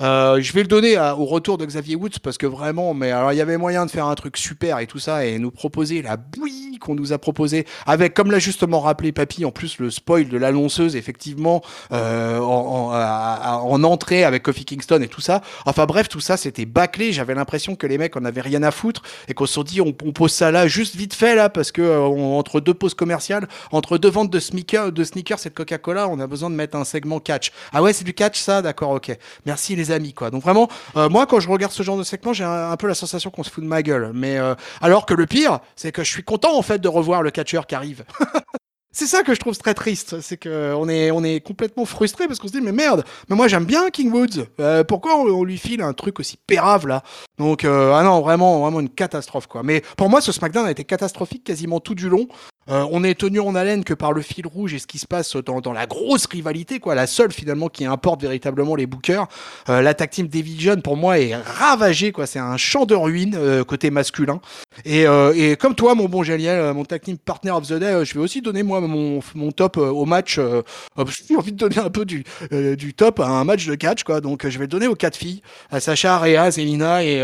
[0.00, 3.10] Euh, je vais le donner à- au retour de Xavier Woods parce que vraiment, mais
[3.10, 5.50] alors il y avait moyen de faire un truc super et tout ça et nous
[5.50, 9.78] proposer la bouillie qu'on nous a proposé avec, comme l'a justement rappelé Papy, en plus
[9.78, 11.60] le spoil de l'annonceuse effectivement
[11.92, 15.42] euh, en, en, en entrée avec Kofi Kingston et tout ça.
[15.66, 17.12] Enfin bref, tout ça c'était bâclé.
[17.12, 19.94] J'avais l'impression que les mecs en avaient rien à foutre et qu'on se dit on,
[20.04, 22.94] on pose ça là juste vite fait là parce que euh, on- entre deux pauses
[22.94, 26.76] commerciales, entre deux ventes de sneakers, de sneakers et Coca-Cola, on a besoin de mettre
[26.78, 27.52] un segment catch.
[27.74, 29.16] Ah ouais, c'est du catch ça, d'accord, ok.
[29.44, 30.30] Merci amis quoi.
[30.30, 32.94] Donc vraiment, euh, moi quand je regarde ce genre de segment, j'ai un, peu la
[32.94, 34.12] sensation qu'on se fout de ma gueule.
[34.14, 37.22] Mais euh, alors que le pire, c'est que je suis content en fait de revoir
[37.22, 38.04] le catcheur qui arrive.
[38.94, 42.48] C'est ça que je trouve très triste, c'est que on est complètement frustré parce qu'on
[42.48, 45.80] se dit mais merde, mais moi j'aime bien King Woods, Euh, pourquoi on, lui file
[45.80, 47.02] un truc aussi pérave là?
[47.38, 49.62] Donc ah non vraiment vraiment une catastrophe quoi.
[49.62, 52.28] Mais pour moi ce SmackDown a été catastrophique quasiment tout du long.
[52.68, 55.06] Euh, on est tenu en haleine que par le fil rouge et ce qui se
[55.06, 59.26] passe dans, dans la grosse rivalité quoi, la seule finalement qui importe véritablement les bookers.
[59.68, 63.64] Euh, la team Division pour moi est ravagée quoi, c'est un champ de ruines euh,
[63.64, 64.40] côté masculin.
[64.84, 67.74] Et, euh, et comme toi, mon bon Géliel, euh, mon tag team partner of the
[67.74, 70.40] day, euh, je vais aussi donner moi mon, mon top au match.
[71.28, 74.20] J'ai envie de donner un peu du, du top à un match de catch, quoi.
[74.20, 77.20] Donc je vais le donner aux quatre filles, à Sacha, Rhea, Zelina et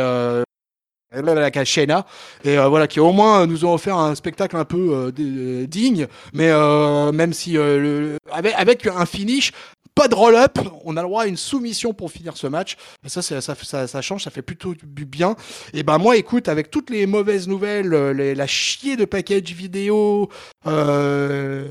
[1.13, 2.07] la Shayna.
[2.45, 5.11] Et euh, voilà, qui au moins euh, nous ont offert un spectacle un peu euh,
[5.11, 9.53] d- digne, mais euh, même si euh, avec, un finish.
[9.95, 12.77] Pas de roll-up, on a le droit à une soumission pour finir ce match.
[13.05, 15.35] Ça, ça, ça, ça change, ça fait plutôt bien.
[15.75, 19.53] Et ben moi, écoute, avec toutes les mauvaises nouvelles, euh, les- la chier de package
[19.55, 20.29] vidéo,
[20.69, 21.67] euh,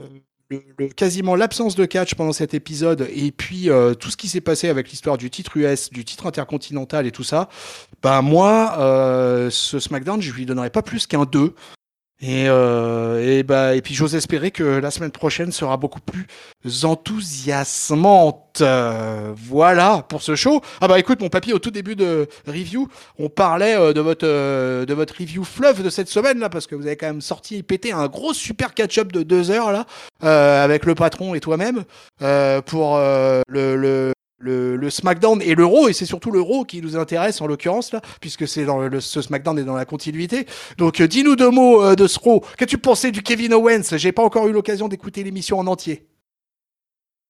[0.95, 4.69] quasiment l'absence de catch pendant cet épisode, et puis euh, tout ce qui s'est passé
[4.69, 7.49] avec l'histoire du titre US, du titre intercontinental et tout ça,
[8.01, 11.53] ben moi, euh, ce SmackDown, je lui donnerais pas plus qu'un 2.
[12.19, 16.25] Et, euh, et, bah, et puis j'ose espérer que la semaine prochaine sera beaucoup plus
[16.83, 18.61] enthousiasmante.
[18.61, 20.61] Euh, voilà pour ce show.
[20.81, 22.87] Ah bah écoute mon papy, au tout début de review,
[23.19, 26.65] on parlait euh, de votre euh, de votre review fleuve de cette semaine là parce
[26.65, 29.71] que vous avez quand même sorti et pété un gros super catch-up de deux heures
[29.71, 29.85] là
[30.23, 31.83] euh, avec le patron et toi-même
[32.65, 37.47] pour le, le le, SmackDown et l'Euro, et c'est surtout l'Euro qui nous intéresse en
[37.47, 40.45] l'occurrence là, puisque c'est le, ce SmackDown est dans la continuité.
[40.77, 42.43] Donc euh, dis-nous deux mots euh, de ce Raw.
[42.57, 43.97] Qu'as-tu pensé du Kevin Owens?
[43.97, 46.07] J'ai pas encore eu l'occasion d'écouter l'émission en entier.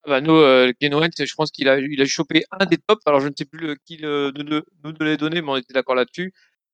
[0.06, 2.78] Ah Bah, nous, euh, Ken Owens, je pense qu'il a, il a chopé un des
[2.78, 3.02] tops.
[3.06, 5.74] Alors, je ne sais plus qui le, de- nous de les donner, mais on était
[5.74, 6.34] d'accord là-dessus.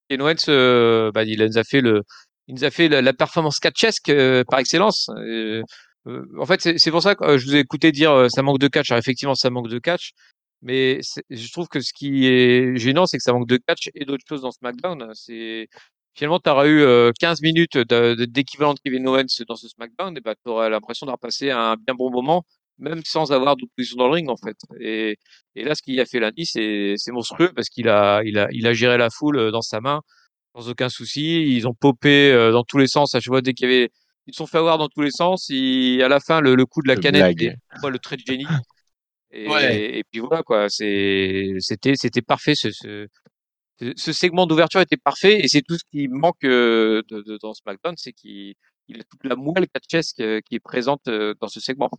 [0.10, 2.04] Ken Owens, euh, bah, il nous a fait le,
[2.48, 5.10] il nous a fait la, la performance catchesque euh, par excellence.
[5.18, 5.64] Euh, euh,
[6.06, 8.60] en fait, c'est pour ça que euh, je vous ai écouté dire euh, ça manque
[8.60, 8.92] de catch.
[8.92, 10.12] Alors, effectivement, ça manque de catch.
[10.62, 14.06] Mais je trouve que ce qui est gênant, c'est que ça manque de catch et
[14.06, 15.12] d'autres choses dans SmackDown.
[15.14, 15.68] C'est
[16.16, 20.22] finalement, tu auras eu euh, 15 minutes d'équivalent de Kevin Owens dans ce SmackDown, et
[20.22, 22.44] bah, tu auras l'impression d'avoir passé un bien bon moment
[22.80, 24.58] même sans avoir d'opposition dans le ring en fait.
[24.80, 25.18] Et,
[25.56, 28.68] et là, ce qu'il a fait lundi, c'est monstrueux parce qu'il a, il a, il
[28.68, 30.02] a géré la foule euh, dans sa main
[30.56, 31.44] sans aucun souci.
[31.56, 33.16] Ils ont popé euh, dans tous les sens.
[33.16, 33.90] À chaque fois, dès qu'il y avait,
[34.28, 35.48] ils se sont fait avoir dans tous les sens.
[35.50, 38.46] Et à la fin, le, le coup de la Le canette, le trait de génie.
[39.32, 39.98] Et, Ouais.
[40.00, 40.70] et puis voilà quoi.
[40.70, 42.56] C'est, c'était, c'était parfait.
[42.56, 43.08] Ce, ce,
[43.96, 47.54] ce segment d'ouverture était parfait et c'est tout ce qui manque euh, de, de- dans
[47.54, 48.54] SmackDown, c'est qu'il
[48.88, 51.90] il a toute la moelle catchesque euh, qui est présente euh, dans ce segment.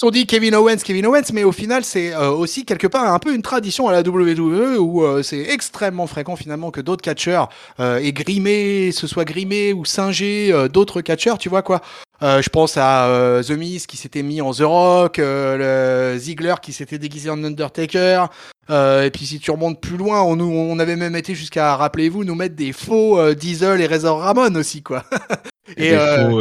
[0.00, 3.18] Qu'on dit Kevin Owens, Kevin Owens, mais au final, c'est euh, aussi quelque part un
[3.18, 7.48] peu une tradition à la WWE où euh, c'est extrêmement fréquent finalement que d'autres catcheurs
[7.80, 11.80] euh, aient grimé, se soient grimés ou singés d'autres catcheurs, tu vois quoi.
[12.22, 16.18] Euh, je pense à euh, The Miz qui s'était mis en The Rock, euh, le
[16.18, 18.26] Ziggler qui s'était déguisé en Undertaker.
[18.70, 22.24] Et puis si tu remontes plus loin, on, nous, on avait même été jusqu'à, rappelez-vous,
[22.24, 25.04] nous mettre des faux Diesel et Razor Ramon aussi, quoi.
[25.76, 26.40] Et, faux,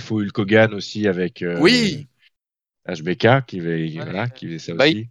[0.00, 2.06] faux Hulk Hogan aussi avec Oui.
[2.88, 5.08] HBK qui, va- voilà, qui faisait ça Bah, aussi.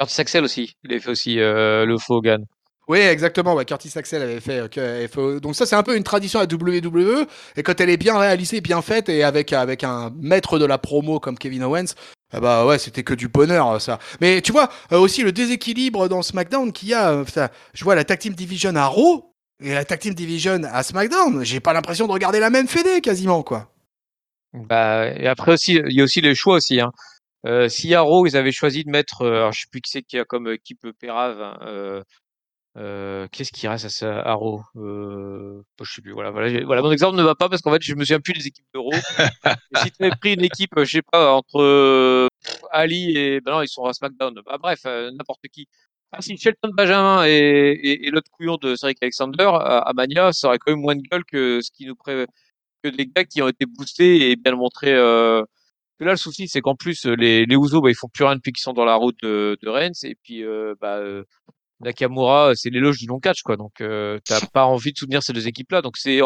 [0.00, 2.44] Curtis Axel aussi, il avait fait aussi euh, le faux Hogan.
[2.88, 3.54] Oui, exactement.
[3.54, 4.58] Ouais, Curtis Axel avait fait.
[4.78, 7.26] euh, fait- Donc ça, c'est un peu une tradition à WWE.
[7.56, 10.78] Et quand elle est bien réalisée, bien faite, et avec avec un maître de la
[10.78, 11.94] promo comme Kevin Owens,
[12.32, 14.00] ah bah ouais, c'était que du bonheur euh, ça.
[14.20, 17.10] Mais tu vois euh, aussi le déséquilibre dans SmackDown qu'il y a.
[17.12, 19.32] euh, ça, je vois la Tag Team Division à Raw
[19.62, 21.44] et la Tag Team Division à SmackDown.
[21.44, 23.70] J'ai pas l'impression de regarder la même fédé quasiment quoi.
[24.54, 26.80] Bah, et après aussi, il y a aussi les choix aussi.
[26.80, 26.92] Hein.
[27.46, 30.02] Euh, si Raw, ils avaient choisi de mettre, euh, alors je sais plus qui c'est
[30.02, 32.02] qui a comme équipe Pérave, hein, euh,
[32.78, 36.12] euh, qu'est-ce qui reste à, ça- Raw euh, Je sais plus.
[36.12, 38.32] Voilà, voilà, voilà, mon exemple ne va pas parce qu'en fait, je me souviens plus
[38.34, 38.92] des équipes de Raw.
[38.92, 39.00] Et
[39.78, 42.28] si tu avais pris une équipe, je sais pas, entre euh,
[42.72, 44.34] Ali et, ben non, ils sont à SmackDown.
[44.46, 45.66] Bah, bref, n'importe qui.
[46.12, 50.32] Ah, si Shelton Benjamin et, et, et l'autre couillon de Cedric Alexander à, à Mania,
[50.32, 52.26] ça aurait quand même moins de gueule que ce qui nous pré...
[52.82, 54.94] que des gars qui ont été boostés et bien montrés.
[54.94, 55.42] Euh...
[56.00, 58.50] Là, le souci, c'est qu'en plus, les, les Usos, bah, ils font plus rien depuis
[58.50, 59.92] qu'ils sont dans la route de, de Rennes.
[60.02, 61.22] Et puis, euh, bah, euh,
[61.78, 63.56] Nakamura, c'est l'éloge du long catch, quoi.
[63.56, 65.80] Donc, euh, t'as pas envie de soutenir ces deux équipes-là.
[65.80, 66.18] Donc, c'est,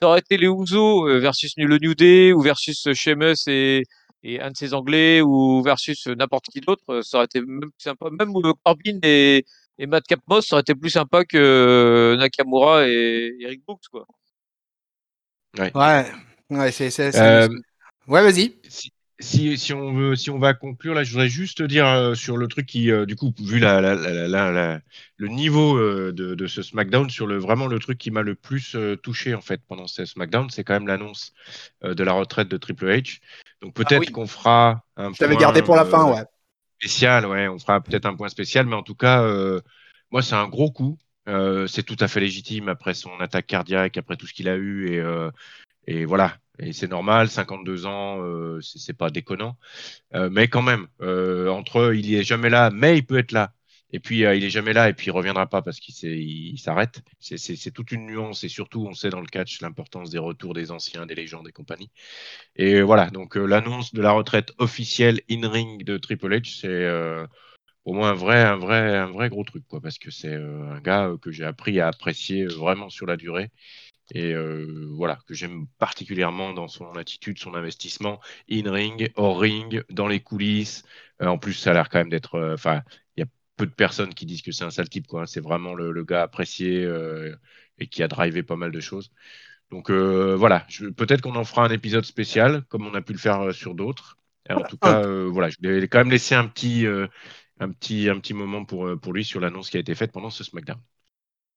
[0.00, 3.82] ça aurait été les Usos euh, versus le New Day ou versus Sheamus et,
[4.22, 8.10] et un de ces Anglais ou versus n'importe qui d'autre, ça aurait été même sympa.
[8.16, 8.32] Même
[8.64, 9.44] Corbin et,
[9.78, 14.06] et Matt Capmos, ça aurait été plus sympa que Nakamura et Eric Brooks, quoi.
[15.56, 16.06] Ouais, ouais,
[16.50, 17.48] ouais c'est, c'est, euh,
[18.06, 18.54] ouais, vas-y.
[18.68, 22.14] Si, si, si, on veut, si on va conclure, là, je voudrais juste dire euh,
[22.14, 24.80] sur le truc qui, euh, du coup, vu la, la, la, la
[25.16, 28.34] le niveau euh, de, de, ce SmackDown, sur le vraiment le truc qui m'a le
[28.34, 31.32] plus euh, touché en fait pendant ce SmackDown, c'est quand même l'annonce
[31.84, 33.20] euh, de la retraite de Triple H.
[33.60, 34.12] Donc peut-être ah oui.
[34.12, 35.12] qu'on fera un.
[35.12, 36.22] Je t'avais gardé pour la fin, ouais.
[36.80, 39.26] Spécial, ouais, on fera peut-être un point spécial, mais en tout cas,
[40.12, 40.96] moi, c'est un gros coup.
[41.66, 44.90] C'est tout à fait légitime après son attaque cardiaque, après tout ce qu'il a eu
[44.92, 45.02] et
[45.90, 49.56] et voilà, et c'est normal, 52 ans, euh, c'est pas déconnant.
[50.14, 53.54] Euh, mais quand même, euh, entre il est jamais là, mais il peut être là.
[53.90, 57.00] Et puis il est jamais là et puis il reviendra pas parce qu'il s'arrête.
[57.20, 60.70] C'est toute une nuance et surtout on sait dans le catch l'importance des retours des
[60.70, 61.90] anciens, des légendes et compagnie.
[62.56, 67.28] Et voilà, donc l'annonce de la retraite officielle in ring de Triple H, c'est
[67.88, 70.80] au moins un vrai, un vrai, un vrai gros truc quoi, parce que c'est un
[70.80, 73.50] gars que j'ai appris à apprécier vraiment sur la durée
[74.14, 78.20] et euh, voilà que j'aime particulièrement dans son attitude, son investissement
[78.50, 80.84] in ring, hors ring, dans les coulisses.
[81.22, 82.82] Euh, en plus, ça a l'air quand même d'être, euh, enfin,
[83.16, 83.26] il y a
[83.56, 85.26] peu de personnes qui disent que c'est un sale type, quoi.
[85.26, 87.34] C'est vraiment le, le, gars apprécié euh,
[87.78, 89.10] et qui a drivé pas mal de choses.
[89.70, 90.66] Donc voilà,
[90.96, 94.16] peut-être qu'on en fera un épisode spécial, comme on a pu le faire sur d'autres.
[94.48, 96.86] En tout cas, voilà, je vais quand même laisser un petit,
[97.60, 100.30] un petit, un petit moment pour, pour lui sur l'annonce qui a été faite pendant
[100.30, 100.78] ce SmackDown.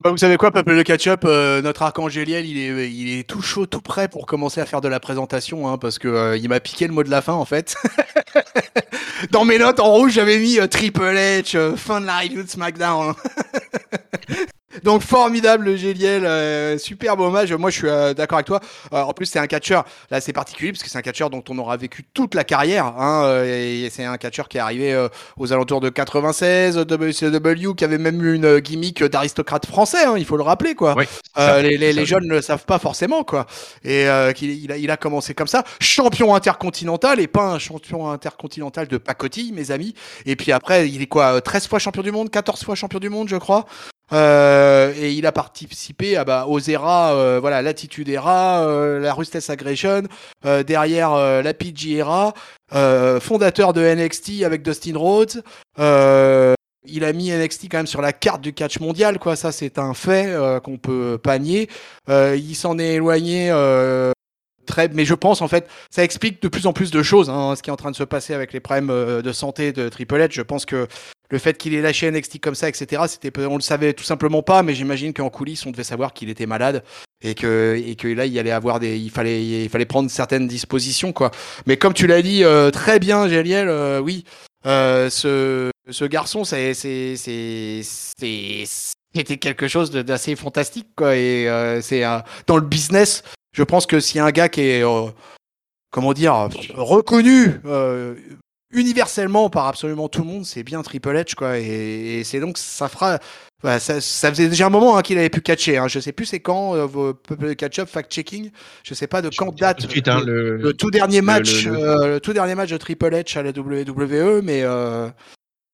[0.04, 3.43] Bah, vous savez quoi, peuple de catch-up, euh, notre archangéliel, il est, il est tout
[3.43, 6.49] chaud, tout prêt pour commencer à faire de la présentation, hein, parce que euh, il
[6.49, 7.76] m'a piqué le mot de la fin en fait.
[9.30, 12.41] Dans mes notes en rouge, j'avais mis euh, Triple H, euh, fin de la review
[12.41, 13.14] de SmackDown.
[14.84, 17.53] Donc formidable Géliel, euh, superbe hommage.
[17.53, 18.59] Moi je suis euh, d'accord avec toi.
[18.93, 21.43] Euh, en plus c'est un catcheur, là c'est particulier parce que c'est un catcheur dont
[21.49, 22.86] on aura vécu toute la carrière.
[22.86, 25.07] Hein, et c'est un catcheur qui est arrivé euh,
[25.38, 30.25] aux alentours de 96, WCW, qui avait même eu une gimmick d'aristocrate français, hein, il
[30.25, 30.95] faut le rappeler quoi.
[30.97, 31.05] Oui,
[31.36, 33.45] ça, les, les, les jeunes ne le savent pas forcément quoi.
[33.84, 38.09] Et qu'il il a, il a commencé comme ça, champion intercontinental et pas un champion
[38.09, 39.93] intercontinental de pacotille mes amis.
[40.25, 43.09] Et puis après il est quoi, 13 fois champion du monde, 14 fois champion du
[43.09, 43.65] monde je crois.
[44.14, 49.14] Euh, et il a participé à, bah, aux ERA, euh, voilà, l'attitude ERA, euh, la
[49.14, 50.03] Rustess Aggression,
[50.45, 52.34] euh, derrière euh, la PG ERA,
[53.22, 55.43] fondateur de NXT avec Dustin Rhodes.
[55.78, 59.36] il a mis NXT quand même sur la carte du catch mondial, quoi.
[59.36, 61.70] Ça, c'est un fait qu'on peut pas nier.
[62.09, 63.51] il s'en est éloigné
[64.66, 67.55] très, mais je pense en fait, ça explique de plus en plus de choses, hein,
[67.57, 70.16] ce qui est en train de se passer avec les problèmes de santé de Triple
[70.16, 70.32] H.
[70.32, 70.88] Je pense que
[71.32, 74.43] le fait qu'il ait lâché NXT comme ça, etc., c'était, on le savait tout simplement
[74.43, 76.84] pas, mais j'imagine qu'en coulisses, on devait savoir qu'il était malade
[77.23, 80.47] et que, et que là, il allait avoir des, il fallait, il fallait prendre certaines
[80.47, 81.32] dispositions, quoi.
[81.65, 84.25] Mais comme tu l'as dit euh, très bien, Géliel, euh, oui,
[84.65, 87.82] euh, ce, ce garçon, c'est, c'est, c'est,
[89.13, 91.15] c'était quelque chose d'assez fantastique, quoi.
[91.15, 92.03] Et euh, c'est
[92.47, 93.23] dans le business,
[93.53, 95.09] je pense que a un gars qui est, euh,
[95.91, 97.59] comment dire, reconnu
[98.74, 101.59] universellement par absolument tout le monde, c'est bien Triple H, quoi.
[101.59, 103.19] Et, et c'est donc, ça fera.
[103.63, 105.78] Bah, ça, ça, faisait déjà un moment hein, qu'il avait pu catcher.
[105.78, 105.88] Hein.
[105.88, 107.13] Je sais plus c'est quand euh, vos
[107.55, 108.49] catch-up fact-checking.
[108.84, 112.07] Je sais pas de quand date suite, hein, le, le, tout dernier match, le, euh,
[112.13, 115.09] le, tout dernier match de Triple H à la WWE, mais euh,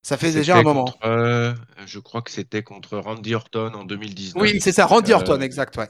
[0.03, 0.85] ça fait déjà un moment.
[0.85, 1.53] Contre, euh,
[1.85, 4.41] je crois que c'était contre Randy Orton en 2019.
[4.41, 5.87] Oui, c'est ça, Randy Orton, exact, ouais.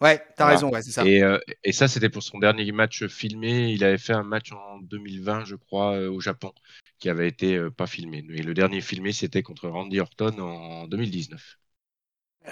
[0.00, 0.56] Ouais, t'as voilà.
[0.56, 1.04] raison, ouais, c'est ça.
[1.06, 3.70] Et, euh, et ça, c'était pour son dernier match filmé.
[3.70, 6.52] Il avait fait un match en 2020, je crois, euh, au Japon,
[6.98, 8.24] qui avait été euh, pas filmé.
[8.30, 11.58] Et le dernier filmé, c'était contre Randy Orton en 2019.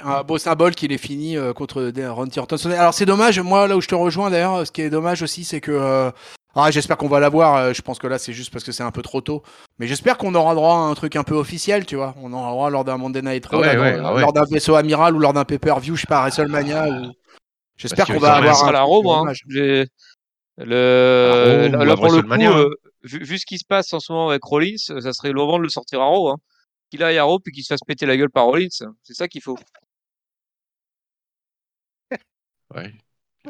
[0.05, 2.57] Un beau symbole qu'il ait fini euh, contre Randy Orton.
[2.71, 5.45] Alors c'est dommage, moi là où je te rejoins d'ailleurs, ce qui est dommage aussi,
[5.45, 6.11] c'est que euh,
[6.55, 7.73] ah, j'espère qu'on va l'avoir.
[7.75, 9.43] Je pense que là, c'est juste parce que c'est un peu trop tôt.
[9.79, 12.15] Mais j'espère qu'on aura droit à un truc un peu officiel, tu vois.
[12.23, 14.33] On aura droit lors d'un Monday Night Raw, ouais, lors, ouais, lors ouais.
[14.35, 16.89] d'un vaisseau amiral ou lors d'un pay-per-view, je sais pas, à WrestleMania.
[16.89, 17.13] Ou...
[17.77, 19.25] J'espère qu'on va avoir un à la Raw, moi.
[19.29, 19.33] Hein.
[19.47, 19.87] Le,
[20.59, 22.71] le, Raw, là, pour le coup, euh,
[23.05, 25.59] vu, vu, ce qui se passe en ce moment avec Rollins, ça serait le moment
[25.59, 26.31] de le sortir à Raw.
[26.31, 26.37] Hein.
[26.91, 28.69] Qu'il aille à Raw puis qu'il se fasse péter la gueule par Rollins.
[29.03, 29.57] C'est ça qu'il faut.
[32.75, 32.93] Ouais.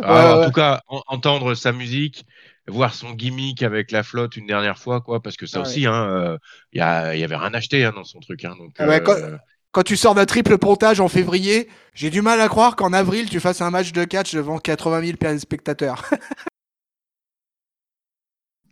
[0.01, 0.47] Ah, Ouais, en ouais.
[0.47, 2.25] tout cas, en- entendre sa musique,
[2.66, 5.68] voir son gimmick avec la flotte une dernière fois, quoi, parce que ça Ah ouais.
[5.68, 6.39] aussi, hein, euh,
[6.73, 8.45] il y, a- il y avait rien acheté hein, dans son truc.
[8.45, 9.37] Hein, donc, Ah ouais, quand- euh,
[9.73, 13.29] Quand tu sors d'un triple pontage en février, j'ai du mal à croire qu'en avril,
[13.29, 16.09] tu fasses un match de catch devant 80 000 spectateurs.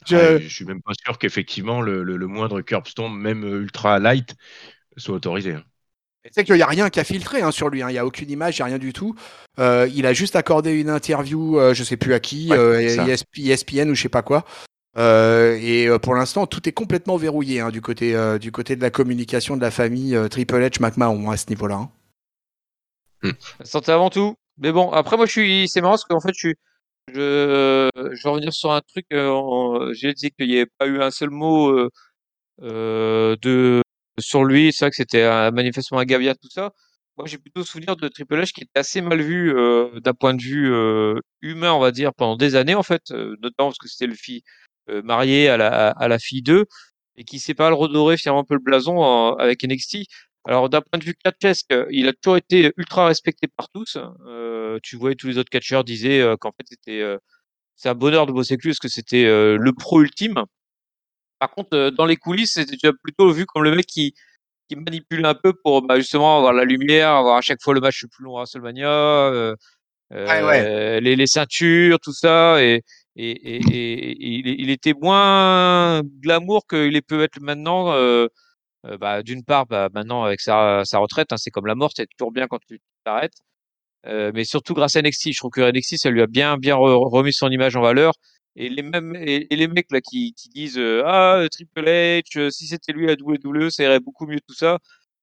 [0.06, 3.44] Je- ouais, je suis même pas sûr qu'effectivement le, le- le moindre curb stomp, même
[3.44, 4.34] euh, ultra light,
[4.96, 5.54] soit autorisé.
[5.54, 5.64] hein.
[6.22, 7.88] Tu sais qu'il n'y a rien qui a filtré hein, sur lui, hein.
[7.88, 9.14] il n'y a aucune image, il n'y a rien du tout.
[9.58, 13.16] Euh, il a juste accordé une interview, euh, je sais plus à qui, Ouais, euh,
[13.38, 14.44] ESPN ou je sais pas quoi.
[14.96, 18.74] Euh, et euh, pour l'instant, tout est complètement verrouillé hein, du, côté, euh, du côté
[18.76, 21.88] de la communication de la famille euh, Triple H McMahon à ce niveau-là.
[23.24, 23.32] hein.
[23.64, 24.34] Santé avant tout.
[24.58, 26.48] Mais bon, après moi je suis, c'est marrant parce qu'en fait je
[27.14, 29.06] je, je vais revenir sur un truc.
[29.94, 31.88] J'ai dit qu'il n'y avait pas eu un seul mot
[32.60, 33.82] de
[34.18, 34.72] sur lui.
[34.72, 36.72] C'est vrai que c'était manifestement un gavia tout ça.
[37.16, 39.52] Moi j'ai plutôt souvenir de Triple H qui était assez mal vu
[40.02, 40.72] d'un point de vue
[41.42, 44.40] humain, on va dire, pendant des années en fait, notamment parce que c'était le euh,
[45.04, 46.66] marié à la à la fille d'eux
[47.16, 50.06] et qui s'est pas le redorer finalement un peu le blason en- avec NXT.
[50.46, 53.98] Alors d'un point de vue catchesque, il a toujours été ultra respecté par tous.
[54.26, 57.18] Euh, tu voyais tous les autres catcheurs disaient euh, qu'en fait c'était euh,
[57.76, 60.44] c'est un bonheur de bosser avec lui parce que c'était euh, le pro ultime.
[61.38, 64.14] Par contre, euh, dans les coulisses, c'était déjà plutôt vu comme le mec qui
[64.68, 67.80] qui manipule un peu pour bah, justement avoir la lumière, avoir à chaque fois le
[67.80, 69.54] match le plus long à WrestleMania, euh,
[70.12, 72.82] Ouais, euh, les, les ceintures, tout ça, et,
[73.16, 77.92] et, et, et- il, il était moins glamour qu'il peut être maintenant.
[77.92, 78.26] euh,
[78.86, 81.90] euh, bah, d'une part, bah, maintenant avec sa, sa retraite, hein, c'est comme la mort,
[81.96, 83.34] c'est toujours bien quand tu t'arrêtes.
[84.06, 86.76] Euh, mais surtout grâce à NXT, je trouve que NXT, ça lui a bien bien
[86.76, 88.14] re- remis son image en valeur.
[88.56, 92.50] Et les mêmes et, les mecs là qui, qui disent euh, ah Triple H, euh,
[92.50, 94.78] si c'était lui à WWE, ça irait beaucoup mieux tout ça.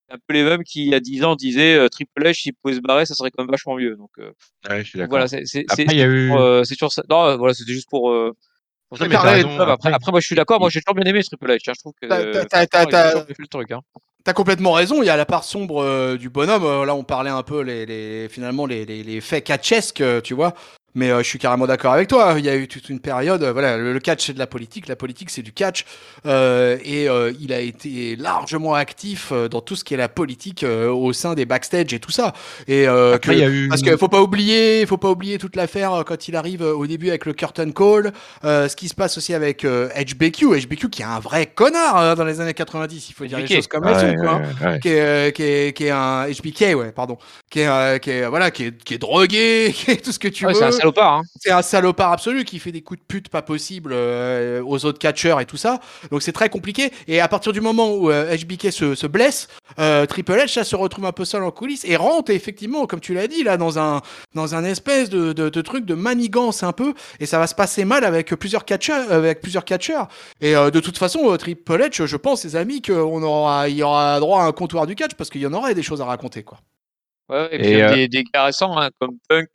[0.09, 2.53] Un peu les mêmes qui il y a 10 ans disaient euh, Triple H, s'il
[2.53, 3.95] pouvait se barrer, ça serait quand même vachement mieux.
[3.95, 4.31] Donc, euh,
[4.69, 5.09] Ouais, je suis d'accord.
[5.09, 5.43] voilà, c'est
[6.05, 6.31] eu.
[6.33, 7.03] euh, c'est toujours ça.
[7.09, 8.09] Non, voilà, c'était juste pour.
[8.11, 8.31] Euh,
[8.91, 9.41] Non, mais après,
[9.73, 10.59] après, après, moi, je suis d'accord.
[10.61, 11.69] Moi, j'ai toujours bien aimé Triple H.
[11.69, 11.73] hein.
[11.75, 13.71] Je trouve que T'as- euh, le truc.
[13.71, 13.81] Hein.
[14.23, 16.85] T'as complètement raison, il y a la part sombre euh, du bonhomme.
[16.85, 20.53] là, on parlait un peu les, les- finalement les, les, les faits catchesques, tu vois.
[20.97, 22.33] Mais euh, je suis carrément d'accord avec toi.
[22.39, 23.43] Il y a eu toute une période.
[23.43, 25.85] euh, voilà, le, le catch c'est de la politique, la politique c'est du catch.
[26.25, 30.09] Euh, et euh, il a été largement actif euh, dans tout ce qui est la
[30.09, 32.33] politique euh, au sein des backstage et tout ça.
[32.67, 33.67] Et euh, Après, que- il y a eu.
[33.69, 36.73] parce qu'il faut pas oublier, faut pas oublier toute l'affaire euh, quand il arrive euh,
[36.73, 38.11] au début avec le curtain call,
[38.43, 41.97] euh, ce qui se passe aussi avec euh, HBQ, HBQ qui est un vrai connard
[41.99, 43.53] euh, dans les années 90, il faut dire les HBK.
[43.55, 44.41] choses comme Ouais, elles ouais, hein.
[44.61, 44.79] ouais, ouais.
[44.79, 47.17] qui est, euh, qui est, qui est un HBK, ouais, pardon,
[47.51, 50.19] qui est, euh, qui est, voilà, qui est, qui est drogué, qui est tout ce
[50.19, 50.59] que tu Ouais, veux.
[50.93, 51.13] C'est un salopard.
[51.13, 51.23] Hein.
[51.39, 54.99] C'est un salopard absolu qui fait des coups de pute pas possibles euh, aux autres
[54.99, 55.79] catcheurs et tout ça.
[56.11, 56.91] Donc c'est très compliqué.
[57.07, 59.47] Et à partir du moment où euh, HBK se, se blesse,
[59.79, 62.99] euh, Triple H ça se retrouve un peu seul en coulisses et rentre effectivement, comme
[62.99, 64.01] tu l'as dit là, dans un
[64.33, 66.93] dans un espèce de, de, de truc de manigance un peu.
[67.19, 70.07] Et ça va se passer mal avec plusieurs catcheurs, avec plusieurs catcheurs.
[70.41, 73.77] Et euh, de toute façon, euh, Triple H, je pense, ses amis, qu'on aura, il
[73.77, 76.01] y aura droit à un comptoir du catch parce qu'il y en aurait des choses
[76.01, 76.59] à raconter quoi.
[77.29, 79.49] Ouais, et Et, puis il y a euh, des, des récents, hein, comme Punk.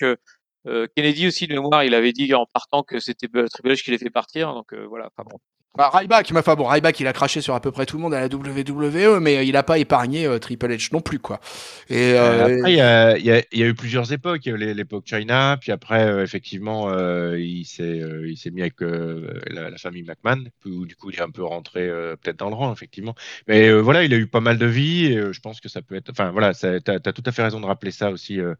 [0.66, 3.98] Euh, Kennedy aussi, de mémoire, il avait dit en partant que c'était H qui les
[3.98, 4.54] fait partir.
[4.54, 5.38] Donc euh, voilà, enfin bon.
[5.75, 8.20] Bah, Ryback, bon, Ryback, il a craché sur à peu près tout le monde à
[8.20, 11.41] la WWE, mais il a pas épargné euh, Triple H non plus, quoi.
[11.89, 14.45] Et euh, Après, il y a, il y il y a eu plusieurs époques.
[14.45, 18.37] Il y a eu l'époque China, puis après, euh, effectivement, euh, il s'est euh, il
[18.37, 21.43] s'est mis avec euh, la, la famille McMahon, où du coup, il est un peu
[21.43, 23.14] rentré euh, peut-être dans le rang, effectivement.
[23.49, 25.70] Mais euh, voilà, il a eu pas mal de vie, et euh, je pense que
[25.70, 26.11] ça peut être.
[26.11, 28.55] Enfin, voilà, tu as, tout à fait raison de rappeler ça aussi, euh,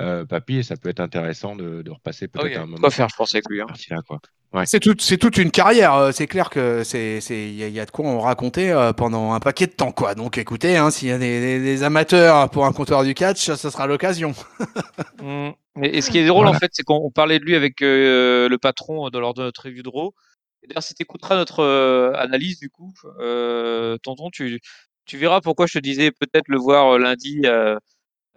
[0.00, 2.62] euh, Papy, et ça peut être intéressant de, de repasser Ah peut-être il y a
[2.62, 2.80] un de moment.
[2.80, 3.60] quoi faire, je pense, avec lui.
[3.62, 3.66] Hein.
[3.90, 4.20] là, quoi.
[4.52, 4.66] Ouais.
[4.66, 5.94] c'est tout, c'est toute une carrière.
[5.94, 8.18] euh, C'est clair que c'est, c'est, il y, a- il y a de quoi en
[8.20, 10.14] raconter euh, pendant un paquet de temps, quoi.
[10.16, 13.44] Donc, écoutez, hein, s'il y a des, des- des amateurs pour un comptoir du catch,
[13.46, 14.32] ça, ça sera l'occasion.
[15.22, 15.50] Mm.
[15.82, 16.56] Et, et ce qui est drôle, Voilà.
[16.56, 19.42] en fait, c'est qu'on on parlait de lui avec euh, le patron euh, lors de
[19.42, 20.14] notre review de Raw.
[20.66, 24.60] D'ailleurs, si tu écouteras notre euh, analyse, du coup, euh, tonton, tu,
[25.06, 27.76] tu verras pourquoi je te disais peut-être le voir euh, lundi euh,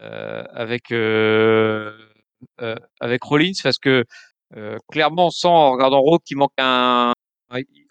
[0.01, 1.97] euh, avec, euh,
[2.61, 4.05] euh, avec Rollins, parce que
[4.55, 7.13] euh, clairement, on sent en regardant Raw qu'il manque un.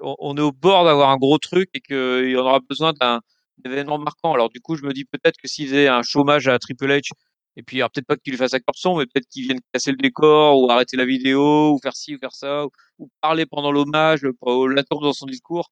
[0.01, 3.21] On est au bord d'avoir un gros truc et qu'il en aura besoin d'un
[3.65, 4.33] événement marquant.
[4.35, 7.11] Alors, du coup, je me dis peut-être que s'il faisait un chômage à Triple H,
[7.57, 9.93] et puis, alors peut-être pas qu'il lui fasse un corpson, mais peut-être qu'il vienne casser
[9.93, 12.65] le décor, ou arrêter la vidéo, ou faire ci, ou faire ça,
[12.99, 15.71] ou, parler pendant l'hommage, l'attendre dans son discours.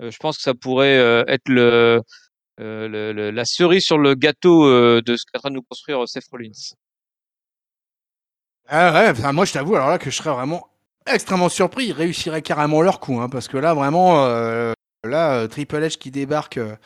[0.00, 2.00] Euh, je pense que ça pourrait euh, être le,
[2.58, 4.66] la cerise sur le gâteau
[5.00, 6.50] de ce qu'est en train de nous construire Seth Rollins.
[8.70, 10.68] Ah ouais, enfin, moi, je t'avoue, alors là, que je serais vraiment
[11.06, 11.86] extrêmement surpris.
[11.86, 14.72] Ils réussiraient carrément leur coup, hein, parce que là, vraiment, euh,
[15.04, 16.76] là, euh, Triple H qui débarque, euh,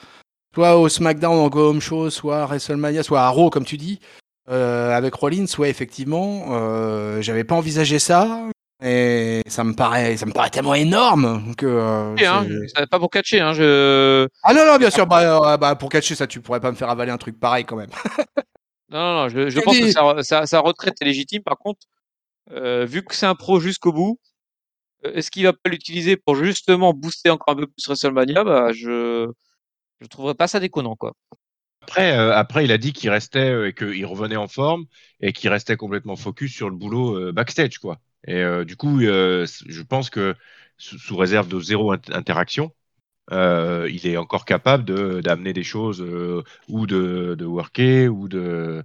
[0.55, 3.77] soit au SmackDown en Go Home Show, soit à WrestleMania, soit à Raw, comme tu
[3.77, 3.99] dis.
[4.49, 8.29] avec Rollins, ouais, effectivement, j'avais pas envisagé ça.
[8.85, 12.15] Et ça me paraît, ça me paraît tellement énorme que.
[12.19, 12.45] Et, hein,
[12.91, 14.27] pas pour catcher, hein, je...
[14.43, 16.91] Ah non, non, bien sûr, bah, bah, pour catcher ça, tu pourrais pas me faire
[16.91, 17.91] avaler un truc pareil quand même.
[18.93, 21.43] Non, non, non, je, pense que sa, sa, sa retraite est légitime.
[21.43, 21.87] Par contre,
[22.53, 24.21] euh, vu que c'est un pro jusqu'au bout,
[25.07, 28.45] euh, est-ce qu'il va pas l'utiliser pour justement booster encore un peu plus WrestleMania?
[28.45, 29.31] Bah, Je
[30.01, 31.15] je trouverais pas ça déconnant, quoi.
[31.83, 34.87] Après, euh, après, il a dit qu'il restait euh, et qu'il revenait en forme
[35.21, 38.01] et qu'il restait complètement focus sur le boulot euh, backstage, quoi.
[38.27, 40.37] Et euh, du coup, euh, je pense que
[40.79, 42.73] sous, sous réserve de zéro int- interaction,
[43.33, 48.29] euh, il est encore capable de d'amener des choses euh, ou de, de worker ou
[48.29, 48.85] de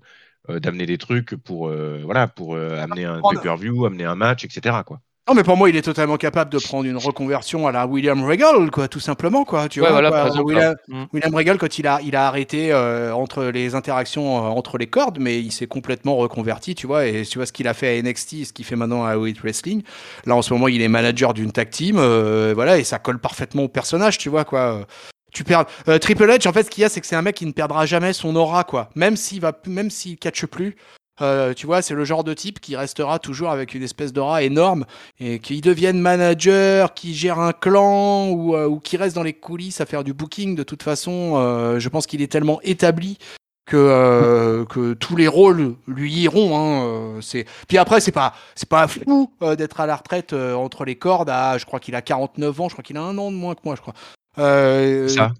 [0.50, 4.46] euh, d'amener des trucs pour euh, voilà pour euh, amener un pay-per-view, amener un match,
[4.46, 4.84] etc.
[4.86, 5.02] Quoi.
[5.28, 8.24] Non, mais pour moi, il est totalement capable de prendre une reconversion à la William
[8.24, 9.68] Regal, quoi, tout simplement, quoi.
[9.68, 10.18] Tu Ouais, vois, voilà, quoi.
[10.20, 11.04] par exemple, William, Mm.
[11.12, 14.88] William Regal, quand il a, il a arrêté euh, entre les interactions euh, entre les
[14.88, 17.06] cordes, mais il s'est complètement reconverti, tu vois.
[17.08, 19.16] Et tu vois ce qu'il a fait à NXT, et ce qu'il fait maintenant à
[19.16, 19.84] Elite Wrestling.
[20.26, 23.20] Là, en ce moment, il est manager d'une tag team, euh, voilà, et ça colle
[23.20, 24.86] parfaitement au personnage, tu vois, quoi.
[25.34, 25.66] Tu perds
[26.00, 26.48] Triple H.
[26.48, 28.14] En fait, ce qu'il y a, c'est que c'est un mec qui ne perdra jamais
[28.14, 28.90] son aura, quoi.
[28.96, 30.78] Même s'il va, même s'il catche plus.
[31.22, 34.44] Euh, tu vois, c'est le genre de type qui restera toujours avec une espèce d'aura
[34.44, 34.86] énorme
[35.20, 39.34] et qui devienne manager, qui gère un clan ou, euh, ou qui reste dans les
[39.34, 40.56] coulisses à faire du booking.
[40.56, 43.18] De toute façon, euh, je pense qu'il est tellement établi
[43.66, 46.58] que que tous les rôles lui iront.
[46.58, 50.96] Hein, c'est puis après c'est pas c'est pas fou d'être à la retraite entre les
[50.96, 51.30] cordes.
[51.30, 52.70] À, je crois qu'il a 49 ans.
[52.70, 53.76] Je crois qu'il a un an de moins que moi.
[53.76, 53.94] Je crois.
[54.38, 55.34] Ça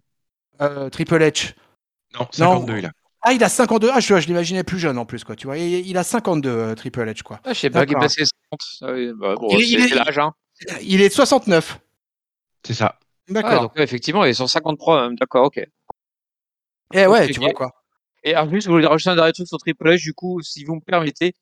[0.90, 1.54] Triple H.
[2.20, 2.92] Non, 52 il a.
[3.22, 3.90] Ah, il a 52.
[3.94, 5.36] Ah, je, je l'imaginais plus jeune en plus, quoi.
[5.36, 7.40] Tu vois, il, il a 52 euh, Triple H, quoi.
[7.44, 8.32] Ah, je sais pas qu'il est passé 50.
[8.82, 10.34] Ah oui, bah, bon, Il est- il l'âge, hein.
[10.82, 11.80] Il est de 69.
[12.66, 13.00] C'est ça.
[13.30, 13.52] D'accord.
[13.52, 15.16] Ah, donc ouais, effectivement, il est sur 53 même.
[15.18, 15.60] D'accord, ok.
[16.94, 17.72] Eh ouais, tu vois quoi.
[18.24, 20.64] Et en plus, je voulais rajouter un dernier truc sur Triple H, du coup, si
[20.64, 21.34] vous me permettez.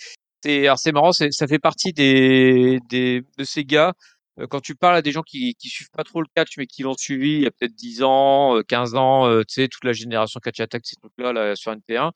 [0.44, 3.94] C'est, alors c'est marrant, ça fait partie des, des, de ces gars,
[4.50, 6.84] quand tu parles à des gens qui, qui suivent pas trop le catch, mais qui
[6.84, 9.84] l'ont suivi il y a peut-être 10 ans, euh, 15 ans, euh, tu sais, toute
[9.86, 12.12] la génération catch attack, ces trucs-là, là, sur NT1,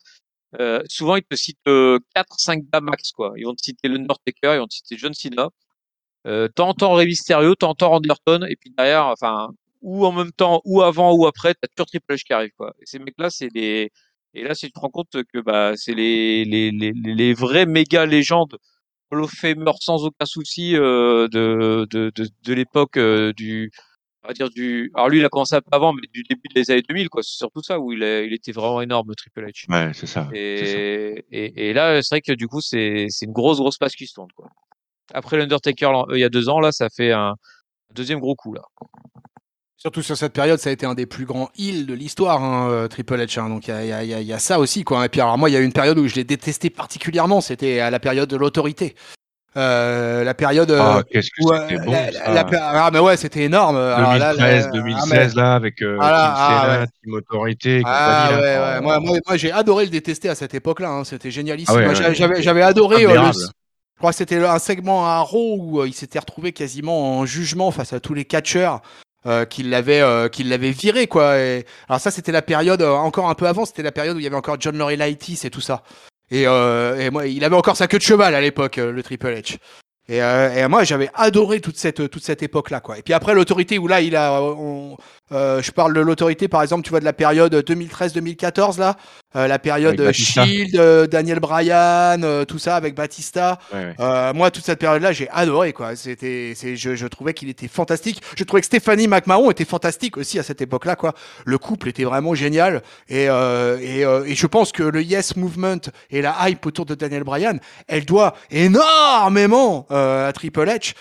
[0.60, 3.34] euh, souvent, ils te citent euh, 4, 5 gars max, quoi.
[3.38, 5.50] Ils vont te citer l'Undertaker, ils vont te citer John Cena,
[6.28, 9.50] euh, t'entends Rey Mysterio, t'entends Randy Orton, et puis derrière, enfin,
[9.82, 12.74] ou en même temps, ou avant, ou après, t'as toujours Triple H qui arrive, quoi.
[12.82, 13.92] Et ces mecs-là, c'est des,
[14.34, 17.66] et là, si tu te rends compte que, bah, c'est les, les, les, les vrais
[17.66, 18.58] méga légendes,
[19.12, 23.72] Of Famer sans aucun souci, euh, de, de, de, de l'époque, euh, du,
[24.24, 26.48] on va dire du, alors lui, il a commencé un peu avant, mais du début
[26.54, 27.24] des années 2000, quoi.
[27.24, 29.66] C'est surtout ça où il, a- il était vraiment énorme, Triple H.
[29.70, 30.28] Ouais, c'est ça.
[30.34, 34.06] Et, et, là, c'est vrai que du coup, c'est c'est une grosse, grosse passe qui
[34.08, 34.32] se tourne.
[34.36, 34.50] Quoi.
[35.14, 37.36] Après l'Undertaker, il y a deux ans, là, ça fait un
[37.96, 38.54] deuxième gros coup.
[38.54, 38.62] là.
[39.82, 42.68] Surtout sur cette période, ça a été un des plus grands heals de l'histoire, hein,
[42.70, 43.40] euh, Triple H.
[43.40, 43.48] hein.
[43.48, 45.06] donc il y a, y y ça aussi, quoi.
[45.06, 47.40] Et puis alors moi, il y a eu une période où je l'ai détesté particulièrement.
[47.40, 48.96] C'était à la période de l'autorité.
[49.58, 50.70] Euh, la période.
[50.70, 52.34] euh, Ah, qu'est-ce que c'était euh, bon, la- ça.
[52.34, 53.78] la- la- ah mais ouais, c'était énorme.
[53.78, 56.86] Alors là, 2013, là, 2016 là avec euh, Voilà, Team ah, Senna, ouais.
[57.04, 58.42] Team Autorité et Ah compagnie.
[58.44, 58.74] ouais, là.
[58.76, 58.82] ouais.
[58.82, 60.90] Moi, moi, moi, j'ai adoré le détester à cette époque-là.
[60.90, 61.04] hein.
[61.06, 61.30] C'était.
[61.68, 61.96] Ah ouais,
[62.42, 63.06] j'avais- adoré.
[63.06, 66.52] euh, le- je crois que c'était un segment à Raw où euh, il s'était retrouvé
[66.52, 68.82] quasiment en jugement face à tous les catcheurs.
[69.26, 71.38] Euh, qui l'avaient euh, qui l'avaient viré quoi.
[71.40, 74.20] Et, alors ça c'était la période euh, encore un peu avant c'était la période où
[74.20, 75.84] il y avait encore John Laurinaitis et tout ça.
[76.32, 79.04] Et, euh, et moi il avait encore sa queue de cheval à l'époque euh, le
[79.04, 79.58] Triple H.
[80.08, 82.98] Et, et moi j'avais adoré toute cette toute cette époque là quoi.
[82.98, 84.96] Et puis après l'autorité où là il a on-
[85.32, 88.96] euh, je parle de l'autorité par exemple tu vois de la période 2013-2014 là
[89.36, 90.12] euh, la période.
[90.12, 93.96] Shield euh, Daniel Bryan euh, tout ça avec Batista Ouais, ouais.
[94.00, 95.96] euh, moi, toute cette période-là, j'ai adoré, quoi.
[95.96, 98.22] C'était, c'est, je, je trouvais qu'il était fantastique.
[98.36, 101.14] Je trouvais que Stéphanie McMahon était fantastique aussi à cette époque-là, quoi.
[101.46, 102.82] Le couple était vraiment génial.
[103.08, 105.80] Et, euh, et, euh, et je pense que le Yes Movement
[106.10, 110.94] et la hype autour de Daniel Bryan, elle doit énormément euh, à Triple H.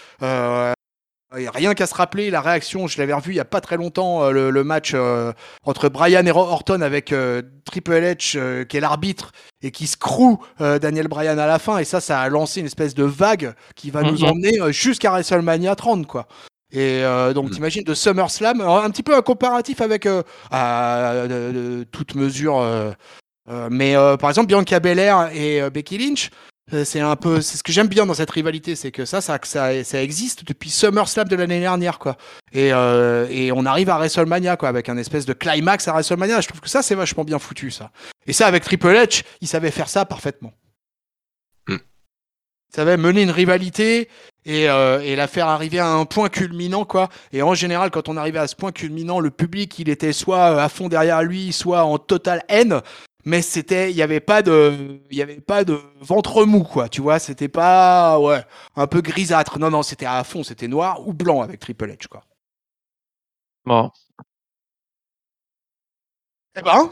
[1.35, 3.61] Euh, et rien qu'à se rappeler la réaction, je l'avais revu il y a pas
[3.61, 5.33] très longtemps, euh, le, le match euh,
[5.65, 9.33] entre Bryan et Orton avec euh, Triple H euh, qui est l'arbitre
[9.63, 11.79] et qui screw euh, Daniel Bryan à la fin.
[11.79, 14.25] Et ça, ça a lancé une espèce de vague qui va nous Mhm.
[14.31, 16.27] emmener jusqu'à WrestleMania 30, quoi.
[16.71, 17.51] Et euh, donc, Mhm.
[17.53, 22.59] t'imagines de SummerSlam, un petit peu un comparatif avec euh, à, de- de toute mesure.
[22.59, 22.93] euh,
[23.51, 26.31] euh, mais euh, par exemple, Bianca Belair et euh, Becky Lynch, euh,
[26.71, 29.39] c'est un peu, c'est ce que j'aime bien dans cette rivalité, c'est que ça, ça,
[29.43, 32.17] ça, ça existe depuis SummerSlam de l'année dernière, quoi.
[32.53, 36.41] Et, euh, et on arrive à WrestleMania, quoi, avec un espèce de climax à WrestleMania.
[36.41, 37.91] Je trouve que ça, c'est vachement bien foutu, ça.
[38.27, 40.53] Et ça, avec Triple H, il savait faire ça parfaitement.
[41.69, 41.77] Mm.
[41.77, 44.11] Il savait mener une rivalité
[44.45, 47.09] et, euh, et la faire arriver à un point culminant, quoi.
[47.33, 50.53] Et en général, quand on arrivait à ce point culminant, le public, il était soit
[50.55, 52.83] euh, à fond derrière lui, soit en totale haine.
[53.25, 56.89] Mais c'était, il n'y avait pas de, il y avait pas de ventre mou, quoi.
[56.89, 58.43] Tu vois, c'était pas, ouais,
[58.77, 59.59] un peu grisâtre.
[59.59, 62.23] Non, non, c'était à fond, c'était noir ou blanc avec Triple H, quoi.
[63.65, 63.93] Bon.
[66.57, 66.91] Eh ben,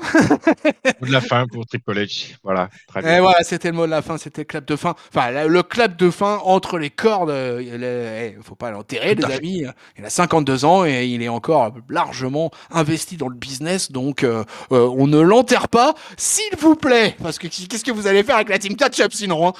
[1.00, 2.34] Mot de la fin pour Triple H.
[2.44, 3.20] Voilà, très et bien.
[3.20, 4.94] voilà, c'était le mot de la fin, c'était le clap de fin.
[5.08, 7.30] Enfin, le clap de fin entre les cordes.
[7.30, 9.64] euh, Il eh, faut pas l'enterrer, les amis.
[9.98, 14.44] Il a 52 ans et il est encore largement investi dans le business, donc euh,
[14.72, 17.16] euh, on ne l'enterre pas, s'il vous plaît.
[17.22, 19.52] Parce que qu'est-ce que vous allez faire avec la team catch-up sinon hein?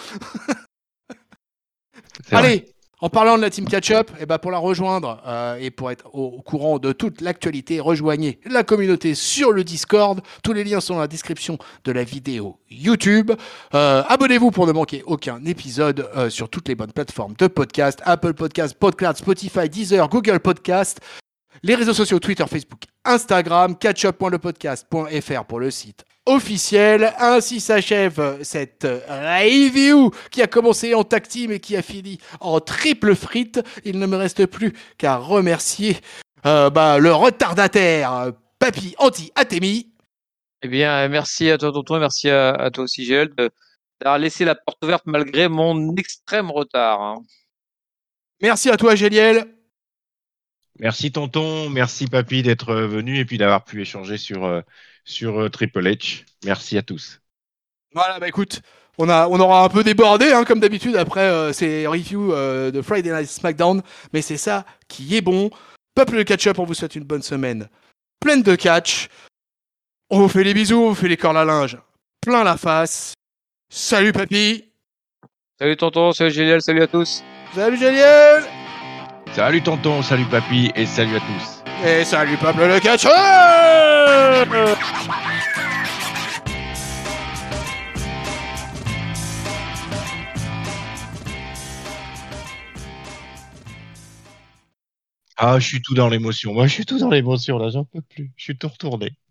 [2.29, 2.67] C'est vrai.
[3.03, 6.09] En parlant de la team catch-up, eh ben pour la rejoindre euh, et pour être
[6.15, 10.23] au, courant de toute l'actualité, rejoignez la communauté sur le Discord.
[10.43, 13.33] Tous les liens sont dans la description de la vidéo YouTube.
[13.75, 18.01] Euh, Abonnez-vous pour ne manquer aucun épisode euh, sur toutes les bonnes plateformes de podcast
[18.07, 20.99] Apple Podcast, Podcast, Spotify, Deezer, Google Podcast.
[21.63, 27.13] Les réseaux sociaux Twitter, Facebook, Instagram, catchup.lepodcast.fr pour le site officiel.
[27.19, 32.61] Ainsi s'achève cette review qui a commencé en tag team et qui a fini en
[32.61, 33.61] triple frite.
[33.85, 35.97] Il ne me reste plus qu'à remercier
[36.45, 39.93] euh, bah, le retardataire Papy Anti-Atemi.
[40.63, 43.31] Eh bien, merci à toi, tonton, et merci à, à toi aussi, Gilles,
[44.01, 47.01] d'avoir laissé la porte ouverte malgré mon extrême retard.
[47.01, 47.23] hein.
[48.43, 49.47] Merci à toi Géliel.
[50.79, 54.61] Merci tonton, merci papy d'être venu et puis d'avoir pu échanger sur, euh,
[55.07, 56.25] sur euh, Triple H.
[56.45, 57.21] Merci à tous.
[57.95, 58.61] Voilà, bah écoute,
[58.99, 62.71] on, a, on aura un peu débordé, hein, comme d'habitude, après euh, ces reviews euh,
[62.71, 65.49] de Friday Night SmackDown, mais c'est ça qui est bon.
[65.95, 67.71] Peuple de catch-up, on vous souhaite une bonne semaine
[68.27, 69.09] pleine de catch.
[70.11, 71.79] On vous fait les bisous, on vous fait les cordes à linge
[72.21, 73.15] plein la face.
[73.71, 74.65] Salut papy
[75.61, 77.23] Salut, tonton, salut, Gilles, salut à tous.
[77.55, 78.43] Salut Géliel
[79.33, 81.87] Salut tonton, salut papy et salut à tous.
[81.89, 83.07] Et salut peuple de catch
[95.39, 96.53] Ah, je suis tout dans l'émotion.
[96.55, 98.33] Moi, je suis tout dans l'émotion là, j'en peux plus.
[98.37, 99.17] Je suis tout retourné.